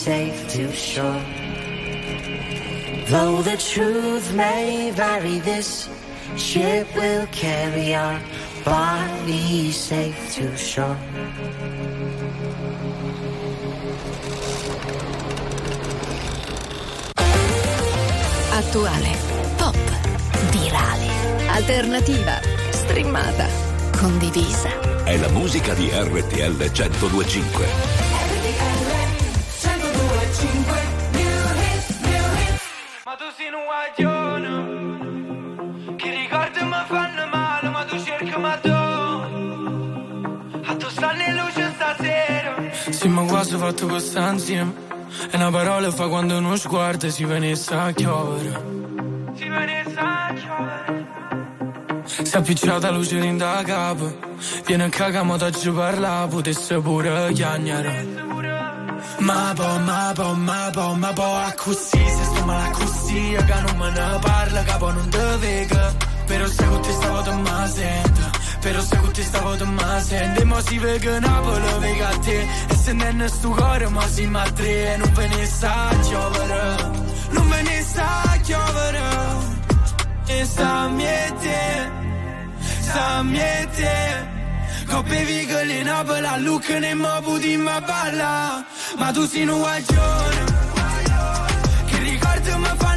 safe 0.00 0.48
to 0.48 0.72
shore. 0.72 1.22
Though 3.10 3.42
the 3.42 3.58
truth 3.58 4.32
may 4.32 4.90
vary, 4.92 5.40
this 5.40 5.90
ship 6.36 6.88
will 6.96 7.26
carry 7.26 7.94
our 7.94 8.18
bodies 8.64 9.76
safe 9.76 10.16
to 10.36 10.56
shore. 10.56 10.96
Attuale, 18.56 19.14
pop, 19.58 19.76
virale, 20.50 21.10
alternativa, 21.50 22.40
streamata, 22.70 23.46
condivisa. 23.98 24.70
È 25.04 25.18
la 25.18 25.28
musica 25.28 25.74
di 25.74 25.90
RTL 25.92 26.56
1025. 26.56 27.99
Quasi 43.40 43.56
fatto 43.56 43.86
questa 43.86 44.32
insieme. 44.32 44.74
E 45.30 45.36
una 45.36 45.50
parola 45.50 45.90
fa 45.90 46.08
quando 46.08 46.36
uno 46.36 46.56
sguardo 46.56 47.08
si 47.08 47.24
venisse 47.24 47.72
a 47.72 47.90
chiovere. 47.90 48.62
Si 49.34 49.48
venisse 49.48 49.98
a 49.98 50.34
chiovere 50.34 51.06
Si 52.04 52.34
è 52.34 52.36
appicciata 52.36 52.90
luce 52.90 53.16
in 53.16 53.38
da 53.38 53.62
capo. 53.64 54.14
Viene 54.66 54.84
a 54.84 54.88
cagare, 54.90 55.24
ma 55.24 55.38
ti 55.38 55.70
parla, 55.70 56.26
potesse 56.28 56.80
pure 56.80 57.32
chiagnare. 57.32 58.06
Ma 59.20 59.52
po, 59.56 59.78
ma 59.86 60.12
po, 60.14 60.34
ma 60.34 60.70
po, 60.70 60.94
ma 60.96 61.12
po, 61.14 61.34
a 61.34 61.54
così, 61.56 61.96
se 61.96 62.24
sto 62.24 62.44
male 62.44 62.70
così, 62.72 63.36
che 63.36 63.60
non 63.62 63.76
me 63.78 63.90
ne 63.90 64.18
parla, 64.20 64.62
capo 64.64 64.92
non 64.92 65.08
te 65.08 65.36
vega. 65.38 65.94
Però 66.26 66.46
se 66.46 66.64
con 66.66 66.80
te 66.82 66.92
stavo 66.92 67.22
te 67.22 67.32
ma 67.32 67.66
sento, 67.66 68.20
però 68.60 68.80
se 68.82 68.96
con 68.98 69.12
te 69.12 69.22
stavo 69.22 69.64
ma 69.64 70.00
sento, 70.00 70.40
e 70.40 70.44
mo 70.44 70.60
si 70.60 70.78
vega 70.78 71.18
Napoli, 71.18 71.78
vega 71.78 72.08
te, 72.18 72.46
e 72.68 72.74
se 72.74 72.92
non 72.92 73.20
è 73.22 73.28
sto 73.28 73.48
cuore, 73.50 73.88
ma 73.88 74.06
si 74.06 74.26
ma 74.26 74.42
tre, 74.52 74.92
e 74.92 74.96
non 74.96 75.12
ve 75.12 75.26
ne 75.28 75.46
sa 75.46 75.88
a 75.88 75.98
chiovere, 76.00 76.90
non 77.30 77.48
ve 77.48 77.62
ne 77.62 77.82
sa 77.82 78.22
a 78.22 78.36
chiovere, 78.36 79.02
e 80.26 80.44
sta 80.44 80.88
miete, 80.88 81.90
sta 82.80 83.22
miete. 83.22 84.38
Coppe 84.90 85.24
vigole 85.24 85.82
Napoli, 85.84 86.26
a 86.26 86.36
Lucca 86.38 86.78
ne 86.80 86.94
mo 86.94 87.20
puti 87.22 87.56
ma 87.56 87.80
balla 87.80 88.64
Ma 88.98 89.12
tu 89.12 89.24
sei 89.24 89.46
un 89.46 89.58
guaglione. 89.58 90.44
Che 91.86 91.98
ricordi 91.98 92.50
mi 92.56 92.72
fanno 92.76 92.89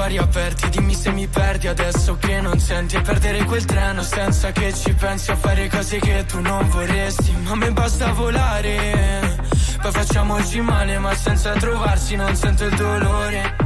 cuori 0.00 0.16
aperti 0.18 0.68
Dimmi 0.70 0.94
se 0.94 1.10
mi 1.12 1.26
perdi 1.26 1.68
adesso 1.68 2.16
che 2.18 2.40
non 2.40 2.58
senti. 2.58 2.96
E 2.96 3.00
perdere 3.00 3.44
quel 3.44 3.64
treno 3.64 4.02
senza 4.02 4.50
che 4.52 4.72
ci 4.72 4.92
pensi 4.94 5.30
A 5.30 5.36
fare 5.36 5.68
cose 5.68 5.98
che 5.98 6.24
tu 6.26 6.40
non 6.40 6.68
vorresti. 6.68 7.32
Ma 7.44 7.50
a 7.50 7.56
me 7.56 7.70
basta 7.72 8.12
volare 8.12 9.38
Poi 9.80 9.92
facciamoci 9.92 10.60
male 10.60 10.98
ma 10.98 11.14
senza 11.14 11.52
trovarsi 11.52 12.16
Non 12.16 12.34
sento 12.34 12.64
il 12.64 12.74
dolore. 12.74 13.56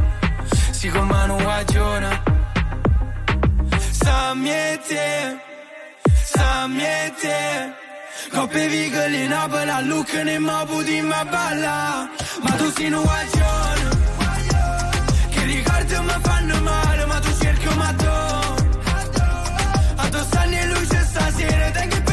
Si 0.71 0.89
con 0.89 1.07
mano 1.07 1.37
guaglione 1.37 2.34
Sa 4.05 4.35
miete 4.35 5.39
Sa 6.33 6.69
miete 6.69 7.73
Coppe 8.31 8.69
vigole 8.69 9.25
in 9.25 9.29
Napoli 9.31 9.71
a 9.71 9.81
Lucca 9.81 10.23
ne 10.25 10.39
mo 10.39 10.65
puti 10.67 11.01
ma 11.03 11.25
balla. 11.25 12.09
Ma 12.43 12.51
tu 12.57 12.71
sei 12.73 12.93
un 12.93 13.03
guaglione 13.03 13.89
che 15.31 15.43
ricordi 15.45 15.95
mi 16.09 16.17
fanno 16.23 16.61
male 16.61 17.05
ma 17.07 17.19
tu 17.21 17.31
cerchi 17.41 17.67
un 17.67 17.77
matto. 17.77 18.13
A 19.97 20.09
tu 20.09 20.19
stanno 20.25 20.57
in 20.57 20.69
luce 20.73 21.05
stasera 21.05 21.71
Te 21.71 21.87
che 21.87 22.04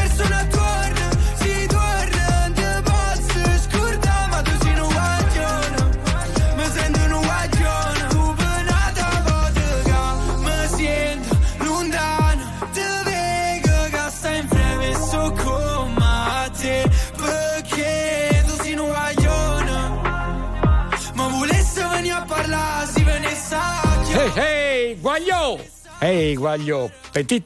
Ehi, 26.02 26.34
guaglio, 26.34 26.90
petit. 27.12 27.44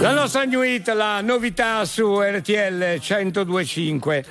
La 0.00 0.12
nostra 0.12 0.42
new 0.42 0.62
hit, 0.62 0.88
la 0.88 1.20
novità 1.20 1.84
su 1.84 2.20
RTL 2.20 2.98
1025. 2.98 4.24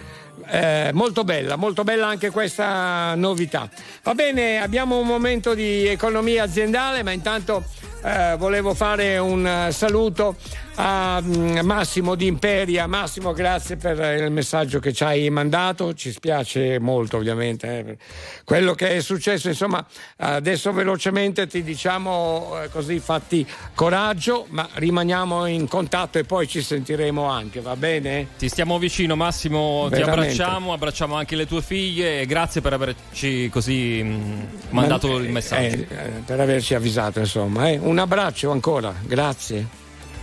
Eh, 0.48 0.90
molto 0.92 1.24
bella, 1.24 1.56
molto 1.56 1.86
bella 1.86 2.08
anche 2.08 2.30
questa 2.30 3.16
novità. 3.16 3.70
Va 4.04 4.14
bene, 4.14 4.62
abbiamo 4.62 5.00
un 5.00 5.08
momento 5.08 5.54
di 5.54 5.88
economia 5.88 6.44
aziendale, 6.44 7.04
ma 7.04 7.12
intanto 7.12 7.64
eh, 8.04 8.36
volevo 8.38 8.74
fare 8.74 9.18
un 9.18 9.70
saluto 9.72 10.36
a 10.76 11.22
mm, 11.22 11.60
Massimo 11.60 12.16
di 12.16 12.26
Imperia. 12.28 12.88
Massimo, 12.88 13.34
grazie 13.34 13.76
per 13.76 14.00
il 14.22 14.32
messaggio 14.32 14.80
che 14.80 14.94
ci 14.94 15.04
hai 15.04 15.30
mandato. 15.30 15.94
Ci 15.94 16.12
spiace 16.12 16.80
molto, 16.80 17.18
ovviamente, 17.18 17.80
eh, 17.80 17.98
quello 18.44 18.74
che 18.74 18.96
è 18.96 19.02
successo. 19.02 19.48
Insomma, 19.50 19.86
adesso 20.18 20.72
velocemente 20.74 21.48
ti 21.48 21.64
diciamo 21.64 22.62
eh, 22.64 22.70
così, 22.70 23.00
fatti 23.00 23.46
coraggio, 23.76 24.46
ma 24.50 24.68
rimaniamo 24.74 25.46
in 25.46 25.68
contatto 25.68 26.18
e 26.18 26.24
poi 26.24 26.48
ci 26.48 26.62
sentiremo 26.62 27.24
anche, 27.24 27.62
va 27.62 27.76
bene? 27.76 28.28
Ti 28.38 28.50
stiamo 28.50 28.78
vicino, 28.80 29.16
Massimo. 29.16 29.86
Ti 29.90 29.96
Veramente. 30.00 30.22
abbracciamo, 30.42 30.74
abbracciamo 30.74 31.16
anche 31.16 31.36
le 31.36 31.46
tue 31.46 31.62
figlie. 31.62 32.22
E 32.22 32.26
grazie 32.26 32.62
per 32.62 32.74
averci 32.74 33.50
così 33.50 34.02
mh, 34.04 34.48
mandato 34.70 35.08
Ma- 35.10 35.20
il 35.20 35.30
messaggio. 35.30 35.76
eh, 35.76 35.88
eh, 35.90 36.10
per 36.26 36.40
averci 36.40 36.74
avvisato, 36.74 37.20
insomma. 37.20 37.70
eh. 37.70 37.78
Un 37.78 38.00
abbraccio 38.00 38.52
ancora, 38.52 38.94
grazie. 39.06 39.82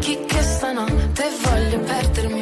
Chi 0.00 0.24
che 0.26 0.42
stanotte 0.42 1.24
voglio 1.42 1.78
perdermi. 1.80 2.41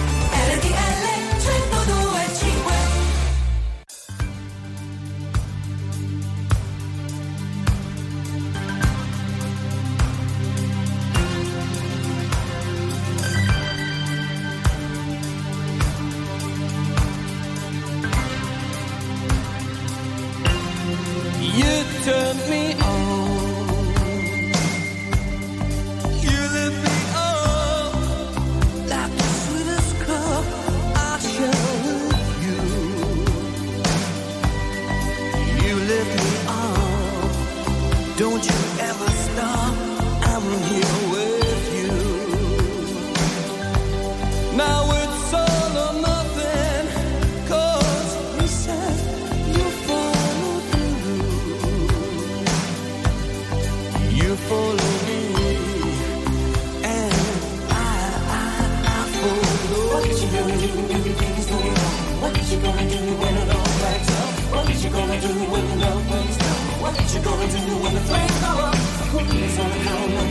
on 69.59 69.71
how 69.71 70.30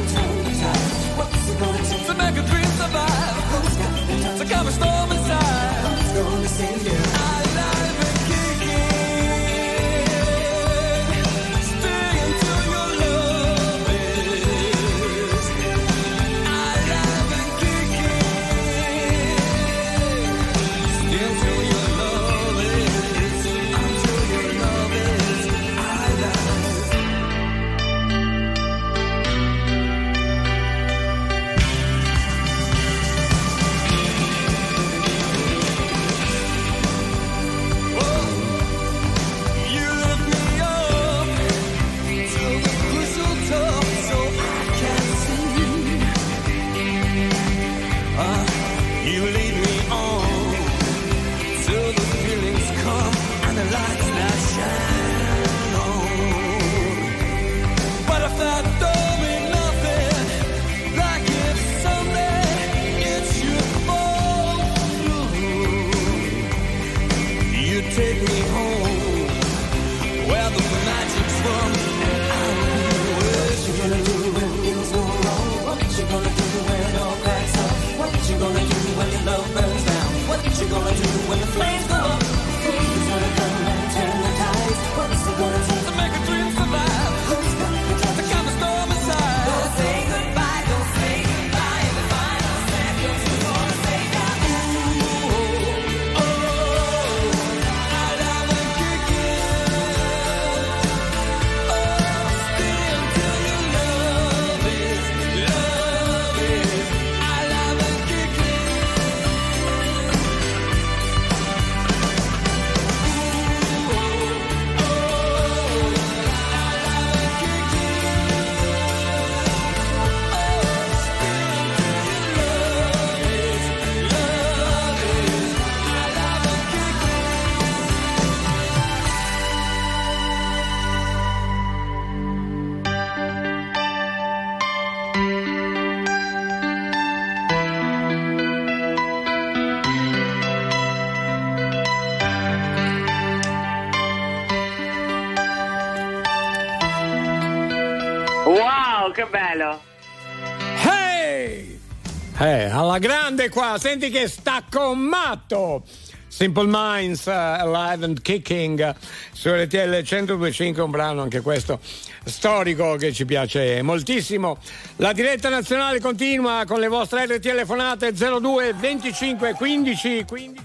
grande 153.30 153.48
qua, 153.48 153.76
senti 153.78 154.10
che 154.10 154.26
sta 154.26 154.64
commatto. 154.68 155.84
Simple 156.26 156.66
Minds, 156.68 157.26
uh, 157.26 157.30
Alive 157.30 158.04
and 158.04 158.22
Kicking 158.22 158.94
su 159.32 159.48
RTL 159.50 160.02
1025, 160.02 160.82
un 160.82 160.90
brano 160.90 161.22
anche 161.22 161.40
questo 161.40 161.80
storico 162.24 162.96
che 162.96 163.12
ci 163.12 163.24
piace 163.24 163.82
moltissimo. 163.82 164.58
La 164.96 165.12
diretta 165.12 165.48
nazionale 165.48 166.00
continua 166.00 166.64
con 166.66 166.80
le 166.80 166.88
vostre 166.88 167.26
RTL 167.26 167.40
telefonate 167.40 168.12
02 168.12 168.74
25 168.74 169.54
15 169.54 170.24
15. 170.26 170.62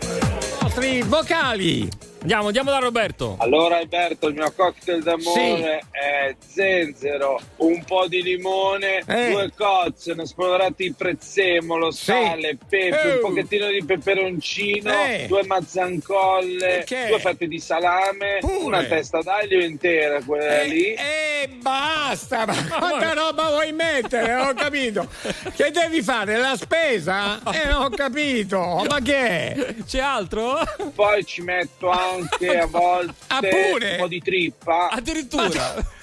I 0.00 0.58
vostri 0.60 1.02
vocali. 1.02 2.13
Andiamo, 2.24 2.46
andiamo 2.46 2.70
da 2.70 2.78
Roberto. 2.78 3.36
Allora 3.38 3.76
Alberto, 3.76 4.28
il 4.28 4.34
mio 4.34 4.50
cocktail 4.56 5.02
d'amore 5.02 5.82
è 5.90 6.34
zenzero, 6.46 7.38
un 7.56 7.84
po' 7.84 8.06
di 8.08 8.22
limone, 8.22 9.02
Eh. 9.06 9.30
due 9.30 9.52
cozze, 9.54 10.12
uno 10.12 10.24
spolverato 10.24 10.76
di 10.78 10.94
prezzemolo, 10.96 11.90
sale, 11.90 12.56
pepe, 12.66 12.96
Oh. 12.96 13.14
un 13.16 13.20
pochettino 13.34 13.68
di 13.68 13.84
peperoncino, 13.84 14.90
Eh. 14.90 15.26
due 15.28 15.44
mazzancolle, 15.44 16.84
Che? 16.86 17.08
due 17.08 17.18
fette 17.18 17.46
di 17.46 17.58
salame, 17.58 18.38
Pure. 18.40 18.56
una 18.64 18.84
testa 18.84 19.20
d'aglio 19.20 19.60
intera, 19.62 20.22
quella 20.24 20.62
Eh, 20.62 20.66
lì. 20.68 20.94
E 20.94 21.48
basta, 21.60 22.46
ma 22.46 22.54
quanta 22.78 23.12
roba 23.12 23.50
vuoi 23.50 23.72
mettere? 23.72 24.32
Non 24.34 24.46
ho 24.46 24.54
capito. 24.54 25.06
Che 25.54 25.70
devi 25.70 26.00
fare? 26.00 26.38
La 26.38 26.56
spesa? 26.56 27.38
Eh, 27.52 27.66
non 27.68 27.82
ho 27.82 27.90
capito. 27.90 28.82
Ma 28.88 28.98
che 29.02 29.14
è? 29.28 29.74
C'è 29.86 30.00
altro? 30.00 30.58
Poi 30.94 31.22
ci 31.26 31.42
metto 31.42 31.90
anche 31.90 32.12
a 32.60 32.66
volte 32.66 33.14
Ah, 33.28 33.40
un 33.42 33.96
po' 33.98 34.06
di 34.08 34.20
trippa. 34.20 34.88
Addirittura. 34.90 36.02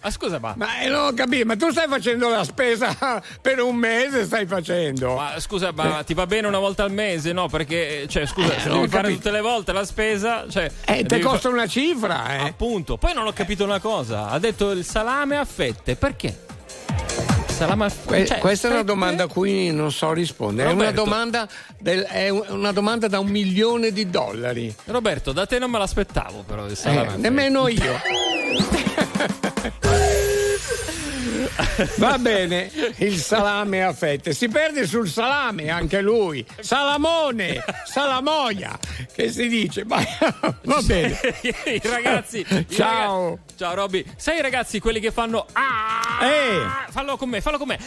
Ah, 0.00 0.10
scusa, 0.10 0.38
ma. 0.38 0.52
Ma 0.56 0.80
eh, 0.80 0.88
non 0.88 1.06
ho 1.06 1.14
capito, 1.14 1.46
ma 1.46 1.56
tu 1.56 1.70
stai 1.70 1.86
facendo 1.88 2.28
la 2.28 2.44
spesa 2.44 2.94
per 3.40 3.58
un 3.62 3.74
mese, 3.76 4.24
stai 4.24 4.44
facendo. 4.44 5.14
Ma 5.14 5.38
scusa, 5.40 5.72
ma 5.72 6.02
ti 6.04 6.12
va 6.12 6.26
bene 6.26 6.46
una 6.46 6.58
volta 6.58 6.82
al 6.82 6.92
mese? 6.92 7.32
No, 7.32 7.48
perché, 7.48 8.04
cioè, 8.08 8.26
scusa, 8.26 8.54
Eh, 8.56 8.60
se 8.60 8.68
devi 8.68 8.88
fare 8.88 9.10
tutte 9.12 9.30
le 9.30 9.40
volte 9.40 9.72
la 9.72 9.84
spesa, 9.86 10.44
cioè. 10.50 10.70
Eh, 10.84 10.96
te 10.96 11.02
devi 11.04 11.22
costa 11.22 11.48
fa- 11.48 11.54
una 11.54 11.66
cifra, 11.66 12.34
eh. 12.34 12.48
Appunto. 12.48 12.98
Poi 12.98 13.14
non 13.14 13.26
ho 13.26 13.32
capito 13.32 13.64
una 13.64 13.80
cosa. 13.80 14.28
Ha 14.28 14.38
detto 14.38 14.72
il 14.72 14.84
salame 14.84 15.36
a 15.38 15.44
fette. 15.46 15.96
Perché? 15.96 16.36
Salame 17.62 17.84
a 17.86 17.92
Que-. 18.06 18.26
Cioè, 18.26 18.38
questa 18.38 18.68
è 18.68 18.70
una 18.72 18.82
domanda 18.82 19.24
a 19.24 19.26
cui 19.28 19.70
non 19.72 19.92
so 19.92 20.12
rispondere. 20.12 20.70
È 20.70 20.72
una, 20.72 20.90
domanda 20.90 21.48
del- 21.78 22.02
è 22.02 22.28
un- 22.28 22.44
una 22.48 22.72
domanda 22.72 23.06
da 23.08 23.18
un 23.20 23.28
milione 23.28 23.92
di 23.92 24.10
dollari. 24.10 24.74
Roberto, 24.86 25.32
da 25.32 25.46
te 25.46 25.58
non 25.58 25.70
me 25.70 25.78
l'aspettavo, 25.78 26.42
però. 26.46 26.66
Eh, 26.66 27.16
nemmeno 27.16 27.68
io. 27.68 28.00
Va 31.96 32.18
bene, 32.18 32.70
il 32.98 33.18
salame 33.18 33.82
a 33.84 33.92
fette. 33.92 34.32
Si 34.32 34.48
perde 34.48 34.86
sul 34.86 35.08
salame 35.08 35.68
anche 35.70 36.00
lui. 36.00 36.44
Salamone, 36.60 37.62
salamoia, 37.84 38.78
che 39.14 39.30
si 39.30 39.48
dice. 39.48 39.84
Ma, 39.84 40.02
va 40.64 40.80
bene. 40.82 41.18
I 41.42 41.80
ragazzi. 41.84 42.44
i 42.48 42.66
Ciao. 42.68 43.24
ragazzi- 43.30 43.40
Ciao, 43.56 43.74
Robby. 43.74 44.04
Sai 44.16 44.38
i 44.38 44.42
ragazzi 44.42 44.78
quelli 44.80 45.00
che 45.00 45.10
fanno. 45.12 45.46
Ah! 45.52 46.24
Eh. 46.24 46.90
Fallo 46.90 47.16
con 47.16 47.28
me, 47.28 47.40
fallo 47.40 47.58
con 47.58 47.68
me. 47.68 47.78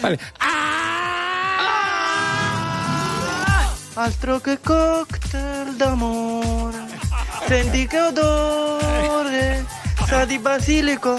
Altro 3.98 4.40
che 4.40 4.60
cocktail 4.62 5.76
d'amore. 5.76 6.86
Senti 7.48 7.88
che 7.88 8.00
odore. 8.02 9.66
Sa 10.06 10.26
di 10.26 10.38
basilico. 10.38 11.16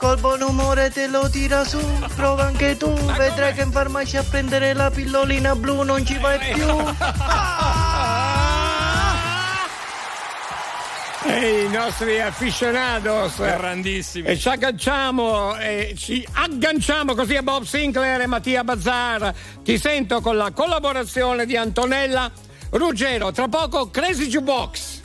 Col 0.00 0.18
buon 0.18 0.40
umore 0.40 0.88
te 0.90 1.06
lo 1.08 1.28
tira 1.28 1.62
su. 1.62 1.78
Prova 2.16 2.44
anche 2.44 2.74
tu. 2.78 2.90
Vedrai 2.90 3.52
che 3.52 3.60
in 3.60 3.70
farmacia 3.70 4.20
a 4.20 4.22
prendere 4.22 4.72
la 4.72 4.90
pillolina 4.90 5.54
blu 5.54 5.82
non 5.82 6.06
ci 6.06 6.16
vai 6.16 6.38
più. 6.54 6.66
E 11.22 11.64
i 11.64 11.68
nostri 11.68 12.18
aficionados 12.18 13.36
grandissimi 13.36 14.26
e 14.26 14.38
ci 14.38 14.48
agganciamo 14.48 15.58
e 15.58 15.94
ci 15.94 16.26
agganciamo 16.32 17.14
così 17.14 17.36
a 17.36 17.42
Bob 17.42 17.64
Sinclair 17.64 18.22
e 18.22 18.26
Mattia 18.26 18.64
Bazzar 18.64 19.34
ti 19.62 19.76
sento 19.78 20.22
con 20.22 20.38
la 20.38 20.50
collaborazione 20.50 21.44
di 21.44 21.58
Antonella 21.58 22.30
Ruggero 22.70 23.32
tra 23.32 23.48
poco 23.48 23.90
Crazy 23.90 24.28
Jukebox 24.28 24.99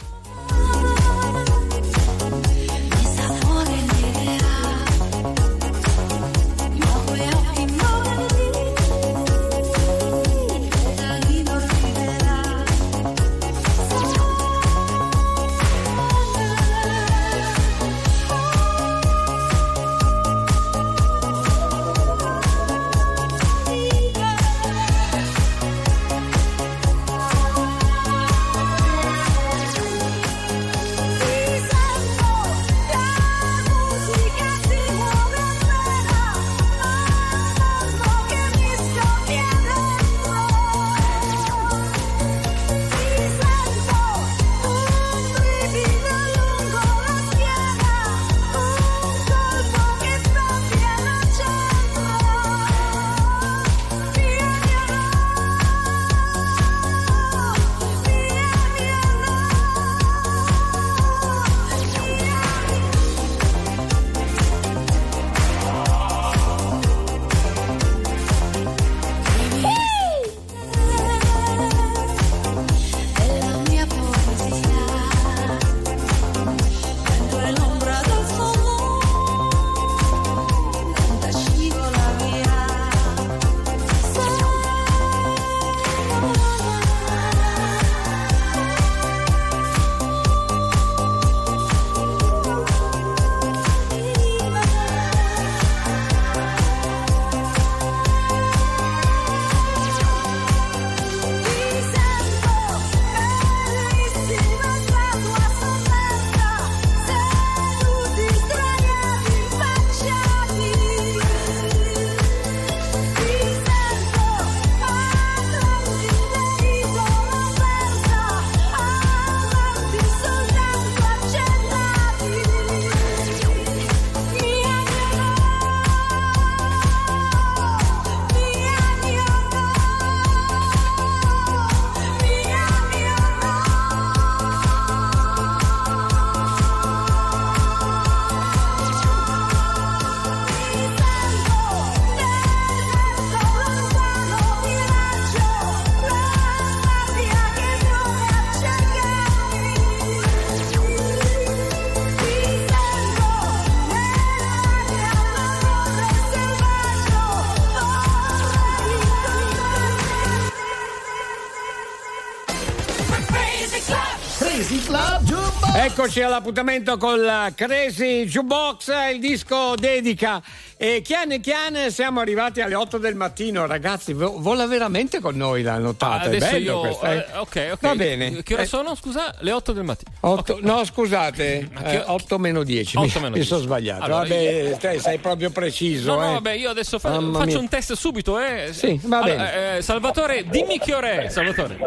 Eccoci 165.97 166.21
all'appuntamento 166.21 166.97
col 166.97 167.53
Crazy 167.55 168.25
Jukebox, 168.25 168.91
il 169.13 169.19
disco 169.21 169.75
dedica. 169.75 170.41
E 170.75 171.01
chiane 171.01 171.39
chiane 171.39 171.89
siamo 171.89 172.19
arrivati 172.19 172.59
alle 172.59 172.75
8 172.75 172.97
del 172.97 173.15
mattino, 173.15 173.65
ragazzi. 173.65 174.11
vo- 174.11 174.35
Vola 174.41 174.67
veramente 174.67 175.21
con 175.21 175.37
noi 175.37 175.61
la 175.63 175.77
nottata. 175.77 176.25
Adesso 176.25 176.47
È 176.47 176.51
bello 176.51 176.71
io. 176.71 176.79
questo, 176.81 177.05
eh? 177.05 177.15
eh, 177.15 177.37
ok, 177.37 177.69
ok. 177.75 177.77
Va 177.79 177.95
bene. 177.95 178.43
Che 178.43 178.53
ora 178.55 178.63
Eh, 178.63 178.65
sono? 178.65 178.93
Scusa, 178.93 179.33
le 179.39 179.51
8 179.53 179.71
del 179.71 179.85
mattino. 179.85 180.11
otto- 180.19 180.59
No, 180.61 180.83
scusate, 180.83 181.69
che- 181.85 181.93
eh, 181.93 182.03
8 182.05 182.37
meno 182.39 182.63
10. 182.63 182.97
Otto 182.97 183.05
mi, 183.07 183.13
meno 183.13 183.27
mi 183.27 183.33
10. 183.35 183.47
sono 183.47 183.61
sbagliato. 183.61 184.03
Allora, 184.03 184.19
vabbè, 184.23 184.35
io- 184.37 184.75
te 184.77 184.99
sei 184.99 185.17
proprio 185.19 185.49
preciso. 185.51 186.13
No, 186.13 186.19
no, 186.19 186.29
eh. 186.29 186.33
vabbè, 186.33 186.51
io 186.55 186.69
adesso 186.71 186.99
fa- 186.99 187.11
faccio 187.13 187.45
mia. 187.45 187.57
un 187.59 187.69
test 187.69 187.93
subito, 187.93 188.37
eh. 188.37 188.71
Sì, 188.73 188.99
va 189.05 189.19
Allora, 189.21 189.43
bene. 189.45 189.77
eh, 189.77 189.81
Salvatore, 189.81 190.43
dimmi 190.49 190.77
che 190.77 190.93
ora 190.93 191.21
è, 191.21 191.29
Salvatore. 191.29 191.77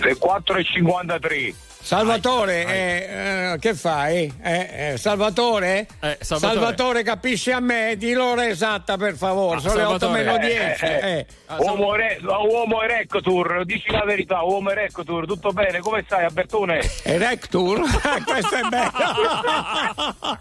Le 0.00 0.16
4.53. 0.16 1.54
Salvatore, 1.92 2.66
eh, 2.66 3.52
eh, 3.54 3.58
che 3.60 3.72
fai? 3.74 4.30
Eh, 4.42 4.90
eh, 4.92 4.96
Salvatore? 4.98 5.86
Salvatore. 6.20 7.02
capisci 7.02 7.50
a 7.50 7.60
me? 7.60 7.94
Di 7.96 8.12
l'ora 8.12 8.46
esatta, 8.46 8.98
per 8.98 9.16
favore. 9.16 9.56
Ah, 9.56 9.60
Sono 9.60 9.74
le 9.74 9.82
8 9.84 9.98
Salvatore, 9.98 10.22
meno 10.22 10.36
eh, 10.36 10.76
10. 10.76 10.84
eh, 10.84 11.16
eh. 11.18 11.26
Uomo, 11.56 11.94
re- 11.94 12.18
uomo 12.22 12.82
Erector, 12.82 13.64
dici 13.64 13.90
la 13.90 14.04
verità, 14.04 14.42
uomo 14.42 14.70
Erector, 14.70 15.24
tutto 15.24 15.50
bene? 15.52 15.78
Come 15.78 16.02
stai, 16.04 16.24
Albertone? 16.26 16.80
Erectur? 17.04 17.80
Questo 18.22 18.54
è 18.54 18.62
bello. 18.68 18.92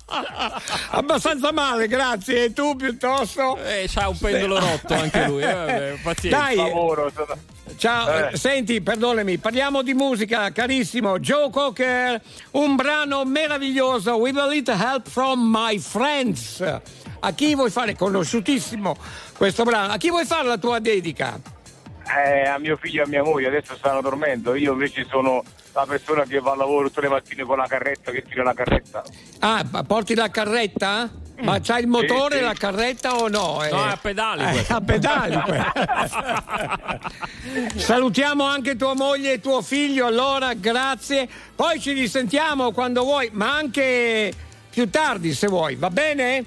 Abbastanza 0.91 1.53
male, 1.53 1.87
grazie. 1.87 2.43
E 2.43 2.51
tu 2.53 2.75
piuttosto? 2.75 3.57
Eh, 3.63 3.85
c'ha 3.87 4.09
un 4.09 4.17
pendolo 4.17 4.59
rotto 4.59 4.93
anche 4.93 5.25
lui. 5.27 5.43
eh, 5.43 5.53
vabbè, 5.53 5.93
pazienza. 6.03 6.39
Dai. 6.39 6.55
Lavoro, 6.57 7.09
sono- 7.15 7.37
Ciao, 7.75 8.29
Eh. 8.29 8.37
senti, 8.37 8.81
perdonami, 8.81 9.37
parliamo 9.37 9.81
di 9.83 9.93
musica, 9.93 10.51
carissimo. 10.51 11.19
Joe 11.19 11.49
Cocker, 11.49 12.19
un 12.51 12.75
brano 12.75 13.23
meraviglioso, 13.25 14.15
With 14.15 14.37
a 14.37 14.47
Little 14.47 14.73
Help 14.75 15.07
from 15.07 15.39
My 15.51 15.77
Friends. 15.77 16.61
A 17.19 17.31
chi 17.33 17.53
vuoi 17.55 17.69
fare? 17.69 17.95
Conosciutissimo 17.95 18.95
questo 19.37 19.63
brano. 19.63 19.93
A 19.93 19.97
chi 19.97 20.09
vuoi 20.09 20.25
fare 20.25 20.47
la 20.47 20.57
tua 20.57 20.79
dedica? 20.79 21.39
Eh, 22.15 22.47
a 22.47 22.57
mio 22.57 22.77
figlio 22.77 23.01
e 23.01 23.05
a 23.05 23.07
mia 23.07 23.21
moglie 23.23 23.47
adesso 23.47 23.75
stanno 23.75 24.01
dormendo, 24.01 24.55
io 24.55 24.71
invece 24.71 25.05
sono 25.09 25.43
la 25.73 25.85
persona 25.85 26.23
che 26.23 26.39
va 26.39 26.51
al 26.53 26.57
lavoro 26.57 26.87
tutte 26.87 27.01
le 27.01 27.09
mattine 27.09 27.43
con 27.43 27.57
la 27.57 27.67
carretta, 27.67 28.11
che 28.11 28.23
tira 28.23 28.43
la 28.43 28.53
carretta. 28.53 29.03
Ah, 29.39 29.63
porti 29.85 30.15
la 30.15 30.29
carretta? 30.29 31.09
Ma 31.41 31.59
c'hai 31.61 31.81
il 31.81 31.87
motore, 31.87 32.35
Sì, 32.35 32.39
sì. 32.39 32.45
la 32.45 32.53
carretta 32.53 33.15
o 33.15 33.27
no? 33.27 33.57
No, 33.57 33.61
è 33.63 33.69
a 33.71 33.97
pedali 34.01 34.43
Eh, 34.57 34.65
a 34.69 34.81
pedali. 34.81 35.35
Salutiamo 37.75 38.43
anche 38.43 38.75
tua 38.75 38.93
moglie 38.95 39.33
e 39.33 39.39
tuo 39.39 39.61
figlio, 39.61 40.05
allora 40.07 40.53
grazie. 40.53 41.27
Poi 41.55 41.79
ci 41.79 41.91
risentiamo 41.93 42.71
quando 42.71 43.03
vuoi, 43.03 43.29
ma 43.33 43.55
anche 43.55 44.33
più 44.69 44.89
tardi 44.89 45.33
se 45.33 45.47
vuoi, 45.47 45.75
va 45.75 45.89
bene? 45.89 46.43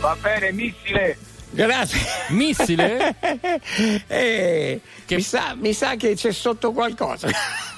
Va 0.00 0.16
bene, 0.20 0.52
missile! 0.52 1.18
Grazie. 1.50 2.00
Missile? 2.28 3.14
Eh, 4.06 4.80
mi, 5.08 5.20
sa, 5.22 5.54
mi 5.56 5.72
sa 5.72 5.94
che 5.96 6.14
c'è 6.14 6.32
sotto 6.32 6.72
qualcosa. 6.72 7.28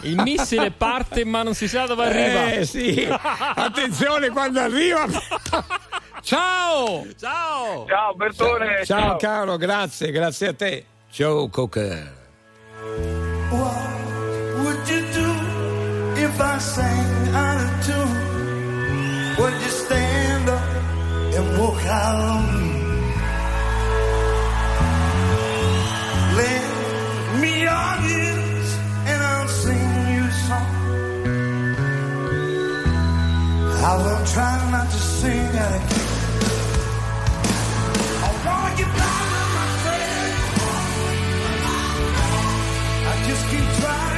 Il 0.03 0.21
missile 0.23 0.71
parte 0.73 1.25
ma 1.25 1.43
non 1.43 1.55
si 1.55 1.69
sa 1.69 1.87
dove 1.87 2.05
arriva. 2.07 2.51
Eh 2.53 2.67
sì, 2.67 3.07
attenzione 3.09 4.31
quando 4.31 4.61
arriva. 4.61 5.07
Ciao! 6.23 7.07
Ciao! 7.19 7.87
Ciao 7.89 8.15
Bertone! 8.15 8.85
Ciao 8.85 9.17
caro, 9.17 9.57
grazie, 9.57 10.11
grazie 10.11 10.49
a 10.49 10.53
te. 10.53 10.85
Joe 11.13 11.49
Cocker. 11.49 12.13
What 13.51 14.63
would 14.63 14.89
you 14.89 15.01
do 15.13 15.35
if 16.17 16.41
I 16.41 16.59
sang 16.59 17.35
out 17.35 17.61
of 17.61 17.87
tune? 17.87 19.37
Would 19.39 19.55
you 19.55 19.71
stand 19.71 20.49
up 20.49 20.63
and 21.35 21.59
walk 21.59 21.85
out 21.87 22.15
on 22.15 22.45
me? 22.63 22.71
Lend 26.37 27.41
me 27.41 27.63
your 27.63 27.73
I 33.83 33.97
will 33.97 34.27
try 34.27 34.71
not 34.71 34.91
to 34.91 34.97
sing 34.99 35.57
of. 35.69 35.81
I 38.27 38.31
wanna 38.45 38.77
get 38.77 38.89
my. 38.89 39.21
I 43.11 43.25
just 43.27 43.45
keep 43.51 43.67
trying 43.81 44.10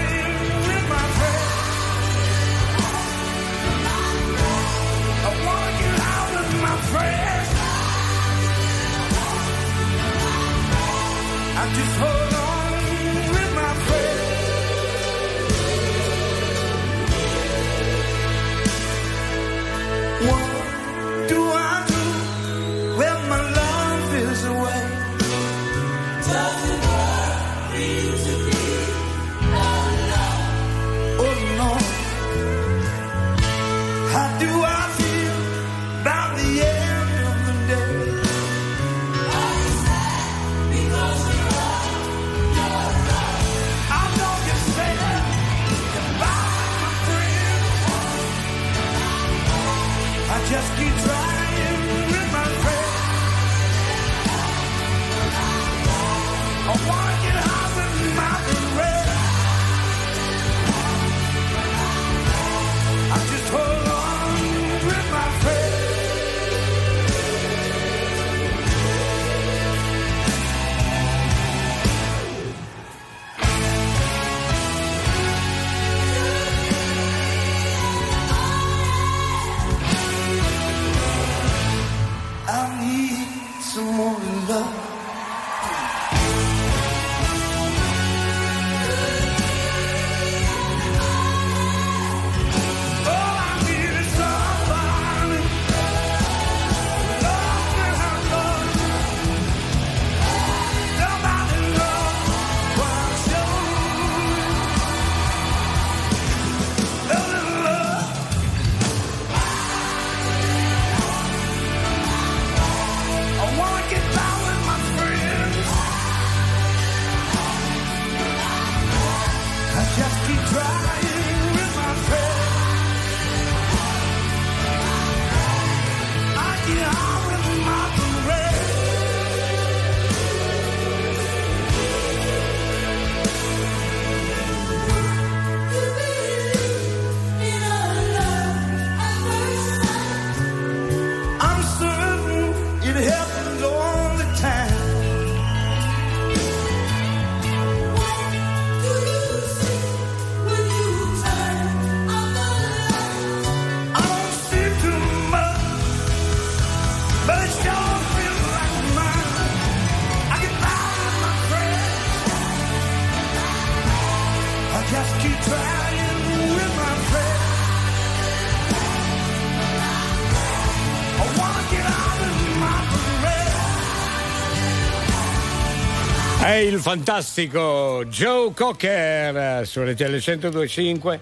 fantastico 176.83 178.05
Joe 178.07 178.53
Cocker 178.53 179.37
eh, 179.37 179.65
su 179.65 179.81
RTL 179.85 180.11
1025. 180.11 181.21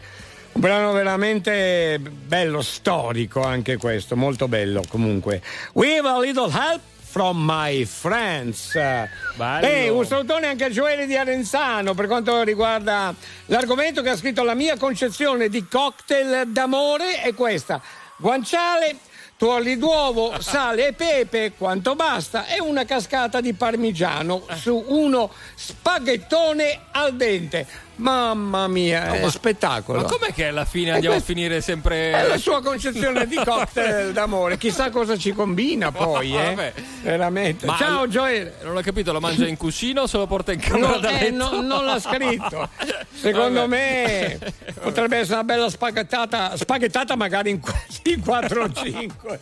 Un 0.52 0.60
brano 0.60 0.92
veramente 0.92 1.98
bello, 2.00 2.62
storico 2.62 3.42
anche 3.42 3.76
questo, 3.76 4.16
molto 4.16 4.48
bello 4.48 4.82
comunque. 4.88 5.42
With 5.74 6.02
a 6.06 6.18
little 6.18 6.50
help 6.50 6.80
from 7.02 7.44
my 7.44 7.84
friends. 7.84 8.74
E 8.74 9.90
un 9.90 10.06
salutone 10.06 10.46
anche 10.46 10.64
a 10.64 10.70
Gioele 10.70 11.04
di 11.04 11.14
Arenzano 11.14 11.92
per 11.92 12.06
quanto 12.06 12.42
riguarda 12.42 13.14
l'argomento 13.46 14.00
che 14.00 14.08
ha 14.08 14.16
scritto 14.16 14.42
la 14.42 14.54
mia 14.54 14.78
concezione 14.78 15.50
di 15.50 15.66
cocktail 15.68 16.48
d'amore 16.48 17.20
è 17.20 17.34
questa. 17.34 17.82
Guanciale, 18.16 18.96
tuorli 19.40 19.78
d'uovo, 19.78 20.34
sale 20.38 20.88
e 20.88 20.92
pepe, 20.92 21.52
quanto 21.56 21.94
basta, 21.94 22.44
e 22.44 22.60
una 22.60 22.84
cascata 22.84 23.40
di 23.40 23.54
parmigiano 23.54 24.44
su 24.52 24.84
uno 24.88 25.32
spaghettone 25.54 26.80
al 26.90 27.16
dente. 27.16 27.66
Mamma 28.00 28.66
mia, 28.68 29.12
è 29.14 29.20
ma- 29.22 29.30
spettacolo. 29.30 30.00
Ma 30.00 30.08
com'è 30.08 30.32
che 30.32 30.46
alla 30.46 30.64
fine 30.64 30.90
andiamo 30.92 31.16
a 31.16 31.20
finire 31.20 31.60
sempre. 31.60 32.12
È 32.12 32.26
la 32.26 32.38
sua 32.38 32.62
concezione 32.62 33.26
di 33.26 33.36
cocktail 33.36 34.12
d'amore, 34.14 34.56
chissà 34.58 34.90
cosa 34.90 35.16
ci 35.16 35.32
combina 35.32 35.90
poi, 35.92 36.36
eh? 36.36 36.72
Veramente. 37.02 37.66
Ma- 37.66 37.76
Ciao 37.76 38.08
Gioele. 38.08 38.54
Non 38.62 38.76
ho 38.76 38.80
capito, 38.80 39.12
lo 39.12 39.20
mangia 39.20 39.46
in 39.46 39.56
cucina 39.56 40.02
o 40.02 40.06
se 40.06 40.16
lo 40.16 40.26
porta 40.26 40.52
in 40.52 40.60
camera 40.60 40.88
No, 40.94 40.98
da 40.98 41.18
eh, 41.18 41.30
no, 41.30 41.60
non 41.60 41.84
l'ha 41.84 41.98
scritto. 42.00 42.68
Secondo 43.12 43.60
Vabbè. 43.66 44.38
me 44.38 44.52
potrebbe 44.80 45.18
essere 45.18 45.34
una 45.34 45.44
bella 45.44 45.68
spaghettata, 45.68 46.56
spaghettata 46.56 47.16
magari 47.16 47.50
in, 47.50 47.60
in 48.04 48.20
4 48.22 48.62
o 48.62 48.72
5. 48.72 49.38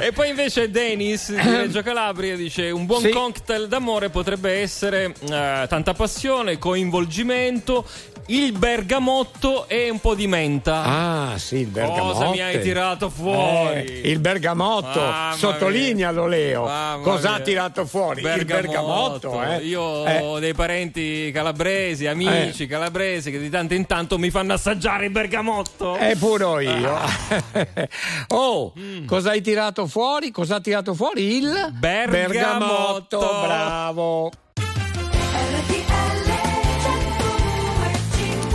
E 0.00 0.12
poi 0.12 0.28
invece 0.30 0.70
Dennis 0.70 1.30
di 1.32 1.50
Reggio 1.56 1.82
Calabria 1.82 2.34
dice 2.36 2.70
un 2.70 2.84
buon 2.84 3.00
Sì. 3.02 3.10
cocktail 3.10 3.68
d'amore 3.68 4.08
potrebbe 4.10 4.60
essere 4.60 5.14
eh, 5.30 5.66
tanta 5.68 5.94
passione, 5.94 6.58
coinvolgimento, 6.58 7.75
il 8.28 8.52
bergamotto 8.58 9.68
e 9.68 9.88
un 9.88 10.00
po' 10.00 10.14
di 10.14 10.26
menta. 10.26 10.82
Ah, 10.84 11.38
sì, 11.38 11.58
il 11.58 11.66
bergamotto. 11.68 12.12
Cosa 12.12 12.30
mi 12.30 12.40
hai 12.40 12.60
tirato 12.60 13.08
fuori? 13.08 13.84
Eh, 13.84 14.10
il 14.10 14.18
bergamotto, 14.18 14.98
Mamma 15.00 15.34
sottolinealo 15.36 16.26
Leo. 16.26 16.64
Mamma 16.64 17.02
Cosa 17.02 17.30
ha 17.30 17.34
mia. 17.36 17.44
tirato 17.44 17.86
fuori? 17.86 18.22
Il 18.22 18.44
bergamotto. 18.44 19.40
eh. 19.42 19.58
Io 19.58 20.04
Eh. 20.06 20.20
ho 20.20 20.38
dei 20.40 20.54
parenti 20.54 21.30
calabresi, 21.32 22.06
amici 22.06 22.66
calabresi 22.66 23.30
che 23.30 23.38
di 23.38 23.48
tanto 23.50 23.74
in 23.74 23.86
tanto 23.86 24.18
mi 24.18 24.30
fanno 24.30 24.54
assaggiare 24.54 25.04
il 25.06 25.12
bergamotto. 25.12 25.96
E 25.96 26.16
pure 26.16 26.64
io. 26.64 26.94
Ah. 26.96 27.08
oh, 28.34 28.72
Mm. 28.76 29.06
cosa 29.06 29.30
hai 29.30 29.40
tirato 29.40 29.86
fuori? 29.86 30.30
Cosa 30.30 30.56
ha 30.56 30.60
tirato 30.60 30.94
fuori? 30.94 31.36
Il 31.36 31.72
Bergamotto. 31.78 33.18
Bravo. 33.18 34.30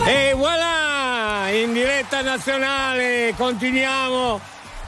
E 0.06 0.34
voilà! 0.36 1.50
In 1.52 1.74
diretta 1.74 2.22
nazionale 2.22 3.34
continuiamo 3.38 4.40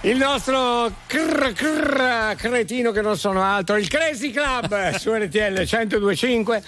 il 0.01 0.17
nostro 0.17 0.91
crr, 1.05 1.53
crr, 1.53 2.35
cretino 2.35 2.91
che 2.91 3.01
non 3.01 3.17
sono 3.17 3.41
altro, 3.41 3.77
il 3.77 3.87
Crazy 3.87 4.31
Club 4.31 4.95
su 4.97 5.13
RTL 5.13 5.67
1025 5.69 6.63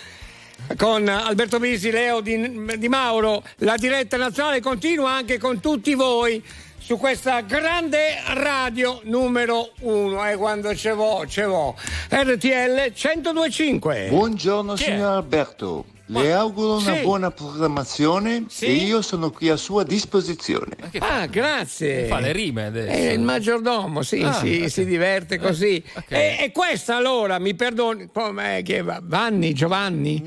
con 0.78 1.08
Alberto 1.08 1.60
Bisi, 1.60 1.92
Leo 1.92 2.22
Di, 2.22 2.78
Di 2.78 2.88
Mauro. 2.88 3.44
La 3.58 3.76
diretta 3.78 4.18
nazionale 4.18 4.62
continua 4.62 5.12
anche 5.12 5.38
con 5.38 5.60
tutti 5.60 5.94
voi 5.96 6.42
su 6.78 6.98
questa 6.98 7.42
grande 7.42 8.22
radio 8.34 9.02
numero 9.06 9.72
uno. 9.82 10.28
E 10.28 10.36
quando 10.36 10.76
ce 10.76 10.94
vo, 10.94 11.26
ce 11.28 11.46
vo. 11.46 11.76
RTL 12.10 12.94
1025. 12.94 14.08
Buongiorno 14.10 14.76
signor 14.76 15.16
Alberto, 15.16 15.86
le 16.08 16.34
auguro 16.34 16.76
una 16.76 16.96
Sì. 16.96 17.02
buona 17.02 17.32
programmazione 17.32 18.46
Sì. 18.48 18.66
e 18.66 18.72
io 18.74 19.02
sono 19.02 19.32
qui 19.32 19.50
a 19.50 19.56
sua 19.56 19.84
disposizione. 19.84 20.76
Ah, 21.00 21.26
grazie. 21.26 22.06
Fa 22.06 22.20
le 22.20 22.32
rime 22.32 22.66
adesso. 22.66 22.92
È 22.92 23.10
il 23.12 23.20
maggiordomo, 23.22 24.02
sì, 24.04 24.22
Ah, 24.22 24.34
sì, 24.34 24.62
ok. 24.64 24.70
si 24.72 24.86
diverte 24.86 25.40
così. 25.40 25.84
ok. 25.96 26.12
E, 26.12 26.38
e 26.42 26.52
questa 26.52 26.96
allora, 26.98 27.40
mi 27.40 27.56
perdoni, 27.56 28.10
come 28.14 28.62
che 28.64 28.82
va? 28.84 29.00
Vanni, 29.02 29.54
Giovanni? 29.54 30.24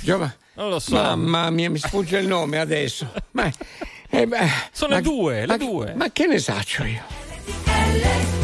Giova- 0.00 0.34
non 0.54 0.68
lo 0.68 0.78
so. 0.78 0.94
Mamma 0.94 1.48
mia, 1.50 1.70
mi 1.70 1.78
sfugge 1.78 2.18
il 2.18 2.26
nome 2.26 2.58
adesso. 2.58 3.10
Ma, 3.32 3.50
eh, 4.10 4.26
beh, 4.26 4.48
Sono 4.70 4.90
ma- 4.90 4.96
le 4.96 5.02
due, 5.02 5.40
le 5.40 5.46
ma- 5.46 5.56
due. 5.56 5.94
Ma 5.96 6.10
che 6.12 6.26
ne 6.26 6.38
saccio 6.38 6.84
io? 6.84 8.41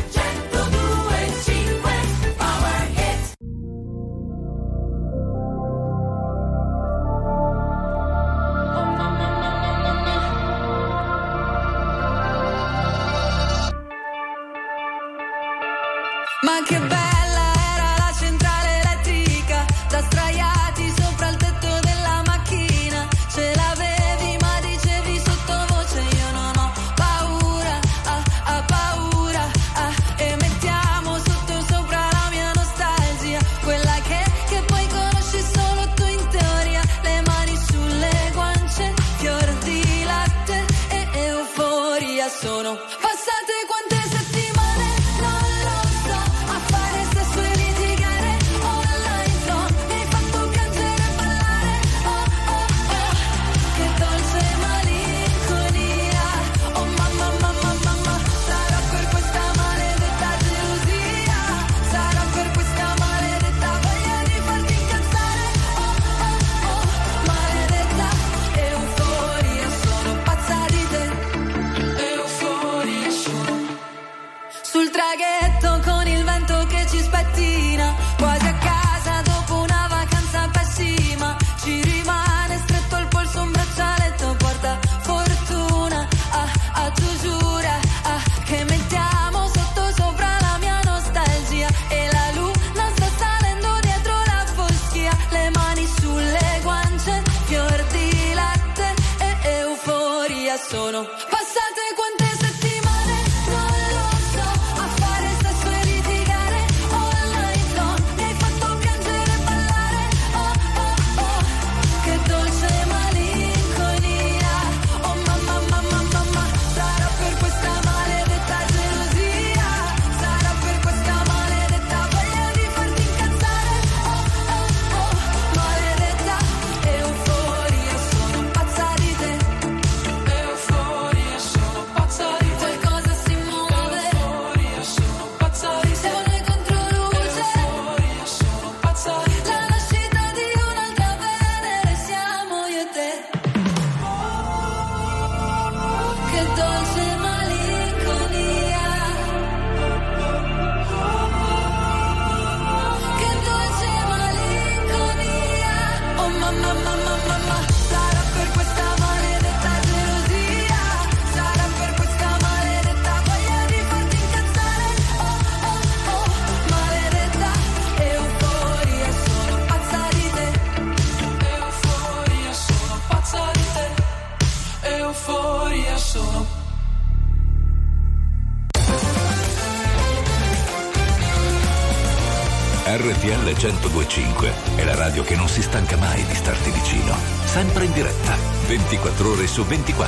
Su 189.59 189.65
24. 189.65 190.08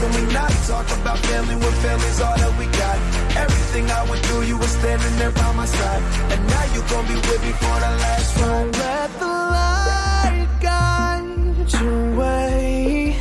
Can 0.00 0.10
we 0.12 0.32
not 0.32 0.50
talk 0.66 0.86
about 1.00 1.18
family 1.18 1.56
when 1.56 1.72
family's 1.84 2.20
all 2.20 2.36
that 2.36 2.52
we 2.58 2.66
got? 2.66 2.96
Everything 3.44 3.90
I 3.90 4.02
went 4.08 4.20
through, 4.26 4.42
you 4.42 4.58
were 4.58 4.72
standing 4.80 5.16
there 5.18 5.30
by 5.32 5.52
my 5.52 5.64
side. 5.64 6.02
And 6.32 6.40
now 6.46 6.64
you 6.74 6.80
gon' 6.90 7.06
be 7.06 7.14
with 7.14 7.42
me 7.42 7.52
for 7.52 7.76
the 7.84 7.92
last 8.04 8.36
ride. 8.36 8.76
Let 8.76 9.10
the 9.18 9.26
light 9.26 10.48
guide 10.60 11.72
your 11.80 12.16
way. 12.16 13.16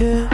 Yeah. 0.00 0.33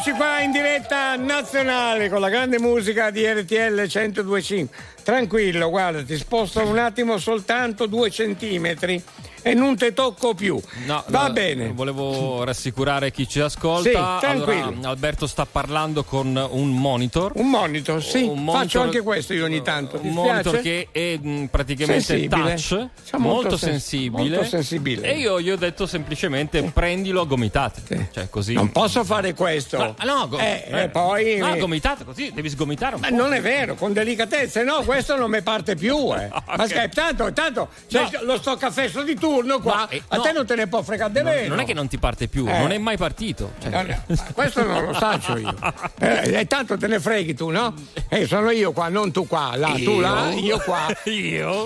eccoci 0.00 0.16
qua 0.16 0.40
in 0.40 0.50
diretta 0.50 1.14
nazionale 1.16 2.08
con 2.08 2.20
la 2.20 2.30
grande 2.30 2.58
musica 2.58 3.10
di 3.10 3.22
RTL 3.22 3.84
1025. 3.86 4.74
Tranquillo, 5.10 5.68
guarda, 5.70 6.04
ti 6.04 6.16
sposto 6.16 6.60
un 6.64 6.78
attimo 6.78 7.18
soltanto 7.18 7.86
due 7.86 8.10
centimetri 8.12 9.02
e 9.42 9.54
non 9.54 9.74
te 9.74 9.92
tocco 9.92 10.34
più. 10.34 10.60
No, 10.84 11.02
Va 11.08 11.26
no, 11.26 11.32
bene. 11.32 11.72
Volevo 11.72 12.44
rassicurare 12.44 13.10
chi 13.10 13.26
ci 13.26 13.40
ascolta. 13.40 13.88
Sì, 13.88 14.26
tranquillo. 14.26 14.66
Allora, 14.68 14.88
Alberto 14.90 15.26
sta 15.26 15.46
parlando 15.46 16.04
con 16.04 16.36
un 16.52 16.68
monitor. 16.76 17.32
Un 17.36 17.48
monitor, 17.50 18.00
sì. 18.04 18.22
Un 18.22 18.44
monitor- 18.44 18.60
Faccio 18.62 18.80
anche 18.82 19.00
questo 19.00 19.32
io 19.32 19.46
ogni 19.46 19.62
tanto. 19.62 19.98
Un 20.00 20.12
monitor 20.12 20.60
che 20.60 20.88
è 20.92 21.16
mh, 21.20 21.46
praticamente 21.46 22.02
Sensibile. 22.04 22.42
touch, 22.54 22.86
Siamo 23.02 23.24
molto, 23.26 23.40
molto 23.48 23.56
sen- 23.56 23.70
sensibile. 23.70 24.28
molto 24.36 24.44
sensibile. 24.44 25.08
E 25.12 25.18
io 25.18 25.40
gli 25.40 25.50
ho 25.50 25.56
detto 25.56 25.86
semplicemente 25.86 26.62
prendilo 26.72 27.22
a 27.22 27.24
gomitate. 27.24 28.08
Cioè 28.12 28.28
così. 28.28 28.52
Non 28.52 28.70
posso 28.70 29.02
fare 29.04 29.34
questo. 29.34 29.76
Ma- 29.78 29.94
no, 30.04 30.28
go- 30.28 30.38
eh, 30.38 30.66
eh, 30.70 30.88
poi. 30.90 31.38
No, 31.38 31.56
gomitate 31.56 32.04
così, 32.04 32.30
devi 32.32 32.48
sgomitare 32.50 32.94
un 32.96 33.00
Ma 33.00 33.08
po'. 33.08 33.14
non 33.16 33.32
è 33.32 33.40
vero, 33.40 33.74
con 33.74 33.92
delicatezza, 33.94 34.62
no, 34.62 34.82
questo 34.82 34.98
non 35.16 35.30
mi 35.30 35.42
parte 35.42 35.74
più. 35.74 36.12
Eh. 36.14 36.28
Ma 36.56 36.66
scherzo, 36.66 37.00
tanto, 37.00 37.32
tanto 37.32 37.68
c'è 37.88 38.08
lo 38.22 38.36
stoccaffesso 38.36 39.02
di 39.02 39.14
turno 39.14 39.60
qua, 39.60 39.80
No, 39.80 39.88
eh, 39.88 40.02
a 40.08 40.16
no. 40.16 40.22
te 40.22 40.32
non 40.32 40.46
te 40.46 40.54
ne 40.54 40.66
può 40.66 40.82
fregare 40.82 41.12
di 41.12 41.22
meno. 41.22 41.48
Non 41.48 41.60
è 41.60 41.64
che 41.64 41.74
non 41.74 41.88
ti 41.88 41.98
parte 41.98 42.28
più, 42.28 42.46
Eh. 42.48 42.58
non 42.58 42.70
è 42.72 42.78
mai 42.78 42.96
partito. 42.96 43.52
Cioè- 43.60 43.70
No, 43.70 43.82
no, 43.82 44.16
questo 44.34 44.64
non 44.64 44.84
lo 44.84 44.94
saccio 44.94 45.36
io. 45.36 45.54
Eh, 46.02 46.38
e 46.40 46.46
tanto 46.46 46.76
te 46.78 46.86
ne 46.86 46.98
freghi 46.98 47.34
tu, 47.34 47.50
no? 47.50 47.74
Eh, 48.08 48.26
sono 48.26 48.50
io 48.50 48.72
qua, 48.72 48.88
non 48.88 49.12
tu 49.12 49.26
qua, 49.26 49.54
là, 49.56 49.68
tu 49.74 49.78
Io? 49.78 50.00
là, 50.00 50.30
io 50.32 50.58
qua. 50.58 50.86
Io? 51.04 51.64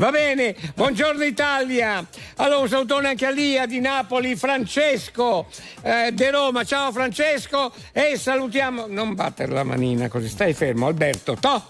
Sì. 0.00 0.06
Va 0.06 0.10
bene, 0.10 0.56
buongiorno 0.74 1.22
Italia. 1.24 2.02
Allora 2.36 2.60
un 2.60 2.68
salutone 2.70 3.08
anche 3.08 3.26
a 3.26 3.30
Lia 3.30 3.66
di 3.66 3.80
Napoli, 3.80 4.34
Francesco 4.34 5.46
eh, 5.82 6.10
De 6.12 6.30
Roma. 6.30 6.64
Ciao 6.64 6.90
Francesco 6.90 7.70
e 7.92 8.16
salutiamo. 8.16 8.86
Non 8.88 9.14
battere 9.14 9.52
la 9.52 9.62
manina 9.62 10.08
così, 10.08 10.28
stai 10.28 10.54
fermo, 10.54 10.86
Alberto. 10.86 11.36
To. 11.38 11.62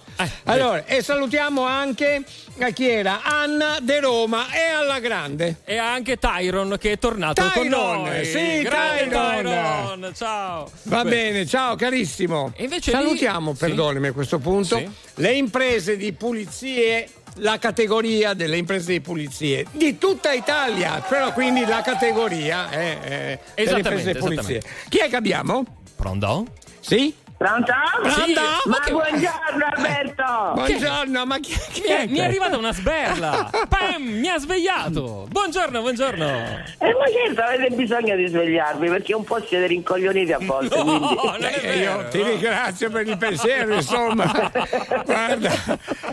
allora, 0.45 0.85
e 0.85 1.03
salutiamo 1.03 1.63
anche 1.65 2.23
a 2.61 2.71
chi 2.71 2.89
era? 2.89 3.23
Anna 3.25 3.79
De 3.81 3.99
Roma 4.01 4.53
e 4.53 4.61
alla 4.61 5.01
grande. 5.01 5.57
E 5.65 5.77
anche 5.79 6.17
Tyron 6.19 6.77
che 6.79 6.93
è 6.93 6.99
tornato 6.99 7.43
con 7.53 7.63
Tyron, 7.65 8.03
noi. 8.03 8.25
sì, 8.27 8.63
Tyron. 8.63 9.09
Tyron, 9.11 10.13
ciao. 10.15 10.71
Va 10.85 11.03
Beh, 11.03 11.11
bene, 11.11 11.47
ciao 11.47 11.75
carissimo. 11.75 12.53
invece 12.59 12.93
Salutiamo, 12.93 13.51
lì- 13.53 13.57
perdonami 13.59 14.07
a 14.09 14.13
questo 14.13 14.39
punto, 14.39 14.77
Sì. 14.77 14.89
le 15.15 15.33
imprese 15.33 15.97
di 15.97 16.13
pulizie, 16.13 17.09
la 17.37 17.59
categoria 17.59 18.35
delle 18.35 18.57
imprese 18.57 18.93
di 18.93 19.01
pulizie 19.01 19.67
di 19.73 19.99
tutta 19.99 20.33
Italia, 20.33 21.03
però 21.07 21.33
quindi 21.33 21.65
la 21.65 21.83
categoria 21.83 22.69
è, 22.71 22.99
è 23.01 23.01
delle 23.01 23.41
Esattamente, 23.55 23.89
imprese 23.89 24.13
di 24.13 24.19
pulizie. 24.19 24.63
Chi 24.89 24.99
è 24.99 25.09
che 25.09 25.17
abbiamo? 25.17 25.65
Pronto? 25.97 26.47
Sì? 26.81 27.15
Pronto? 27.41 27.73
Pronto? 28.03 28.41
Ma 28.67 28.81
che- 28.81 28.91
buongiorno 28.93 29.67
Alberto! 29.75 30.53
Buongiorno, 30.57 31.25
ma 31.25 31.39
chi, 31.39 31.57
chi 31.73 31.81
Mi 31.81 31.89
è, 31.89 32.07
mi 32.07 32.19
è 32.19 32.25
arrivata 32.25 32.59
una 32.59 32.71
sberla. 32.75 33.49
Pam, 33.67 34.03
mi 34.03 34.29
ha 34.29 34.37
svegliato. 34.39 35.27
Buongiorno, 35.31 35.81
buongiorno. 35.81 36.27
Eh, 36.29 36.93
ma 36.93 37.07
certo, 37.11 37.41
avete 37.41 37.75
bisogno 37.75 38.15
di 38.15 38.27
svegliarvi 38.27 38.89
perché 38.91 39.15
un 39.15 39.25
po' 39.25 39.43
siete 39.47 39.69
rincoglioniti 39.69 40.33
a 40.35 40.39
volte. 40.39 40.77
No, 40.77 40.83
quindi... 40.85 41.15
non 41.15 41.37
è 41.45 41.61
Eh, 41.63 41.79
io 41.79 42.09
ti 42.11 42.23
ringrazio 42.23 42.91
per 42.91 43.07
il 43.09 43.17
pensiero, 43.17 43.73
insomma. 43.73 44.31
Guarda, 45.07 45.51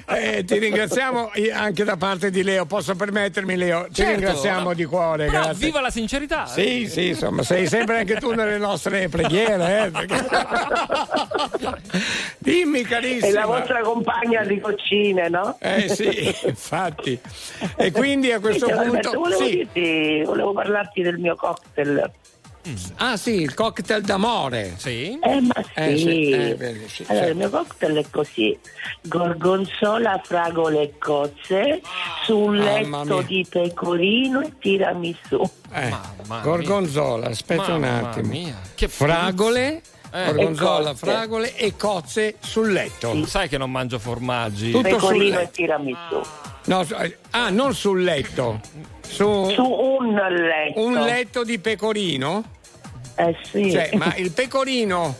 eh, 0.07 0.45
ti 0.45 0.57
ringraziamo 0.57 1.31
anche 1.53 1.83
da 1.83 1.97
parte 1.97 2.29
di 2.31 2.41
Leo. 2.41 2.65
Posso 2.65 2.95
permettermi, 2.95 3.57
Leo? 3.57 3.87
Ti 3.89 3.95
Certo, 3.95 4.11
ringraziamo 4.13 4.69
no. 4.69 4.73
di 4.73 4.85
cuore. 4.85 5.25
Però 5.25 5.41
grazie. 5.41 5.65
viva 5.65 5.81
la 5.81 5.89
sincerità. 5.89 6.45
Sì, 6.45 6.87
sì, 6.87 7.07
insomma, 7.09 7.43
sei 7.43 7.67
sempre 7.67 7.97
anche 7.99 8.15
tu 8.15 8.31
nelle 8.31 8.57
nostre 8.57 9.09
preghiere. 9.09 9.83
Eh, 9.87 9.91
perché- 9.91 11.15
Dimmi, 12.39 12.81
carissima. 12.83 13.27
È 13.27 13.31
la 13.31 13.45
vostra 13.45 13.81
compagna 13.81 14.43
di 14.43 14.59
coccine, 14.59 15.29
no? 15.29 15.57
Eh 15.59 15.87
sì, 15.89 16.35
infatti. 16.47 17.19
E 17.75 17.91
quindi 17.91 18.31
a 18.31 18.39
questo 18.39 18.67
Senti, 18.67 18.89
punto... 18.89 19.09
Alberto, 19.09 19.19
volevo, 19.19 19.43
sì. 19.43 19.55
dirti, 19.55 20.21
volevo 20.25 20.53
parlarti 20.53 21.01
del 21.01 21.17
mio 21.17 21.35
cocktail. 21.35 22.11
Ah 22.97 23.15
sì, 23.15 23.39
il 23.43 23.53
cocktail 23.53 24.01
d'amore. 24.01 24.73
Sì. 24.75 25.17
Eh, 25.23 25.39
ma 25.39 25.53
Eh, 25.73 25.97
sì. 25.97 26.29
eh, 26.31 26.55
bene, 26.55 26.85
sì, 26.89 27.05
allora, 27.07 27.25
certo. 27.25 27.29
il 27.31 27.35
mio 27.37 27.49
cocktail 27.49 27.95
è 27.95 28.05
così: 28.11 28.59
gorgonzola, 29.03 30.21
fragole 30.21 30.81
e 30.81 30.93
cozze 30.97 31.81
sul 32.25 32.57
Mamma 32.57 33.03
letto 33.03 33.21
di 33.21 33.45
pecorino 33.49 34.41
e 34.41 34.51
tiramisù. 34.59 35.41
Eh, 35.71 35.89
Mamma 35.89 36.41
gorgonzola, 36.41 37.27
aspetta 37.27 37.73
un 37.73 37.79
Mamma 37.79 38.09
attimo. 38.09 38.27
mia, 38.27 38.59
che 38.75 38.89
Fragole, 38.89 39.81
Eh. 40.23 40.25
gorgonzola, 40.33 40.91
E 40.91 40.95
fragole 40.95 41.55
e 41.55 41.75
cozze 41.75 42.35
sul 42.39 42.71
letto. 42.71 43.25
Sai 43.25 43.47
che 43.49 43.57
non 43.57 43.71
mangio 43.71 43.99
formaggi. 43.99 44.71
Tutto 44.71 44.87
sul 44.87 44.97
Pecorino 44.97 45.35
e 45.35 45.39
letto. 45.41 45.51
tiramisù. 45.51 46.21
No, 46.65 46.83
su- 46.83 46.95
ah, 47.31 47.49
non 47.49 47.73
sul 47.73 48.03
letto. 48.03 48.59
Su, 49.07 49.49
Su 49.51 49.63
un 49.63 50.13
letto. 50.13 50.79
un 50.81 50.93
letto 50.95 51.43
di 51.43 51.59
pecorino? 51.59 52.43
Eh 53.15 53.35
sì. 53.49 53.71
Cioè, 53.71 53.91
ma 53.95 54.13
il 54.17 54.31
pecorino. 54.31 55.15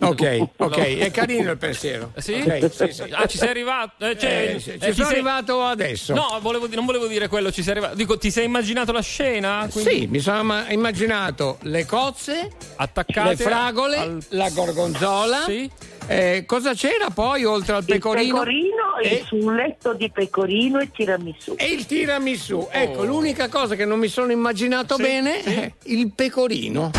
Ok, 0.00 0.48
ok, 0.56 0.76
è 0.98 1.10
carino 1.10 1.50
il 1.50 1.58
pensiero. 1.58 2.12
Sì? 2.16 2.34
Ok, 2.46 2.70
sì, 2.72 2.92
sì. 2.92 3.02
Ah, 3.10 3.26
ci 3.26 3.38
sei 3.38 3.48
arrivato? 3.48 4.06
Eh, 4.06 4.18
cioè, 4.18 4.52
Eh, 4.54 4.60
sì, 4.60 4.70
eh, 4.70 4.78
ci 4.78 4.78
ti 4.86 4.92
sono 4.92 5.06
sei- 5.08 5.16
arrivato 5.16 5.62
adesso. 5.62 6.14
No, 6.14 6.38
volevo 6.40 6.66
non 6.74 6.84
volevo 6.86 7.06
dire 7.06 7.28
quello, 7.28 7.50
ci 7.52 7.62
sei 7.62 7.72
arrivato. 7.72 7.94
Dico, 7.96 8.18
ti 8.18 8.30
sei 8.30 8.44
immaginato 8.46 8.92
la 8.92 9.00
scena? 9.02 9.68
Quindi 9.70 9.90
Sì, 9.90 10.06
mi 10.06 10.18
sono 10.20 10.42
ma- 10.44 10.70
immaginato 10.70 11.58
le 11.62 11.84
cozze, 11.86 12.50
Attaccate 12.76 13.28
le 13.30 13.36
fragole, 13.36 13.96
al- 13.96 14.22
la 14.30 14.50
gorgonzola. 14.50 15.42
Sì. 15.46 15.70
Eh, 16.06 16.44
cosa 16.46 16.74
c'era 16.74 17.08
poi 17.08 17.44
oltre 17.44 17.72
al 17.76 17.80
Il 17.80 17.86
pecorino? 17.86 18.34
pecorino 18.40 18.98
e 19.02 19.08
E- 19.08 19.24
su 19.26 19.36
un 19.36 19.54
letto 19.54 19.94
di 19.94 20.10
pecorino 20.10 20.78
e 20.78 20.90
tiramisù. 20.90 21.54
E 21.56 21.64
il 21.66 21.86
tiramisù. 21.86 22.68
Ecco, 22.70 23.00
Oh. 23.00 23.04
l'unica 23.04 23.48
cosa 23.48 23.74
che 23.74 23.86
non 23.86 23.98
mi 23.98 24.08
sono 24.08 24.30
immaginato 24.30 24.96
bene 24.96 25.42
è 25.42 25.72
il 25.84 26.12
pecorino. 26.12 26.90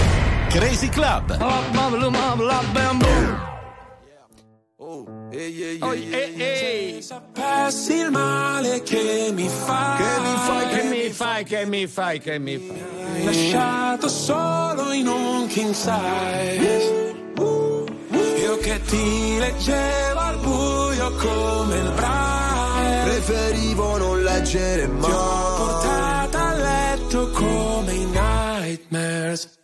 Crazy 0.49 0.89
Club. 0.89 1.37
Oh, 4.77 5.05
eh, 5.31 6.33
eh. 6.37 7.01
Sapessi 7.01 7.93
il 7.93 8.11
male 8.11 8.81
che 8.83 9.31
mi 9.33 9.49
fai. 9.49 9.97
Che 9.97 10.19
mi 10.21 10.35
fai, 10.45 10.67
che 10.69 10.83
mi 10.83 11.09
fai, 11.09 11.43
che 11.43 11.65
mi 11.65 11.87
fai, 11.87 12.19
che 12.19 12.39
mi 12.39 12.57
fai. 12.57 13.23
Lasciato 13.23 14.07
solo 14.07 14.91
in 14.91 15.07
un 15.07 15.47
king 15.47 15.73
size. 15.73 17.13
Io 18.37 18.57
che 18.59 18.81
ti 18.81 19.37
leggevo 19.39 20.19
al 20.19 20.37
buio 20.37 21.11
come 21.15 21.75
il 21.77 21.91
braille. 21.91 23.03
Preferivo 23.03 23.97
non 23.97 24.23
leggere 24.23 24.83
Ti 24.85 25.11
ho 25.11 25.55
portata 25.57 26.47
a 26.47 26.53
letto 26.53 27.29
come 27.31 27.93
i 27.93 28.05
nightmares. 28.05 29.63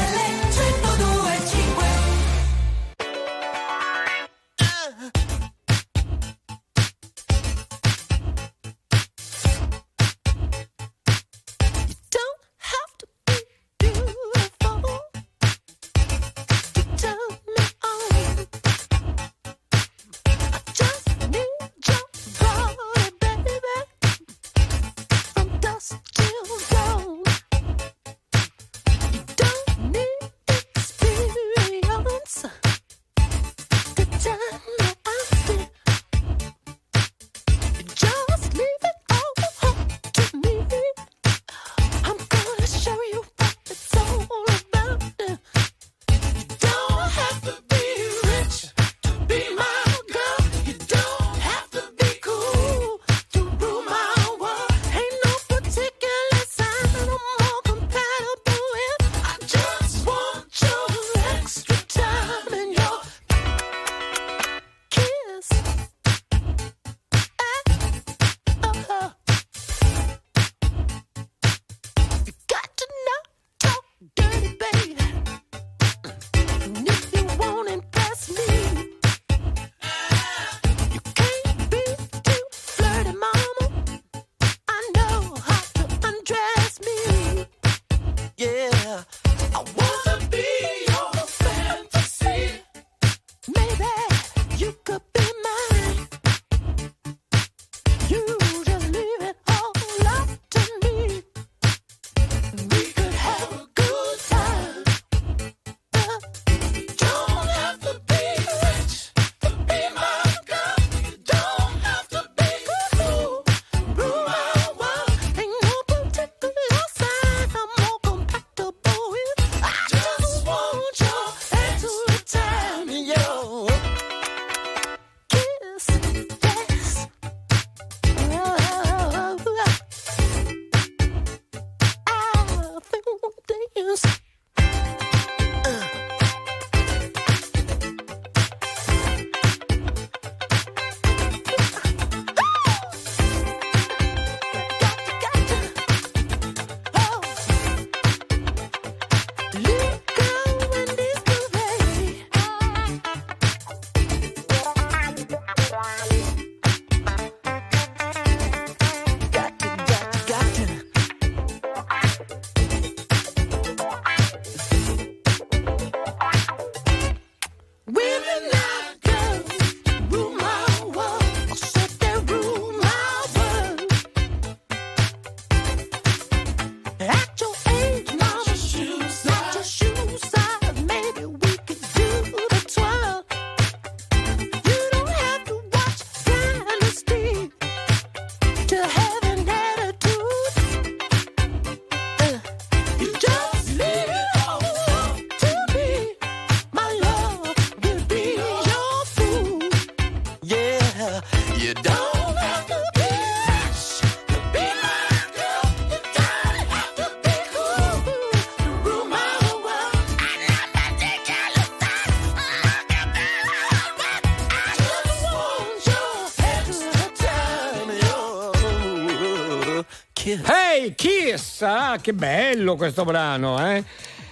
Kiss. 221.61 221.63
Ah, 221.63 221.97
che 222.01 222.13
bello 222.13 222.75
questo 222.75 223.03
brano, 223.03 223.63
eh? 223.69 223.83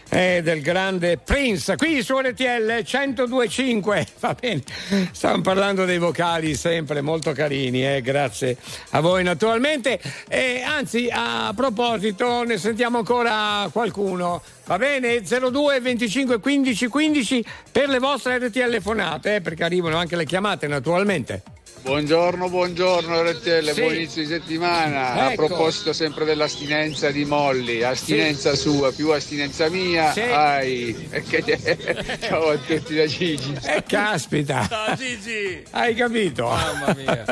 È 0.09 0.41
del 0.41 0.61
grande 0.61 1.17
Prince, 1.17 1.75
qui 1.75 2.01
su 2.01 2.17
RTL 2.17 2.83
1025, 2.83 4.07
va 4.21 4.33
bene, 4.33 4.63
stiamo 5.11 5.41
parlando 5.41 5.85
dei 5.85 5.99
vocali 5.99 6.55
sempre 6.55 7.01
molto 7.01 7.31
carini, 7.31 7.85
eh? 7.85 8.01
grazie 8.01 8.57
a 8.89 9.01
voi 9.01 9.21
naturalmente. 9.21 10.01
E 10.27 10.63
anzi, 10.63 11.09
a 11.11 11.53
proposito, 11.55 12.43
ne 12.43 12.57
sentiamo 12.57 12.97
ancora 12.97 13.69
qualcuno, 13.71 14.41
va 14.65 14.77
bene? 14.79 15.21
02 15.21 15.79
25 15.79 16.39
15 16.39 16.87
15 16.87 17.45
per 17.71 17.89
le 17.89 17.99
vostre 17.99 18.49
telefonate, 18.49 19.35
eh? 19.35 19.41
perché 19.41 19.63
arrivano 19.63 19.97
anche 19.97 20.15
le 20.15 20.25
chiamate 20.25 20.65
naturalmente. 20.65 21.43
Buongiorno, 21.81 22.49
buongiorno 22.49 23.21
RTL, 23.23 23.71
Sì. 23.71 23.81
buon 23.81 23.95
inizio 23.95 24.21
di 24.21 24.27
settimana. 24.27 25.31
Ecco. 25.31 25.43
A 25.43 25.47
proposito 25.47 25.93
sempre 25.93 26.23
dell'astinenza 26.25 27.09
di 27.09 27.25
Molly, 27.25 27.81
astinenza 27.83 28.53
sua 28.55 28.91
più 28.91 29.09
astinenza 29.11 29.69
mia. 29.69 30.11
Sì. 30.11 30.19
Ai, 30.21 31.07
e 31.09 31.23
Ciao 32.21 32.49
a 32.49 32.57
tutti 32.57 32.95
da 32.95 33.05
Gigi. 33.07 33.57
Eh, 33.65 33.83
caspita! 33.87 34.67
Ciao 34.69 34.93
Gigi! 34.95 35.63
Hai 35.71 35.95
capito? 35.95 36.47
Mamma 36.49 36.95
mia. 36.95 37.23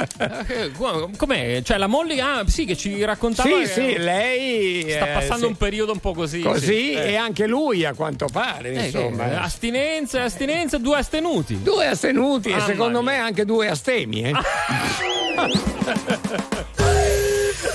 Eh, 0.48 0.72
Com'è? 1.18 1.62
Cioè 1.64 1.78
la 1.78 1.88
Molly, 1.88 2.20
ah 2.20 2.44
sì, 2.48 2.66
che 2.66 2.76
ci 2.76 3.04
raccontava 3.04 3.50
Sì, 3.50 3.56
che 3.60 3.68
sì, 3.68 3.98
lei 3.98 4.90
sta 4.90 5.10
eh, 5.10 5.14
passando 5.14 5.46
sì. 5.46 5.52
un 5.52 5.56
periodo 5.58 5.92
un 5.92 6.00
po' 6.00 6.14
così. 6.14 6.40
Così 6.40 6.66
sì. 6.66 6.92
Eh. 6.94 7.12
e 7.12 7.16
anche 7.16 7.46
lui 7.48 7.86
a 7.86 7.94
quanto 7.94 8.28
pare, 8.32 8.72
Eh, 8.74 8.86
insomma. 8.86 9.42
astinenza, 9.42 10.24
astinenza, 10.24 10.78
due 10.80 10.98
astenuti. 10.98 11.62
Due 11.62 11.86
astenuti 11.86 12.48
e 12.48 12.52
Mamma 12.54 12.66
secondo 12.66 13.02
mia. 13.04 13.12
me 13.12 13.18
anche 13.20 13.46
due 13.46 13.68
astemi. 13.70 14.22
Eh? 14.24 14.37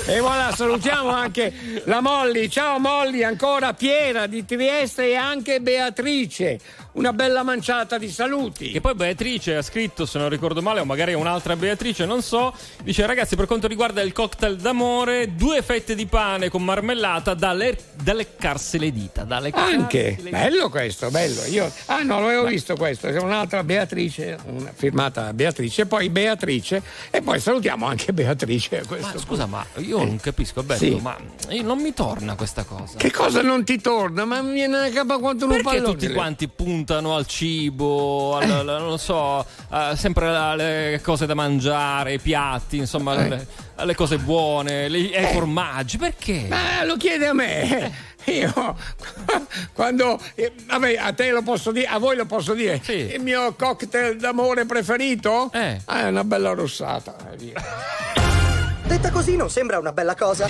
E 0.07 0.21
voilà, 0.21 0.53
salutiamo 0.55 1.11
anche 1.11 1.83
la 1.85 2.01
Molly. 2.01 2.49
Ciao 2.49 2.79
Molly, 2.79 3.23
ancora 3.23 3.73
Piera 3.73 4.27
di 4.27 4.45
Trieste 4.45 5.09
e 5.09 5.15
anche 5.15 5.61
Beatrice. 5.61 6.59
Una 6.95 7.15
bella 7.15 7.43
manciata 7.43 7.97
di 7.97 8.11
saluti. 8.11 8.71
Che 8.71 8.83
poi 8.83 8.95
Beatrice 8.95 9.57
ha 9.57 9.63
scritto, 9.63 10.05
se 10.05 10.19
non 10.19 10.29
ricordo 10.29 10.61
male, 10.61 10.81
o 10.81 10.85
magari 10.85 11.15
un'altra 11.15 11.57
Beatrice, 11.57 12.05
non 12.05 12.21
so. 12.21 12.55
Dice: 12.83 13.07
Ragazzi, 13.07 13.35
per 13.35 13.47
quanto 13.47 13.67
riguarda 13.67 14.03
il 14.03 14.13
cocktail 14.13 14.57
d'amore, 14.57 15.35
due 15.35 15.63
fette 15.63 15.95
di 15.95 16.05
pane 16.05 16.51
con 16.51 16.63
marmellata 16.63 17.33
da, 17.33 17.55
le- 17.55 17.79
da 17.95 18.13
leccarsi 18.13 18.79
le 18.79 18.93
dita. 18.93 19.25
Da 19.25 19.39
leccarsi 19.41 19.75
Anche, 19.75 20.03
le 20.19 20.25
dita. 20.25 20.39
bello 20.39 20.69
questo, 20.69 21.11
bello. 21.11 21.43
Io, 21.47 21.73
ah 21.87 22.03
no, 22.03 22.21
l'avevo 22.21 22.45
visto 22.45 22.77
questo, 22.77 23.09
c'è 23.09 23.19
un'altra 23.21 23.65
Beatrice, 23.65 24.37
una 24.45 24.71
firmata 24.75 25.33
Beatrice, 25.33 25.87
poi 25.87 26.11
Beatrice 26.11 26.83
e 27.11 27.23
poi 27.23 27.41
salutiamo 27.41 27.87
anche 27.87 28.13
Beatrice. 28.13 28.85
Ma 29.01 29.13
scusa, 29.17 29.47
ma 29.47 29.65
io 29.77 29.97
non 29.97 30.19
capisco, 30.21 30.61
Alberto, 30.61 30.85
Sì. 30.85 30.99
ma 31.01 31.17
io 31.49 31.63
non 31.63 31.79
mi 31.81 31.95
torna 31.95 32.35
questa 32.35 32.65
cosa. 32.65 32.99
Che 32.99 33.11
cosa 33.11 33.41
non 33.41 33.65
ti 33.65 33.81
torna? 33.81 34.27
Ma 34.27 34.43
mi 34.43 34.53
viene 34.53 34.77
a 34.77 34.91
capo 34.91 35.19
quanto 35.21 35.47
non 35.47 35.57
Perché 35.63 35.79
pallone. 35.79 35.95
tutti 35.99 36.13
quanti 36.13 36.49
puntano 36.49 36.81
al 36.87 37.27
cibo, 37.27 38.37
al, 38.37 38.51
al- 38.51 38.65
non 38.65 38.87
lo 38.89 38.97
so, 38.97 39.45
eh, 39.73 39.93
sempre 39.97 40.29
alle 40.37 41.01
cose 41.03 41.27
da 41.27 41.35
mangiare, 41.35 42.13
ai 42.13 42.19
piatti, 42.19 42.77
insomma, 42.79 43.13
alle, 43.13 43.47
alle 43.77 43.95
cose 43.95 44.19
buone, 44.19 44.89
le- 44.89 45.17
ai 45.17 45.33
formaggi? 45.33 45.97
Perché? 45.99 46.47
Ma 46.49 46.85
lo 46.85 46.97
chiede 46.97 47.27
a 47.29 47.33
me. 47.33 48.11
Io 48.27 48.77
quando 49.73 50.17
eh, 50.37 50.53
vabbè, 50.67 50.97
a 50.97 51.13
te 51.13 51.31
lo 51.31 51.43
posso 51.43 51.73
dire, 51.73 51.87
a 51.87 51.99
voi 51.99 52.15
lo 52.17 52.25
posso 52.25 52.55
dire. 52.55 52.81
Il 52.87 53.21
mio 53.21 53.55
cocktail 53.55 54.17
d'amore 54.17 54.65
preferito? 54.65 55.51
Eh. 55.53 55.81
Ah, 55.87 56.03
è 56.03 56.09
una 56.09 56.23
bella 56.23 56.53
rossata. 56.53 57.17
eh. 57.37 57.53
Detta 58.85 59.11
così 59.11 59.35
non 59.37 59.51
sembra 59.51 59.79
una 59.79 59.93
bella 59.93 60.15
cosa. 60.15 60.47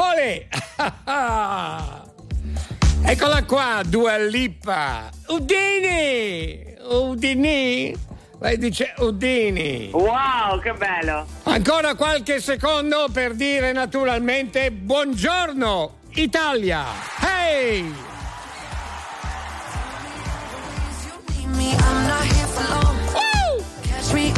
Ole! 0.00 0.48
Eccola 3.10 3.42
qua, 3.44 3.80
Dua 3.86 4.18
Lipa. 4.18 5.08
Udini! 5.28 6.76
Udini! 6.90 7.96
Lei 8.38 8.58
dice 8.58 8.92
Udini. 8.98 9.88
Wow, 9.94 10.60
che 10.60 10.74
bello! 10.74 11.26
Ancora 11.44 11.94
qualche 11.94 12.38
secondo 12.38 13.08
per 13.10 13.32
dire 13.32 13.72
naturalmente 13.72 14.70
buongiorno 14.70 16.00
Italia. 16.16 16.84
Hey! 17.18 17.94
me, 24.18 24.37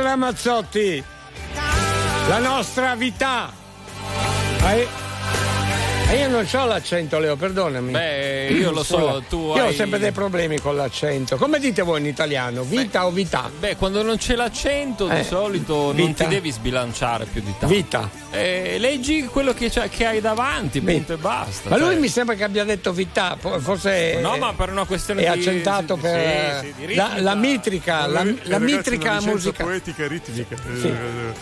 Ramazzotti, 0.00 1.04
la 2.28 2.38
nostra 2.38 2.94
vita. 2.94 3.52
Ah, 6.12 6.14
e- 6.14 6.18
e 6.18 6.20
io 6.22 6.28
non 6.28 6.46
ho 6.52 6.66
l'accento, 6.66 7.18
Leo, 7.18 7.36
perdonami. 7.36 7.90
Beh, 7.90 8.48
io 8.50 8.70
lo 8.70 8.82
so, 8.82 9.22
tu 9.28 9.52
Io 9.56 9.64
ho 9.64 9.66
hai- 9.68 9.74
sempre 9.74 9.98
dei 9.98 10.12
problemi 10.12 10.58
con 10.60 10.76
l'accento. 10.76 11.36
Come 11.36 11.58
dite 11.58 11.82
voi 11.82 12.00
in 12.00 12.06
italiano? 12.06 12.62
Vita 12.62 13.06
o 13.06 13.10
vita? 13.10 13.50
Beh, 13.58 13.76
quando 13.76 14.02
non 14.02 14.16
c'è 14.18 14.34
l'accento 14.34 15.08
Eh, 15.08 15.16
di 15.20 15.24
solito 15.24 15.74
non 15.86 15.94
vita. 15.94 16.24
ti 16.24 16.30
devi 16.30 16.50
sbilanciare 16.50 17.24
più 17.24 17.40
di 17.40 17.50
tanto. 17.58 17.74
Vita. 17.74 18.10
Eh, 18.30 18.76
leggi 18.78 19.24
quello 19.24 19.52
che, 19.54 19.70
che 19.90 20.06
hai 20.06 20.20
davanti, 20.20 20.80
punto 20.80 21.14
e 21.14 21.16
basta. 21.16 21.68
Ma 21.70 21.76
lui 21.76 21.90
cioè. 21.92 21.98
mi 21.98 22.08
sembra 22.08 22.34
che 22.34 22.44
abbia 22.44 22.64
detto 22.64 22.92
vita, 22.92 23.36
forse 23.58 24.18
No, 24.20 24.36
ma 24.36 24.52
per 24.54 24.70
una 24.70 24.84
questione 24.84 25.22
è 25.24 25.32
di- 25.32 25.38
accentato 25.40 25.94
sì, 25.96 26.00
per 26.00 26.58
sì, 26.60 26.74
di 26.86 26.94
la, 26.94 27.04
ritmica. 27.06 27.20
la 27.22 27.34
mitrica, 27.34 28.06
la, 28.06 28.20
Eh, 28.20 28.24
la 28.24 28.58
ragazzi, 28.58 28.74
mitrica 28.74 29.20
musica. 29.20 29.64
poetica 29.64 30.04
e 30.04 30.08
ritmica. 30.08 30.56
Sì. 30.80 30.86
Eh, 30.88 30.94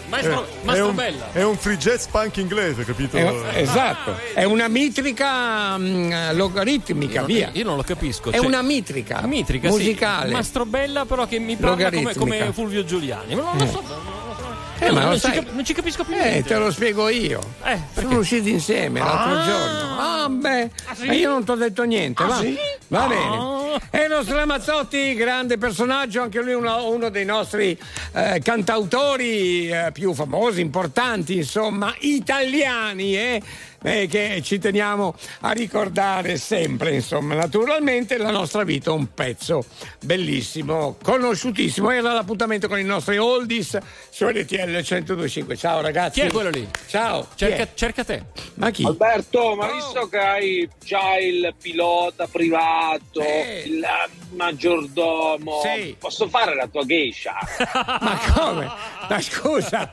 Maestro- 0.08 0.44
eh, 0.46 0.64
Mastro 0.64 0.84
è 0.84 0.88
un, 0.88 0.94
Bella. 0.94 1.28
È 1.32 1.42
un 1.42 1.56
free 1.56 1.76
jazz 1.76 2.06
punk 2.06 2.36
inglese, 2.38 2.84
capito? 2.84 3.16
È- 3.16 3.34
esatto, 3.54 4.16
è 4.34 4.44
una 4.60 4.68
mitrica 4.68 5.76
mm, 5.78 6.12
logaritmica, 6.32 7.20
Io- 7.20 7.26
via. 7.26 7.50
Io 7.52 7.64
non 7.64 7.76
lo 7.76 7.82
capisco. 7.82 8.30
È 8.30 8.36
cioè- 8.36 8.46
una 8.46 8.62
mitrica, 8.62 9.20
Mitrica, 9.26 9.68
musicale. 9.68 10.28
Sì. 10.28 10.32
Mastro 10.34 10.66
Bella, 10.66 11.04
però 11.06 11.26
che 11.26 11.38
mi 11.38 11.56
parla 11.56 11.90
come, 11.90 12.14
come 12.14 12.52
Fulvio 12.52 12.84
Giuliani. 12.84 13.34
Ma 13.34 13.42
non 13.42 13.56
lo 13.58 13.66
so. 13.66 13.80
non 13.80 13.82
lo 13.82 14.34
so. 14.38 14.48
Eh, 14.82 14.90
ma 14.92 15.00
non, 15.02 15.10
lo 15.10 15.18
ci 15.18 15.30
cap- 15.30 15.52
non 15.52 15.62
ci 15.64 15.74
capisco 15.74 16.04
più 16.04 16.14
Eh, 16.14 16.22
niente. 16.22 16.48
te 16.48 16.56
lo 16.56 16.70
spiego 16.72 17.08
io. 17.10 17.40
Eh? 17.64 17.78
Sono 17.92 18.18
usciti 18.18 18.50
insieme 18.50 19.00
l'altro 19.00 19.38
Ah. 19.38 19.44
giorno. 19.44 19.98
Ah, 20.00 20.28
beh, 20.30 20.70
sì? 20.94 21.06
ma 21.06 21.12
io 21.12 21.28
non 21.30 21.44
ti 21.44 21.50
ho 21.50 21.54
detto 21.54 21.82
niente. 21.82 22.22
Ah, 22.22 22.26
va, 22.26 22.36
sì? 22.38 22.56
va 22.88 23.04
Ah. 23.04 23.06
bene. 23.08 23.58
E 23.90 24.04
il 24.04 24.08
nostro 24.10 24.36
Ramazzotti, 24.36 25.14
grande 25.14 25.58
personaggio, 25.58 26.22
anche 26.22 26.40
lui 26.40 26.54
uno, 26.54 26.88
uno 26.90 27.10
dei 27.10 27.24
nostri 27.26 27.78
eh, 28.14 28.40
cantautori 28.42 29.68
eh, 29.70 29.90
più 29.92 30.14
famosi, 30.14 30.62
importanti, 30.62 31.36
insomma, 31.36 31.94
italiani, 31.98 33.16
eh, 33.16 33.42
eh, 33.82 34.06
che 34.06 34.40
ci 34.42 34.58
teniamo 34.58 35.14
a 35.40 35.52
ricordare 35.52 36.36
sempre, 36.36 36.94
insomma, 36.94 37.34
naturalmente 37.34 38.16
la 38.18 38.30
nostra 38.30 38.62
vita 38.64 38.90
è 38.90 38.94
un 38.94 39.12
pezzo 39.14 39.64
bellissimo, 40.04 40.96
conosciutissimo. 41.02 41.90
Era 41.90 42.12
l'appuntamento 42.12 42.68
con 42.68 42.78
i 42.78 42.84
nostri 42.84 43.16
oldies 43.18 43.78
su 44.10 44.26
RTL 44.26 44.66
1025. 44.66 45.56
Ciao 45.56 45.80
ragazzi. 45.80 46.20
Chi 46.20 46.26
è 46.26 46.30
quello 46.30 46.50
lì? 46.50 46.68
Ciao. 46.88 47.26
Cerca, 47.34 47.68
cerca 47.74 48.04
te. 48.04 48.22
Ma 48.54 48.70
chi? 48.70 48.84
Alberto, 48.84 49.54
ma 49.54 49.72
visto 49.72 50.08
che 50.08 50.18
hai 50.18 50.68
già 50.84 51.16
il 51.16 51.54
pilota 51.60 52.26
privato, 52.26 53.22
il 53.64 53.84
maggiordomo, 54.32 55.60
Sì. 55.62 55.96
posso 55.98 56.28
fare 56.28 56.54
la 56.54 56.66
tua 56.66 56.84
geisha? 56.84 57.34
Ma 58.00 58.18
come? 58.34 58.70
Ma 59.08 59.20
scusa, 59.20 59.90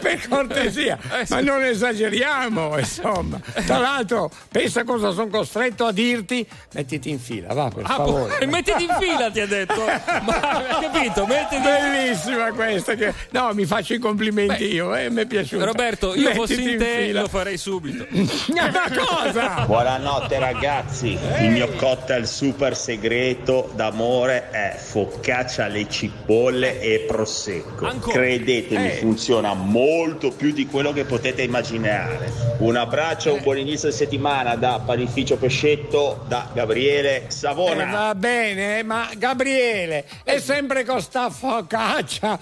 per 0.00 0.28
cortesia, 0.28 0.98
ma 1.28 1.40
non 1.40 1.64
esageriamo, 1.64 2.78
insomma. 2.78 3.19
Insomma. 3.20 3.40
Tra 3.64 3.78
l'altro, 3.78 4.30
pensa 4.50 4.84
cosa 4.84 5.10
sono 5.12 5.28
costretto 5.28 5.84
a 5.86 5.92
dirti. 5.92 6.46
Mettiti 6.74 7.10
in 7.10 7.18
fila, 7.20 7.52
va 7.54 7.68
per 7.74 7.84
Ah, 7.86 7.94
favore. 7.96 8.38
po- 8.38 8.46
mettiti 8.50 8.84
in 8.84 8.96
fila, 8.98 9.30
ti 9.30 9.40
ha 9.40 9.46
detto. 9.46 9.80
Ma 9.84 10.40
hai 10.40 10.90
capito? 10.90 11.26
Mettiti 11.26 11.62
Bellissima 11.62 12.52
questa. 12.52 12.94
Che... 12.94 13.12
No, 13.30 13.52
mi 13.52 13.64
faccio 13.64 13.94
i 13.94 13.98
complimenti 13.98 14.64
io, 14.72 14.94
eh, 14.94 15.10
mi 15.10 15.22
è 15.22 15.26
piaciuto. 15.26 15.64
Roberto, 15.64 16.14
io 16.14 16.32
fossi 16.34 16.56
Mettiti 16.56 16.72
in 16.72 16.78
te 16.78 17.04
fila. 17.06 17.20
lo 17.22 17.28
farei 17.28 17.56
subito. 17.58 18.06
Ma 18.10 18.90
cosa? 19.06 19.64
Buonanotte 19.66 20.38
ragazzi, 20.38 21.18
il 21.40 21.50
mio 21.50 21.68
cocktail 21.76 22.26
super 22.26 22.76
segreto 22.76 23.70
d'amore 23.74 24.50
è 24.50 24.76
focaccia 24.78 25.64
alle 25.64 25.88
cipolle 25.88 26.80
e 26.80 27.04
prosecco. 27.06 27.86
Ancora? 27.86 28.18
Credetemi, 28.18 28.86
Eh. 28.86 28.96
funziona 28.96 29.54
molto 29.54 30.30
più 30.30 30.52
di 30.52 30.66
quello 30.66 30.92
che 30.92 31.04
potete 31.04 31.42
immaginare. 31.42 32.32
Un 32.58 32.76
abbraccio, 32.76 33.09
un 33.30 33.42
buon 33.42 33.58
inizio 33.58 33.88
di 33.88 33.94
settimana 33.94 34.54
da 34.54 34.80
Panificio 34.84 35.36
Pescetto, 35.36 36.24
da 36.28 36.48
Gabriele 36.52 37.24
Savona. 37.28 37.88
Eh, 37.88 37.90
va 37.90 38.14
bene, 38.14 38.82
ma 38.84 39.08
Gabriele 39.16 40.06
è 40.22 40.38
sempre 40.38 40.84
con 40.84 41.00
sta 41.00 41.28
focaccia 41.28 42.38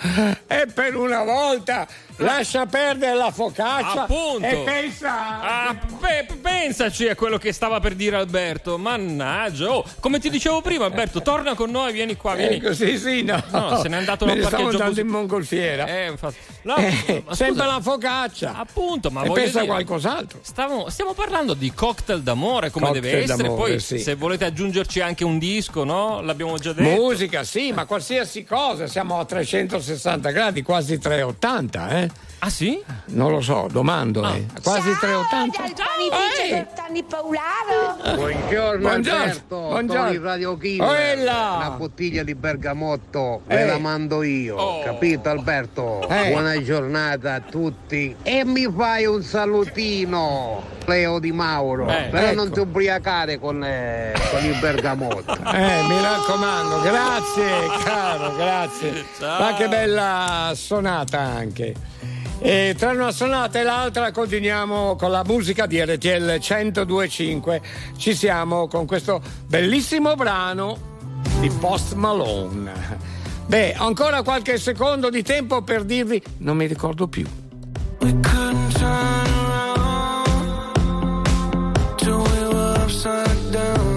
e 0.47 0.67
per 0.73 0.95
una 0.95 1.25
volta 1.25 1.87
lascia 2.19 2.67
perdere 2.67 3.15
la 3.17 3.31
focaccia 3.31 4.03
Appunto. 4.03 4.47
e 4.47 4.57
pensa 4.65 5.41
Ah, 5.69 5.77
pe- 6.01 6.27
pensaci 6.41 7.09
a 7.09 7.15
quello 7.15 7.39
che 7.39 7.53
stava 7.53 7.81
per 7.81 7.95
dire 7.95 8.17
Alberto. 8.17 8.77
Mannaggia. 8.79 9.71
Oh, 9.73 9.85
come 10.01 10.19
ti 10.19 10.31
dicevo 10.31 10.61
prima, 10.61 10.85
Alberto, 10.87 11.23
torna 11.23 11.55
con 11.55 11.71
noi, 11.71 11.93
vieni 11.93 12.17
qua, 12.17 12.35
vieni. 12.35 12.57
Eh, 12.57 12.61
così 12.63 12.99
sì, 12.99 13.23
no. 13.23 13.43
No, 13.51 13.81
se 13.81 13.89
n'è 13.89 13.97
andato 13.97 14.25
al 14.25 14.37
ne 14.37 14.43
stavo 14.43 14.65
andando 14.69 14.85
bus- 14.89 14.99
in 14.99 15.07
mongolfiera. 15.07 15.87
Eh. 15.87 16.15
No, 16.63 16.77
Eh, 16.77 17.23
sempre 17.31 17.67
la 17.67 17.81
focaccia. 17.81 18.55
Appunto, 18.57 19.11
ma 19.11 19.23
e 19.23 19.31
pensa 19.33 19.59
a 19.59 19.63
dire- 19.63 19.73
qualcos'altro. 19.73 20.39
Stavo- 20.43 20.91
stiamo 20.91 21.13
parlando 21.15 21.55
di 21.55 21.73
cocktail 21.73 22.23
d'amore 22.23 22.71
come 22.71 22.87
Cocktail 22.87 23.05
deve 23.11 23.23
essere. 23.23 23.49
Poi, 23.49 23.81
sì. 23.81 23.99
se 23.99 24.15
volete 24.15 24.45
aggiungerci 24.45 25.01
anche 25.01 25.25
un 25.25 25.39
disco, 25.39 25.85
no? 25.85 26.21
L'abbiamo 26.21 26.59
già 26.59 26.73
detto. 26.73 27.01
Musica, 27.01 27.45
sì, 27.45 27.73
ma 27.73 27.85
qualsiasi 27.87 28.45
cosa, 28.45 28.87
siamo 28.87 29.19
a 29.19 29.25
360 29.25 30.31
gradi, 30.31 30.63
quasi 30.63 30.99
380, 30.99 31.89
eh? 32.01 32.08
Ah 32.41 32.51
sì? 32.51 32.81
Non 33.07 33.33
lo 33.33 33.41
so, 33.41 33.67
domando, 33.71 34.25
eh. 34.33 34.47
Quasi 34.63 34.95
380. 34.97 35.59
Dal 35.59 35.73
panificio 35.75 36.55
Ehi! 36.55 36.67
Tanni 36.73 37.03
Paolaro. 37.03 38.17
Buongiorno, 38.17 38.79
Buongiorno, 38.79 39.21
Alberto, 39.23 39.59
buongiorno. 39.59 40.11
il 40.13 40.21
Radio 40.21 40.57
là. 41.17 41.55
Una 41.57 41.71
bottiglia 41.71 42.23
di 42.23 42.35
bergamotto 42.37 43.43
Eh. 43.49 43.57
ve 43.57 43.65
la 43.67 43.79
mando 43.79 44.23
io, 44.23 44.55
Oh. 44.57 44.83
capito 44.85 45.29
Alberto? 45.31 46.09
Eh. 46.09 46.31
Buona 46.31 46.63
giornata 46.63 47.35
a 47.35 47.41
tutti 47.41 48.15
e 48.23 48.45
mi 48.45 48.73
fai 48.73 49.05
un 49.07 49.21
salutino, 49.25 50.63
Leo 50.87 51.19
Di 51.19 51.33
Mauro, 51.33 51.89
Eh, 51.89 52.07
però 52.09 52.27
ecco. 52.29 52.35
non 52.37 52.53
ti 52.53 52.61
ubriacare 52.61 53.41
con, 53.41 53.65
eh, 53.65 54.13
con 54.31 54.45
il 54.45 54.57
bergamotto. 54.61 55.37
Eh, 55.59 55.83
mi 55.89 56.01
raccomando, 56.01 56.81
grazie 56.83 57.83
caro, 57.83 58.37
grazie. 58.37 59.05
Ciao. 59.19 59.41
Ma 59.43 59.55
che 59.55 59.67
bella 59.67 60.53
sonata 60.55 61.19
anche. 61.19 61.75
E 62.41 62.75
tra 62.79 62.93
una 62.93 63.11
sonata 63.11 63.59
e 63.59 63.63
l'altra 63.65 64.13
continuiamo 64.13 64.97
con 64.97 65.11
la 65.11 65.25
musica 65.25 65.67
di 65.67 65.81
RTL 65.81 66.39
1025. 66.41 67.61
Ci 67.97 68.15
siamo 68.15 68.69
con 68.69 68.87
questo 68.87 69.21
bellissimo 69.47 70.15
brano 70.15 70.79
di 71.41 71.51
Post 71.51 71.95
Malone. 71.95 73.17
Beh, 73.47 73.75
ancora 73.75 74.23
qualche 74.23 74.59
secondo 74.59 75.11
di 75.11 75.23
tempo 75.23 75.63
per 75.63 75.85
dirvi, 75.85 76.23
non 76.39 76.57
mi 76.57 76.67
ricordo 76.67 77.09
più. 77.09 77.27
couldn't 78.23 78.73
turn 78.77 79.27
around 79.45 80.27
till 81.99 82.19
we 82.19 82.49
were 82.55 82.75
upside 82.85 83.53
down. 83.53 83.88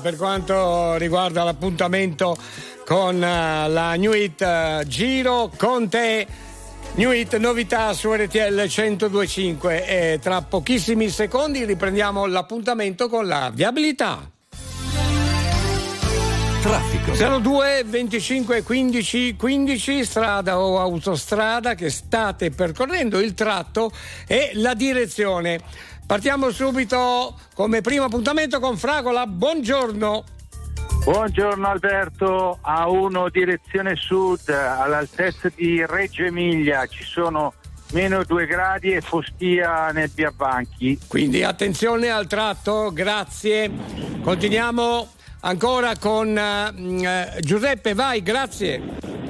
Per 0.00 0.16
quanto 0.16 0.96
riguarda 0.96 1.42
l'appuntamento 1.42 2.36
con 2.84 3.22
eh, 3.22 3.68
la 3.68 3.94
New 3.94 4.12
Hit 4.12 4.40
eh, 4.42 4.84
Giro 4.86 5.50
con 5.56 5.88
te. 5.88 6.26
New 6.94 7.12
Hit 7.12 7.36
novità 7.36 7.92
su 7.92 8.12
RTL 8.12 8.66
1025 8.68 9.86
e 9.86 10.18
tra 10.20 10.42
pochissimi 10.42 11.08
secondi 11.08 11.64
riprendiamo 11.64 12.26
l'appuntamento 12.26 13.08
con 13.08 13.26
la 13.26 13.50
viabilità. 13.52 14.30
Traffico. 16.62 17.12
02 17.12 17.84
25 17.84 18.62
15 18.62 19.36
15 19.36 20.04
strada 20.04 20.58
o 20.58 20.80
autostrada 20.80 21.74
che 21.74 21.90
state 21.90 22.50
percorrendo 22.50 23.20
il 23.20 23.34
tratto 23.34 23.92
e 24.26 24.50
la 24.54 24.74
direzione. 24.74 25.60
Partiamo 26.06 26.50
subito 26.50 27.34
come 27.52 27.80
primo 27.80 28.04
appuntamento 28.04 28.60
con 28.60 28.76
Fragola. 28.76 29.26
Buongiorno. 29.26 30.24
Buongiorno 31.02 31.66
Alberto, 31.68 32.60
A1 32.64 33.30
direzione 33.30 33.96
sud, 33.96 34.48
all'altezza 34.48 35.50
di 35.54 35.84
Reggio 35.84 36.22
Emilia 36.22 36.86
ci 36.86 37.02
sono 37.02 37.54
meno 37.92 38.22
2 38.22 38.46
gradi 38.46 38.92
e 38.92 39.00
Fostia 39.00 39.90
nebbia 39.90 40.30
banchi. 40.30 40.98
Quindi 41.08 41.42
attenzione 41.42 42.08
al 42.08 42.28
tratto, 42.28 42.92
grazie. 42.92 43.68
Continuiamo 44.22 45.08
ancora 45.40 45.96
con 45.98 46.36
eh, 46.38 47.38
Giuseppe, 47.40 47.94
vai, 47.94 48.22
grazie. 48.22 49.25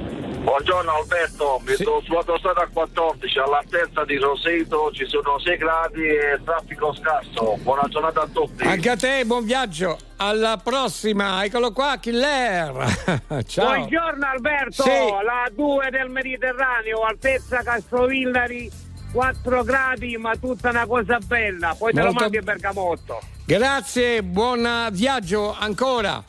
Buongiorno 0.46 0.92
Alberto, 0.92 1.60
mi 1.66 1.74
trovo 1.74 2.00
sull'autostrada 2.02 2.68
14 2.72 3.38
all'altezza 3.40 4.04
di 4.04 4.16
Roseto, 4.16 4.92
ci 4.92 5.04
sono 5.06 5.40
6 5.40 5.56
gradi 5.56 6.02
e 6.06 6.40
traffico 6.44 6.94
scarso. 6.94 7.56
Buona 7.62 7.82
giornata 7.88 8.20
a 8.22 8.28
tutti. 8.32 8.62
Anche 8.64 8.90
a 8.90 8.96
te, 8.96 9.24
buon 9.24 9.44
viaggio. 9.44 9.98
Alla 10.18 10.56
prossima, 10.62 11.44
eccolo 11.44 11.72
qua, 11.72 11.96
Killer. 12.00 12.72
Ciao. 13.44 13.74
Buongiorno 13.74 14.24
Alberto, 14.24 14.84
Sì. 14.84 14.88
la 15.24 15.50
2 15.52 15.90
del 15.90 16.10
Mediterraneo, 16.10 17.00
altezza 17.00 17.64
Castrovillari, 17.64 18.70
4 19.12 19.64
gradi, 19.64 20.16
ma 20.16 20.36
tutta 20.36 20.70
una 20.70 20.86
cosa 20.86 21.18
bella. 21.26 21.74
Poi 21.76 21.92
te 21.92 21.98
lo 21.98 22.04
Molto- 22.04 22.20
mandi 22.20 22.36
a 22.36 22.42
Bergamotto. 22.42 23.20
Grazie, 23.44 24.22
buon 24.22 24.90
viaggio 24.92 25.52
ancora. 25.58 26.22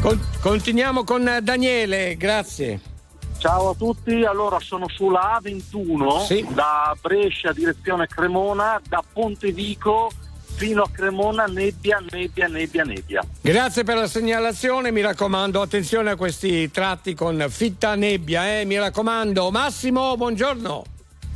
Con- 0.00 0.20
continuiamo 0.40 1.02
con 1.02 1.38
Daniele, 1.42 2.16
grazie. 2.16 2.92
Ciao 3.44 3.68
a 3.68 3.74
tutti, 3.74 4.24
allora 4.24 4.58
sono 4.58 4.86
sulla 4.88 5.38
A21 5.38 6.54
da 6.54 6.96
Brescia 6.98 7.52
direzione 7.52 8.06
Cremona, 8.06 8.80
da 8.88 9.04
Pontevico 9.12 10.10
fino 10.54 10.80
a 10.80 10.88
Cremona 10.90 11.44
nebbia, 11.44 12.02
nebbia, 12.10 12.48
nebbia, 12.48 12.84
nebbia. 12.84 13.22
Grazie 13.42 13.84
per 13.84 13.96
la 13.96 14.06
segnalazione, 14.06 14.90
mi 14.90 15.02
raccomando, 15.02 15.60
attenzione 15.60 16.12
a 16.12 16.16
questi 16.16 16.70
tratti 16.70 17.12
con 17.12 17.44
fitta 17.50 17.94
nebbia, 17.96 18.60
eh, 18.60 18.64
mi 18.64 18.78
raccomando. 18.78 19.50
Massimo, 19.50 20.16
buongiorno. 20.16 20.84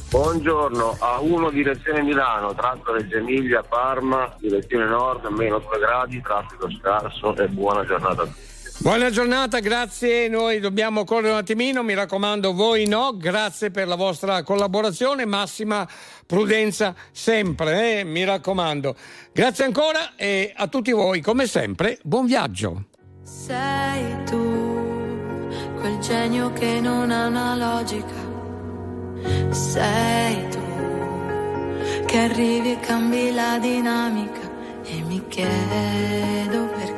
Buongiorno, 0.09 0.97
a 1.01 1.21
1 1.21 1.51
direzione 1.51 2.01
Milano, 2.01 2.55
tratto 2.55 2.95
Reggio 2.95 3.19
Emilia, 3.19 3.63
Parma, 3.63 4.35
direzione 4.39 4.87
nord, 4.87 5.27
meno 5.27 5.59
2 5.59 5.79
gradi, 5.79 6.23
traffico 6.23 6.71
scarso 6.71 7.37
e 7.37 7.49
buona 7.49 7.85
giornata 7.85 8.23
a 8.23 8.25
tutti. 8.25 8.58
Buona 8.81 9.11
giornata, 9.11 9.59
grazie. 9.59 10.29
Noi 10.29 10.61
dobbiamo 10.61 11.03
correre 11.03 11.33
un 11.33 11.39
attimino, 11.39 11.83
mi 11.83 11.95
raccomando, 11.95 12.55
voi 12.55 12.87
no. 12.87 13.17
Grazie 13.17 13.73
per 13.73 13.89
la 13.89 13.97
vostra 13.97 14.45
collaborazione, 14.45 15.25
massima 15.27 15.87
prudenza 16.25 16.95
sempre, 17.11 17.99
eh, 17.99 18.05
mi 18.05 18.23
raccomando. 18.25 18.95
Grazie 19.33 19.65
ancora 19.65 20.15
e 20.15 20.53
a 20.55 20.69
tutti 20.69 20.93
voi, 20.93 21.21
come 21.21 21.49
sempre, 21.49 21.99
buon 22.05 22.27
viaggio. 22.27 22.85
Sei 23.25 24.25
tu, 24.25 25.49
quel 25.81 25.99
genio 25.99 26.53
che 26.53 26.79
non 26.81 27.11
ha 27.11 27.27
una 27.27 27.57
logica. 27.57 28.27
Sei 29.51 30.49
tu, 30.51 32.05
che 32.07 32.19
arrivi 32.19 32.73
e 32.73 32.81
cambi 32.81 33.33
la 33.35 33.59
dinamica. 33.59 34.47
E 34.85 35.03
mi 35.03 35.23
chiedo 35.29 36.67
perché 36.69 36.98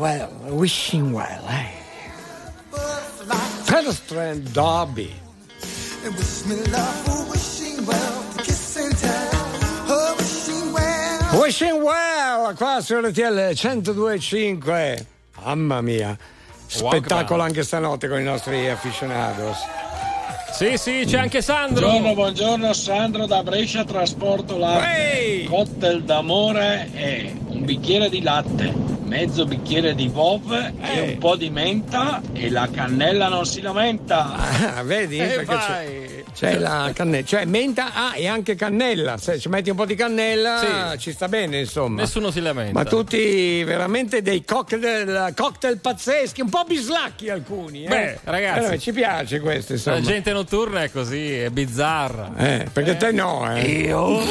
well, 0.00 0.30
wishing 0.48 1.12
well, 1.12 1.44
eh. 1.46 1.68
Pedestrian 3.66 4.42
Derby. 4.50 5.12
wishing 11.34 11.82
well 11.82 12.54
qua 12.54 12.80
su 12.80 12.98
RTL 12.98 13.52
102.5. 13.52 15.06
Mamma 15.44 15.82
mia. 15.82 16.16
Spettacolo 16.66 17.42
anche 17.42 17.62
stanotte 17.62 18.08
con 18.08 18.20
i 18.20 18.24
nostri 18.24 18.70
aficionados. 18.70 19.58
Sì, 20.52 20.76
sì, 20.76 21.04
c'è 21.06 21.18
anche 21.18 21.40
Sandro. 21.42 21.86
Buongiorno, 21.86 22.14
buongiorno, 22.14 22.72
Sandro 22.72 23.26
da 23.26 23.42
Brescia 23.42 23.84
Trasporto 23.84 24.58
Latte. 24.58 25.46
Cocktail 25.48 26.02
d'amore 26.04 26.90
è 26.92 27.32
un 27.46 27.64
bicchiere 27.64 28.08
di 28.08 28.20
latte, 28.20 28.49
mezzo 29.20 29.44
bicchiere 29.44 29.94
di 29.94 30.08
Vov 30.08 30.50
e 30.80 31.00
un 31.00 31.18
po' 31.18 31.36
di 31.36 31.50
menta 31.50 32.22
e 32.32 32.48
la 32.48 32.70
cannella 32.72 33.28
non 33.28 33.44
si 33.44 33.60
lamenta. 33.60 34.32
Ah, 34.76 34.82
vedi? 34.82 35.18
E 35.18 35.26
Perché 35.26 35.44
vai. 35.44 35.58
c'è 35.58 35.99
la 36.58 36.90
cannella, 36.94 37.24
cioè 37.24 37.44
menta 37.44 37.92
ah, 37.92 38.16
e 38.16 38.26
anche 38.26 38.54
cannella. 38.54 39.18
Se 39.18 39.38
ci 39.38 39.48
metti 39.48 39.70
un 39.70 39.76
po' 39.76 39.84
di 39.84 39.94
cannella 39.94 40.94
ci 40.96 41.12
sta 41.12 41.28
bene, 41.28 41.60
insomma. 41.60 42.00
Nessuno 42.02 42.30
si 42.30 42.40
lamenta. 42.40 42.72
Ma 42.72 42.84
tutti 42.84 43.62
veramente 43.64 44.22
dei 44.22 44.44
cocktail, 44.44 45.32
cocktail 45.36 45.78
pazzeschi, 45.78 46.40
un 46.40 46.48
po' 46.48 46.64
bislacchi 46.66 47.28
alcuni. 47.28 47.84
Eh? 47.84 47.88
Beh, 47.88 48.18
ragazzi. 48.24 48.60
Però 48.60 48.76
ci 48.76 48.92
piace 48.92 49.40
questo, 49.40 49.72
insomma. 49.72 49.96
La 49.96 50.02
gente 50.02 50.32
notturna 50.32 50.82
è 50.82 50.90
così, 50.90 51.32
è 51.32 51.50
bizzarra. 51.50 52.32
Eh, 52.36 52.66
perché 52.72 52.96
te 52.96 53.12
no, 53.12 53.54
eh. 53.54 53.60
Io? 53.62 54.18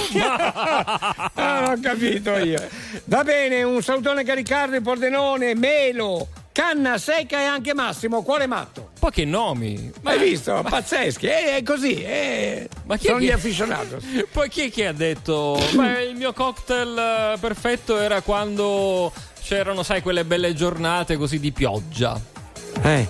Ah, 1.39 1.61
non 1.61 1.71
ho 1.71 1.79
capito 1.81 2.35
io. 2.37 2.61
Va 3.05 3.23
bene, 3.23 3.63
un 3.63 3.81
salutone 3.81 4.23
caricardo 4.23 4.77
di 4.77 4.81
Pordenone, 4.81 5.55
Melo, 5.55 6.27
Canna 6.59 6.97
Secca 6.97 7.39
e 7.39 7.45
anche 7.45 7.73
Massimo, 7.73 8.21
cuore 8.21 8.45
matto. 8.45 8.89
Poi 8.99 9.11
che 9.11 9.23
nomi? 9.23 9.89
Ma 10.01 10.11
hai 10.11 10.19
visto? 10.19 10.61
Pazzeschi, 10.67 11.25
è, 11.27 11.55
è 11.55 11.63
così. 11.63 12.01
È... 12.01 12.67
Ma 12.85 12.97
chi 12.97 13.05
è 13.05 13.07
Sono 13.07 13.19
che- 13.19 13.25
gli 13.25 13.31
aficionados. 13.31 14.03
Poi 14.29 14.49
chi 14.49 14.65
è 14.67 14.69
che 14.69 14.87
ha 14.87 14.91
detto? 14.91 15.57
Beh, 15.71 16.03
il 16.03 16.15
mio 16.17 16.33
cocktail 16.33 16.97
eh, 16.97 17.37
perfetto 17.39 17.97
era 17.97 18.19
quando 18.19 19.09
c'erano, 19.41 19.83
sai, 19.83 20.01
quelle 20.01 20.25
belle 20.25 20.53
giornate 20.53 21.15
così 21.15 21.39
di 21.39 21.53
pioggia. 21.53 22.19
Eh. 22.83 23.07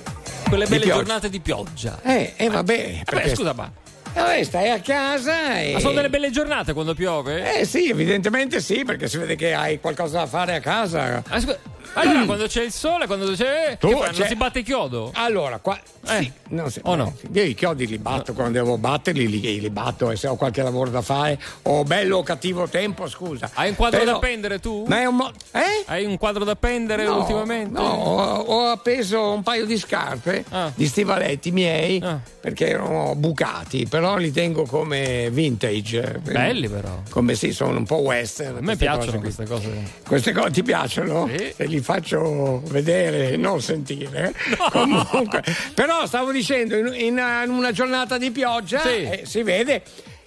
Quelle 0.47 0.65
Di 0.65 0.69
belle 0.69 0.83
pioggia. 0.83 0.95
giornate 0.97 1.29
di 1.31 1.39
pioggia. 1.39 1.99
Eh, 2.03 2.33
eh, 2.37 2.49
vabbè. 2.49 2.77
Vabbè, 2.77 3.03
perché- 3.03 3.35
scusa, 3.35 3.53
ma, 3.53 3.71
Eh, 4.13 4.19
vabbè, 4.19 4.43
stai 4.43 4.69
a 4.69 4.79
casa 4.79 5.59
e... 5.59 5.71
ma 5.73 5.79
sono 5.79 5.93
delle 5.93 6.09
belle 6.11 6.29
giornate 6.29 6.73
quando 6.73 6.93
piove? 6.93 7.59
Eh 7.61 7.65
sì, 7.65 7.89
evidentemente 7.89 8.61
sì, 8.61 8.83
perché 8.83 9.07
si 9.07 9.17
vede 9.17 9.35
che 9.35 9.55
hai 9.55 9.79
qualcosa 9.79 10.19
da 10.19 10.27
fare 10.27 10.53
a 10.53 10.59
casa. 10.59 11.23
Ah, 11.27 11.39
scusa, 11.39 11.57
Allora, 11.93 12.25
quando 12.25 12.45
c'è 12.47 12.63
il 12.63 12.71
sole, 12.71 13.07
quando 13.07 13.31
c'è. 13.33 13.77
Tu, 13.79 13.89
fai, 13.89 13.99
non 13.99 14.13
cioè- 14.13 14.27
si 14.27 14.35
batte 14.35 14.61
chiodo? 14.63 15.11
Allora, 15.15 15.59
qua. 15.59 15.77
Eh. 16.07 16.21
Sì, 16.23 16.31
no, 16.49 16.69
sì, 16.69 16.79
O 16.83 16.95
no? 16.95 17.13
sì. 17.19 17.27
Io 17.33 17.43
i 17.43 17.53
chiodi 17.53 17.85
li 17.85 17.97
batto 17.97 18.33
quando 18.33 18.53
devo 18.53 18.77
batterli, 18.77 19.27
li, 19.29 19.59
li 19.59 19.69
batto 19.69 20.09
e 20.09 20.15
se 20.15 20.27
ho 20.27 20.35
qualche 20.35 20.63
lavoro 20.63 20.89
da 20.89 21.01
fare 21.01 21.37
o 21.63 21.83
bello 21.83 22.17
o 22.17 22.23
cattivo 22.23 22.67
tempo, 22.67 23.07
scusa. 23.07 23.49
Hai 23.53 23.69
un 23.69 23.75
quadro 23.75 23.99
Però- 23.99 24.11
da 24.13 24.19
pendere 24.19 24.59
tu? 24.59 24.85
Ma 24.87 25.01
è 25.01 25.05
un 25.05 25.15
mo- 25.17 25.31
eh? 25.51 25.83
Hai 25.85 26.05
un 26.05 26.17
quadro 26.17 26.45
da 26.45 26.55
pendere 26.55 27.03
No, 27.05 27.17
ultimamente? 27.17 27.71
No, 27.79 27.83
ho, 27.85 28.35
ho 28.39 28.65
appeso 28.71 29.31
un 29.33 29.43
paio 29.43 29.65
di 29.65 29.77
scarpe, 29.77 30.45
Ah. 30.49 30.71
di 30.73 30.87
stivaletti 30.87 31.51
miei, 31.51 32.01
perché 32.39 32.69
erano 32.69 33.13
bucati, 33.15 33.85
però 33.87 34.15
li 34.17 34.31
tengo 34.31 34.65
come 34.65 35.29
vintage. 35.31 36.19
Belli 36.23 36.69
però. 36.69 37.01
Come 37.09 37.35
sì, 37.35 37.51
sono 37.51 37.77
un 37.77 37.85
po' 37.85 37.97
western. 37.97 38.57
A 38.57 38.61
me 38.61 38.77
piacciono 38.77 39.05
cose 39.05 39.17
queste 39.19 39.45
cose. 39.45 39.83
Queste 40.07 40.31
cose 40.31 40.51
ti 40.51 40.63
piacciono? 40.63 41.27
Sì. 41.27 41.53
Faccio 41.81 42.61
vedere, 42.67 43.35
non 43.37 43.61
sentire. 43.61 44.33
Comunque, 44.71 45.43
però 45.73 46.05
stavo 46.05 46.31
dicendo, 46.31 46.75
in, 46.77 46.87
in- 46.93 47.21
in 47.45 47.49
una 47.49 47.71
giornata 47.71 48.17
di 48.17 48.31
pioggia 48.31 48.79
Sì. 48.81 48.87
eh, 49.03 49.21
si 49.25 49.43
vede 49.43 49.81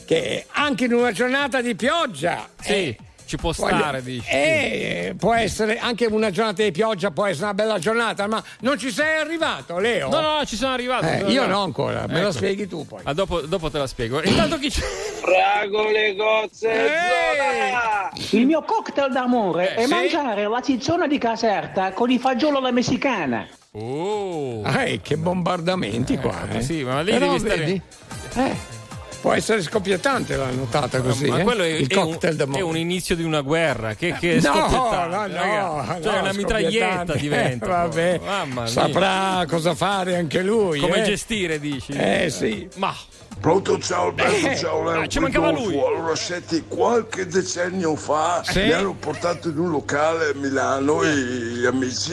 che 0.04 0.46
anche 0.50 0.84
in 0.86 0.92
una 0.94 1.12
giornata 1.12 1.60
di 1.60 1.74
pioggia 1.74 2.48
Sì, 2.60 2.72
eh, 2.72 2.96
ci 3.32 3.36
può 3.38 3.52
voglio- 3.56 3.76
stare, 3.78 4.02
dici. 4.02 4.28
eh, 4.30 5.14
può 5.18 5.32
essere 5.32 5.78
anche 5.78 6.04
una 6.06 6.30
giornata 6.30 6.62
di 6.62 6.70
pioggia, 6.70 7.10
può 7.12 7.24
essere 7.24 7.44
una 7.44 7.54
bella 7.54 7.78
giornata, 7.78 8.26
ma 8.26 8.42
non 8.60 8.78
ci 8.78 8.90
sei 8.90 9.18
arrivato, 9.20 9.78
Leo? 9.78 10.10
No, 10.10 10.20
no, 10.20 10.44
ci 10.44 10.56
sono 10.56 10.72
arrivato. 10.74 11.06
Eh, 11.06 11.30
io 11.30 11.46
no 11.46 11.62
ancora, 11.62 12.06
me 12.08 12.20
lo 12.20 12.28
Ecco. 12.28 12.32
spieghi 12.36 12.68
tu 12.68 12.86
poi. 12.86 13.00
Ah, 13.04 13.14
dopo, 13.14 13.40
dopo 13.40 13.70
te 13.70 13.78
la 13.78 13.86
spiego. 13.86 14.22
Intanto 14.22 14.58
chi 14.58 14.68
c'è? 14.68 14.80
Fragole, 14.82 16.14
cozze, 16.16 16.68
zona! 16.74 18.10
Il 18.30 18.44
mio 18.46 18.62
cocktail 18.62 19.10
d'amore 19.12 19.74
è 19.74 19.84
sì? 19.84 19.90
mangiare 19.90 20.46
la 20.46 20.60
cizzona 20.60 21.06
di 21.06 21.16
Caserta 21.18 21.92
con 21.92 22.10
i 22.10 22.18
fagioli 22.18 22.56
alla 22.58 22.70
messicana. 22.70 23.46
Oh. 23.72 24.60
Ah, 24.64 24.84
eh, 24.84 25.00
che 25.00 25.16
bombardamenti 25.16 26.18
qua. 26.18 26.46
Eh. 26.52 26.60
sì, 26.60 26.82
ma 26.84 27.00
lì 27.00 27.12
Però 27.12 27.26
devi 27.26 27.38
stare- 27.38 27.56
vedi, 27.56 27.80
eh, 28.34 28.56
può 29.22 29.32
essere 29.32 29.62
scoppiettante 29.62 30.34
la 30.36 30.50
notata 30.50 31.00
così. 31.00 31.28
ma 31.28 31.38
eh? 31.38 31.42
quello 31.44 31.62
è, 31.62 31.68
Il 31.68 31.86
è 31.86 31.94
un, 31.96 32.10
cocktail 32.10 32.34
d'amore. 32.34 32.58
è 32.58 32.62
un 32.62 32.76
inizio 32.76 33.14
di 33.14 33.22
una 33.22 33.40
guerra. 33.40 33.94
Che, 33.94 34.14
che 34.18 34.34
No, 34.34 34.40
scoppiettante, 34.40 34.96
no, 34.96 35.26
no, 35.26 35.32
raga. 35.32 35.94
no, 35.94 36.02
Cioè, 36.02 36.18
una 36.18 36.32
mitraglietta 36.32 37.14
diventa. 37.14 37.50
Eh, 37.62 37.68
vabbè, 37.68 38.20
Mamma 38.24 38.62
mia. 38.62 38.66
saprà 38.70 39.44
cosa 39.46 39.74
fare 39.76 40.16
anche 40.16 40.42
lui. 40.42 40.80
Come 40.80 41.02
eh. 41.02 41.04
gestire, 41.04 41.60
dici? 41.60 41.92
Eh 41.92 42.28
sì. 42.30 42.68
Ma 42.74 42.92
Pronto, 43.42 43.76
ciao 43.80 44.06
Alberto, 44.10 44.46
Eh, 44.50 44.56
ciao 44.56 44.84
Leo. 44.84 45.00
ah, 45.00 45.06
ci 45.08 45.18
mancava 45.18 45.50
lui. 45.50 45.76
Allora, 45.76 46.14
senti, 46.14 46.62
qualche 46.68 47.26
decennio 47.26 47.96
fa 47.96 48.40
Sì? 48.44 48.60
mi 48.60 48.70
hanno 48.70 48.94
portato 48.94 49.48
in 49.48 49.58
un 49.58 49.68
locale 49.72 50.26
a 50.30 50.34
Milano 50.36 51.02
i- 51.02 51.08
gli 51.56 51.66
amici 51.66 52.12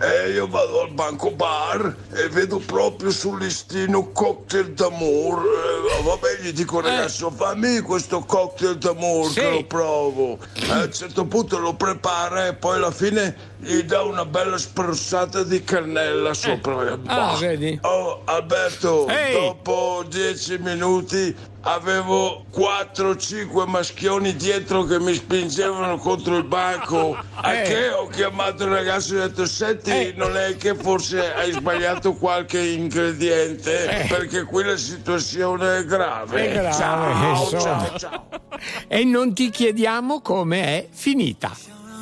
e 0.00 0.30
io 0.30 0.48
vado 0.48 0.80
al 0.80 0.90
banco 0.92 1.32
bar 1.32 1.94
e 2.14 2.28
vedo 2.30 2.62
proprio 2.64 3.10
sul 3.10 3.38
listino 3.40 4.10
cocktail 4.10 4.72
d'amore. 4.72 5.48
Eh, 5.98 6.02
vabbè, 6.02 6.38
gli 6.40 6.52
dico 6.54 6.80
ragazzo, 6.80 7.30
fammi 7.30 7.80
questo 7.80 8.20
cocktail 8.20 8.78
d'amore 8.78 9.28
Sì. 9.28 9.40
che 9.40 9.50
lo 9.50 9.64
provo. 9.66 10.38
A 10.70 10.84
un 10.84 10.92
certo 10.94 11.26
punto 11.26 11.58
lo 11.58 11.74
prepara 11.74 12.46
e 12.46 12.54
poi 12.54 12.76
alla 12.76 12.90
fine 12.90 13.49
gli 13.62 13.82
dà 13.82 14.02
una 14.02 14.24
bella 14.24 14.56
spruzzata 14.56 15.42
di 15.42 15.62
cannella 15.62 16.32
sopra. 16.34 16.92
Ah, 16.92 16.96
Bah. 16.96 17.36
vedi? 17.38 17.78
Oh, 17.82 18.22
Alberto, 18.24 19.06
Ehi. 19.06 19.32
dopo 19.34 20.02
dieci 20.08 20.56
minuti 20.58 21.34
avevo 21.62 22.46
4-5 22.56 23.66
maschioni 23.68 24.34
dietro 24.34 24.84
che 24.84 24.98
mi 24.98 25.12
spingevano 25.14 25.98
contro 25.98 26.38
il 26.38 26.44
banco. 26.44 27.16
A 27.42 27.52
Eh. 27.54 27.62
che 27.64 27.88
ho 27.90 28.06
chiamato 28.08 28.64
il 28.64 28.70
ragazzo 28.70 29.14
e 29.16 29.20
ho 29.20 29.26
detto: 29.28 29.44
Senti, 29.46 29.90
Eh. 29.90 30.14
non 30.16 30.36
è 30.38 30.56
che 30.56 30.74
forse 30.74 31.34
hai 31.34 31.52
sbagliato 31.52 32.14
qualche 32.14 32.58
ingrediente? 32.60 34.04
Eh. 34.04 34.06
Perché 34.06 34.44
qui 34.44 34.64
la 34.64 34.76
situazione 34.78 35.78
è 35.78 35.84
grave. 35.84 36.48
È 36.48 36.52
grave, 36.52 36.72
ciao, 36.72 37.48
ciao, 37.60 37.98
ciao. 37.98 38.26
E 38.88 39.04
non 39.04 39.34
ti 39.34 39.50
chiediamo 39.50 40.20
come 40.22 40.62
è 40.64 40.88
finita. 40.90 41.50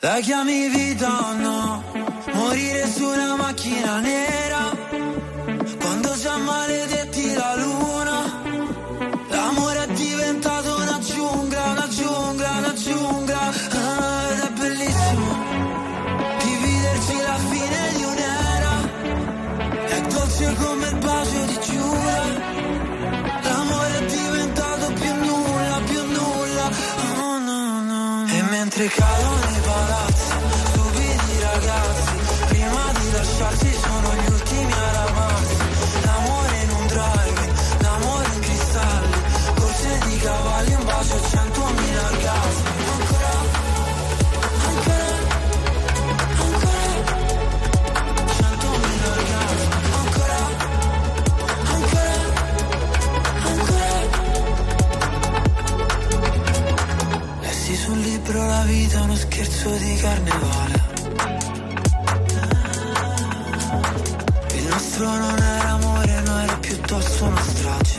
La 0.00 0.20
chiami 0.20 0.68
vita 0.68 1.08
o 1.08 1.32
no? 1.32 1.82
Morire 2.32 2.86
su 2.86 3.02
una 3.02 3.34
macchina 3.34 3.98
nera. 3.98 4.70
Quando 5.80 6.14
già 6.14 6.36
maledetti 6.36 7.34
la 7.34 7.56
luna. 7.56 8.16
L'amore 9.28 9.82
è 9.82 9.92
diventato 9.94 10.76
una 10.76 11.00
giungla, 11.00 11.64
una 11.64 11.88
giungla, 11.88 12.50
una 12.58 12.74
giungla. 12.74 13.40
Ah, 13.40 14.30
Ed 14.30 14.38
è 14.38 14.50
bellissimo 14.60 15.26
Dividerci 16.44 17.16
la 17.30 17.38
fine 17.50 17.80
di 17.96 18.02
un'era. 18.04 18.74
È 19.96 20.00
dolce 20.02 20.54
come 20.62 20.86
il 20.86 20.96
bacio 20.98 21.44
di 21.44 21.58
Giura 21.66 22.22
L'amore 23.42 23.98
è 23.98 24.04
diventato 24.06 24.92
più 24.92 25.12
nulla, 25.26 25.80
più 25.86 26.02
nulla. 26.06 26.70
Oh, 27.18 27.38
no, 27.38 27.82
no. 27.82 28.26
E 28.28 28.42
mentre 28.42 28.86
cadono 28.86 29.37
La 58.58 58.64
vita 58.64 58.98
è 58.98 59.00
uno 59.02 59.14
scherzo 59.14 59.70
di 59.70 59.94
carnevale. 59.98 60.82
Il 64.52 64.66
nostro 64.66 65.06
non 65.06 65.38
era 65.38 65.68
amore, 65.68 66.20
no 66.22 66.38
era 66.40 66.56
piuttosto 66.56 67.24
una 67.26 67.40
strage. 67.40 67.98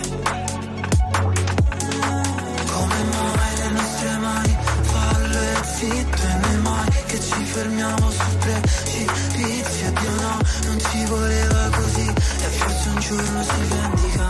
Come 2.73 3.03
mai 3.03 3.55
le 3.55 3.69
nostre 3.69 4.17
mani 4.17 4.57
fallo 4.81 5.39
e 5.39 5.63
zitto 5.63 6.23
e 6.27 6.35
noi 6.41 6.57
mai 6.57 6.89
che 7.05 7.21
ci 7.21 7.43
fermiamo 7.45 8.11
sul 8.11 8.37
precipizio? 8.39 9.91
Dio 9.93 10.11
no, 10.11 10.39
non 10.65 10.79
ci 10.91 11.05
voleva 11.05 11.69
così. 11.69 12.07
E 12.09 12.47
forse 12.57 12.89
un 12.89 12.99
giorno 12.99 13.43
si 13.43 13.61
vendica. 13.69 14.27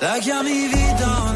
La 0.00 0.18
chiami 0.18 0.66
vita 0.66 1.22
o 1.22 1.30
no? 1.30 1.35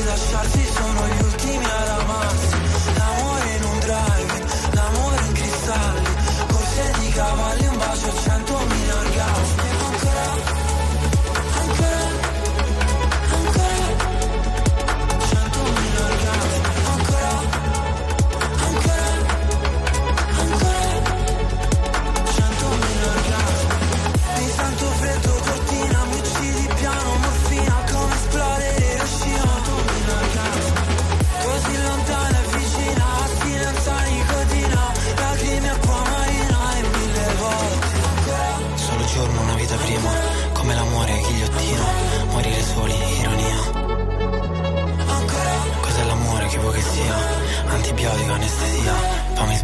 Prima 0.00 0.14
di 0.54 0.69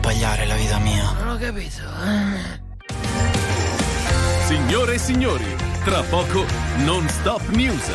sbagliare 0.07 0.47
la 0.47 0.55
vita 0.55 0.79
mia. 0.79 1.13
Non 1.19 1.31
ho 1.31 1.37
capito 1.37 1.83
Signore 4.47 4.95
e 4.95 4.99
signori, 4.99 5.57
tra 5.85 6.01
poco 6.03 6.45
non 6.85 7.09
stop 7.09 7.45
news. 7.49 7.91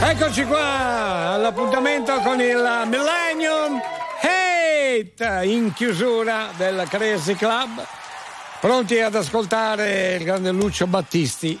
Eccoci 0.00 0.44
qua 0.44 1.32
all'appuntamento 1.32 2.18
con 2.20 2.40
il 2.40 2.82
Millennium 2.86 3.78
Hate 4.22 5.44
in 5.46 5.74
chiusura 5.74 6.48
del 6.56 6.86
Crazy 6.88 7.34
Club. 7.34 7.84
Pronti 8.60 8.98
ad 8.98 9.14
ascoltare 9.14 10.14
il 10.14 10.24
grande 10.24 10.52
Lucio 10.52 10.86
Battisti. 10.86 11.60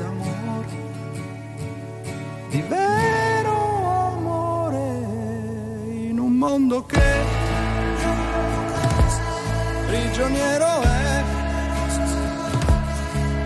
mondo 6.51 6.85
che 6.85 7.09
prigioniero 9.87 10.81
è. 10.81 11.23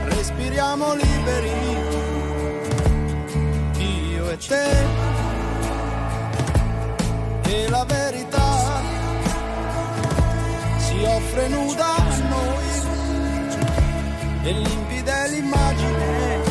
Respiriamo 0.06 0.96
liberi 0.96 1.52
io 3.78 4.30
e 4.32 4.38
te 4.38 4.70
e 7.44 7.70
la 7.70 7.86
verità 7.86 8.82
si 10.78 11.04
offre 11.04 11.48
nuda 11.50 11.96
a 11.96 12.18
noi 12.30 12.66
e 14.46 14.52
limpida 14.52 15.26
l'immagine 15.28 16.46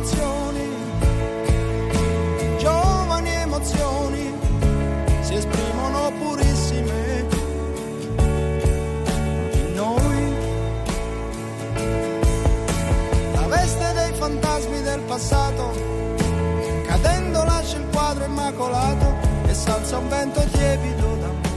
emozioni, 0.00 0.68
giovani 2.56 3.34
emozioni, 3.34 4.34
si 5.20 5.34
esprimono 5.34 6.10
purissime 6.18 7.26
in 9.52 9.74
noi. 9.74 10.34
La 13.34 13.46
veste 13.46 13.92
dei 13.92 14.12
fantasmi 14.14 14.82
del 14.82 15.00
passato, 15.00 15.70
cadendo 16.86 17.44
lascia 17.44 17.76
il 17.76 17.86
quadro 17.92 18.24
immacolato 18.24 19.14
e 19.46 19.52
salza 19.54 19.98
un 19.98 20.08
vento 20.08 20.40
tiepido 20.50 21.16
da 21.16 21.48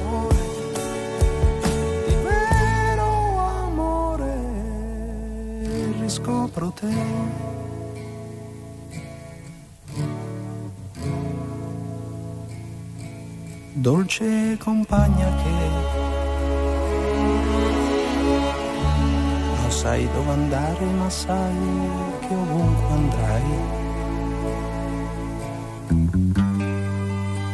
scopro 6.05 6.71
te 6.71 7.52
Dolce 13.83 14.55
compagna 14.59 15.27
che 15.43 15.49
non 19.57 19.71
sai 19.71 20.07
dove 20.13 20.31
andare, 20.31 20.85
ma 20.85 21.09
sai 21.09 21.53
che 22.21 22.33
ovunque 22.33 22.93
andrai, 22.93 23.43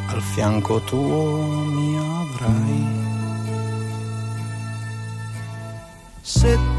al 0.10 0.22
fianco 0.22 0.80
tuo 0.82 1.42
mi 1.66 1.98
avrai. 1.98 3.08
Se 6.22 6.79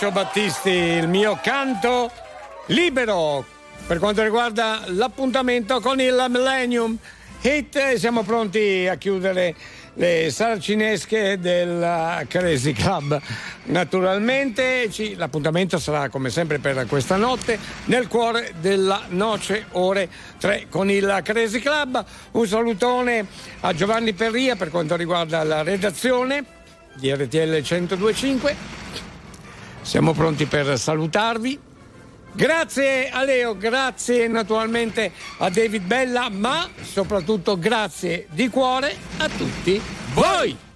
Lucio 0.00 0.12
Battisti, 0.12 0.70
il 0.70 1.08
mio 1.08 1.40
canto 1.42 2.12
libero 2.66 3.44
per 3.84 3.98
quanto 3.98 4.22
riguarda 4.22 4.82
l'appuntamento 4.86 5.80
con 5.80 6.00
il 6.00 6.24
Millennium 6.28 6.96
Hit. 7.40 7.94
Siamo 7.94 8.22
pronti 8.22 8.86
a 8.86 8.94
chiudere 8.94 9.56
le 9.94 10.30
saracinesche 10.30 11.40
del 11.40 12.24
Crazy 12.28 12.72
Club. 12.74 13.20
Naturalmente 13.64 14.88
l'appuntamento 15.16 15.80
sarà 15.80 16.08
come 16.08 16.30
sempre 16.30 16.60
per 16.60 16.86
questa 16.86 17.16
notte 17.16 17.58
nel 17.86 18.06
cuore 18.06 18.52
della 18.60 19.02
noce 19.08 19.64
ore 19.72 20.08
3 20.38 20.66
con 20.70 20.88
il 20.92 21.22
Crazy 21.24 21.58
Club. 21.58 22.04
Un 22.30 22.46
salutone 22.46 23.26
a 23.62 23.74
Giovanni 23.74 24.12
Perria 24.12 24.54
per 24.54 24.70
quanto 24.70 24.94
riguarda 24.94 25.42
la 25.42 25.64
redazione 25.64 26.44
di 26.94 27.12
RTL 27.12 27.64
1025. 27.68 28.86
Siamo 29.88 30.12
pronti 30.12 30.44
per 30.44 30.78
salutarvi. 30.78 31.58
Grazie 32.34 33.08
a 33.08 33.24
Leo, 33.24 33.56
grazie 33.56 34.28
naturalmente 34.28 35.10
a 35.38 35.48
David 35.48 35.84
Bella, 35.84 36.28
ma 36.28 36.68
soprattutto 36.82 37.58
grazie 37.58 38.26
di 38.28 38.50
cuore 38.50 38.94
a 39.16 39.30
tutti 39.30 39.80
voi. 40.12 40.67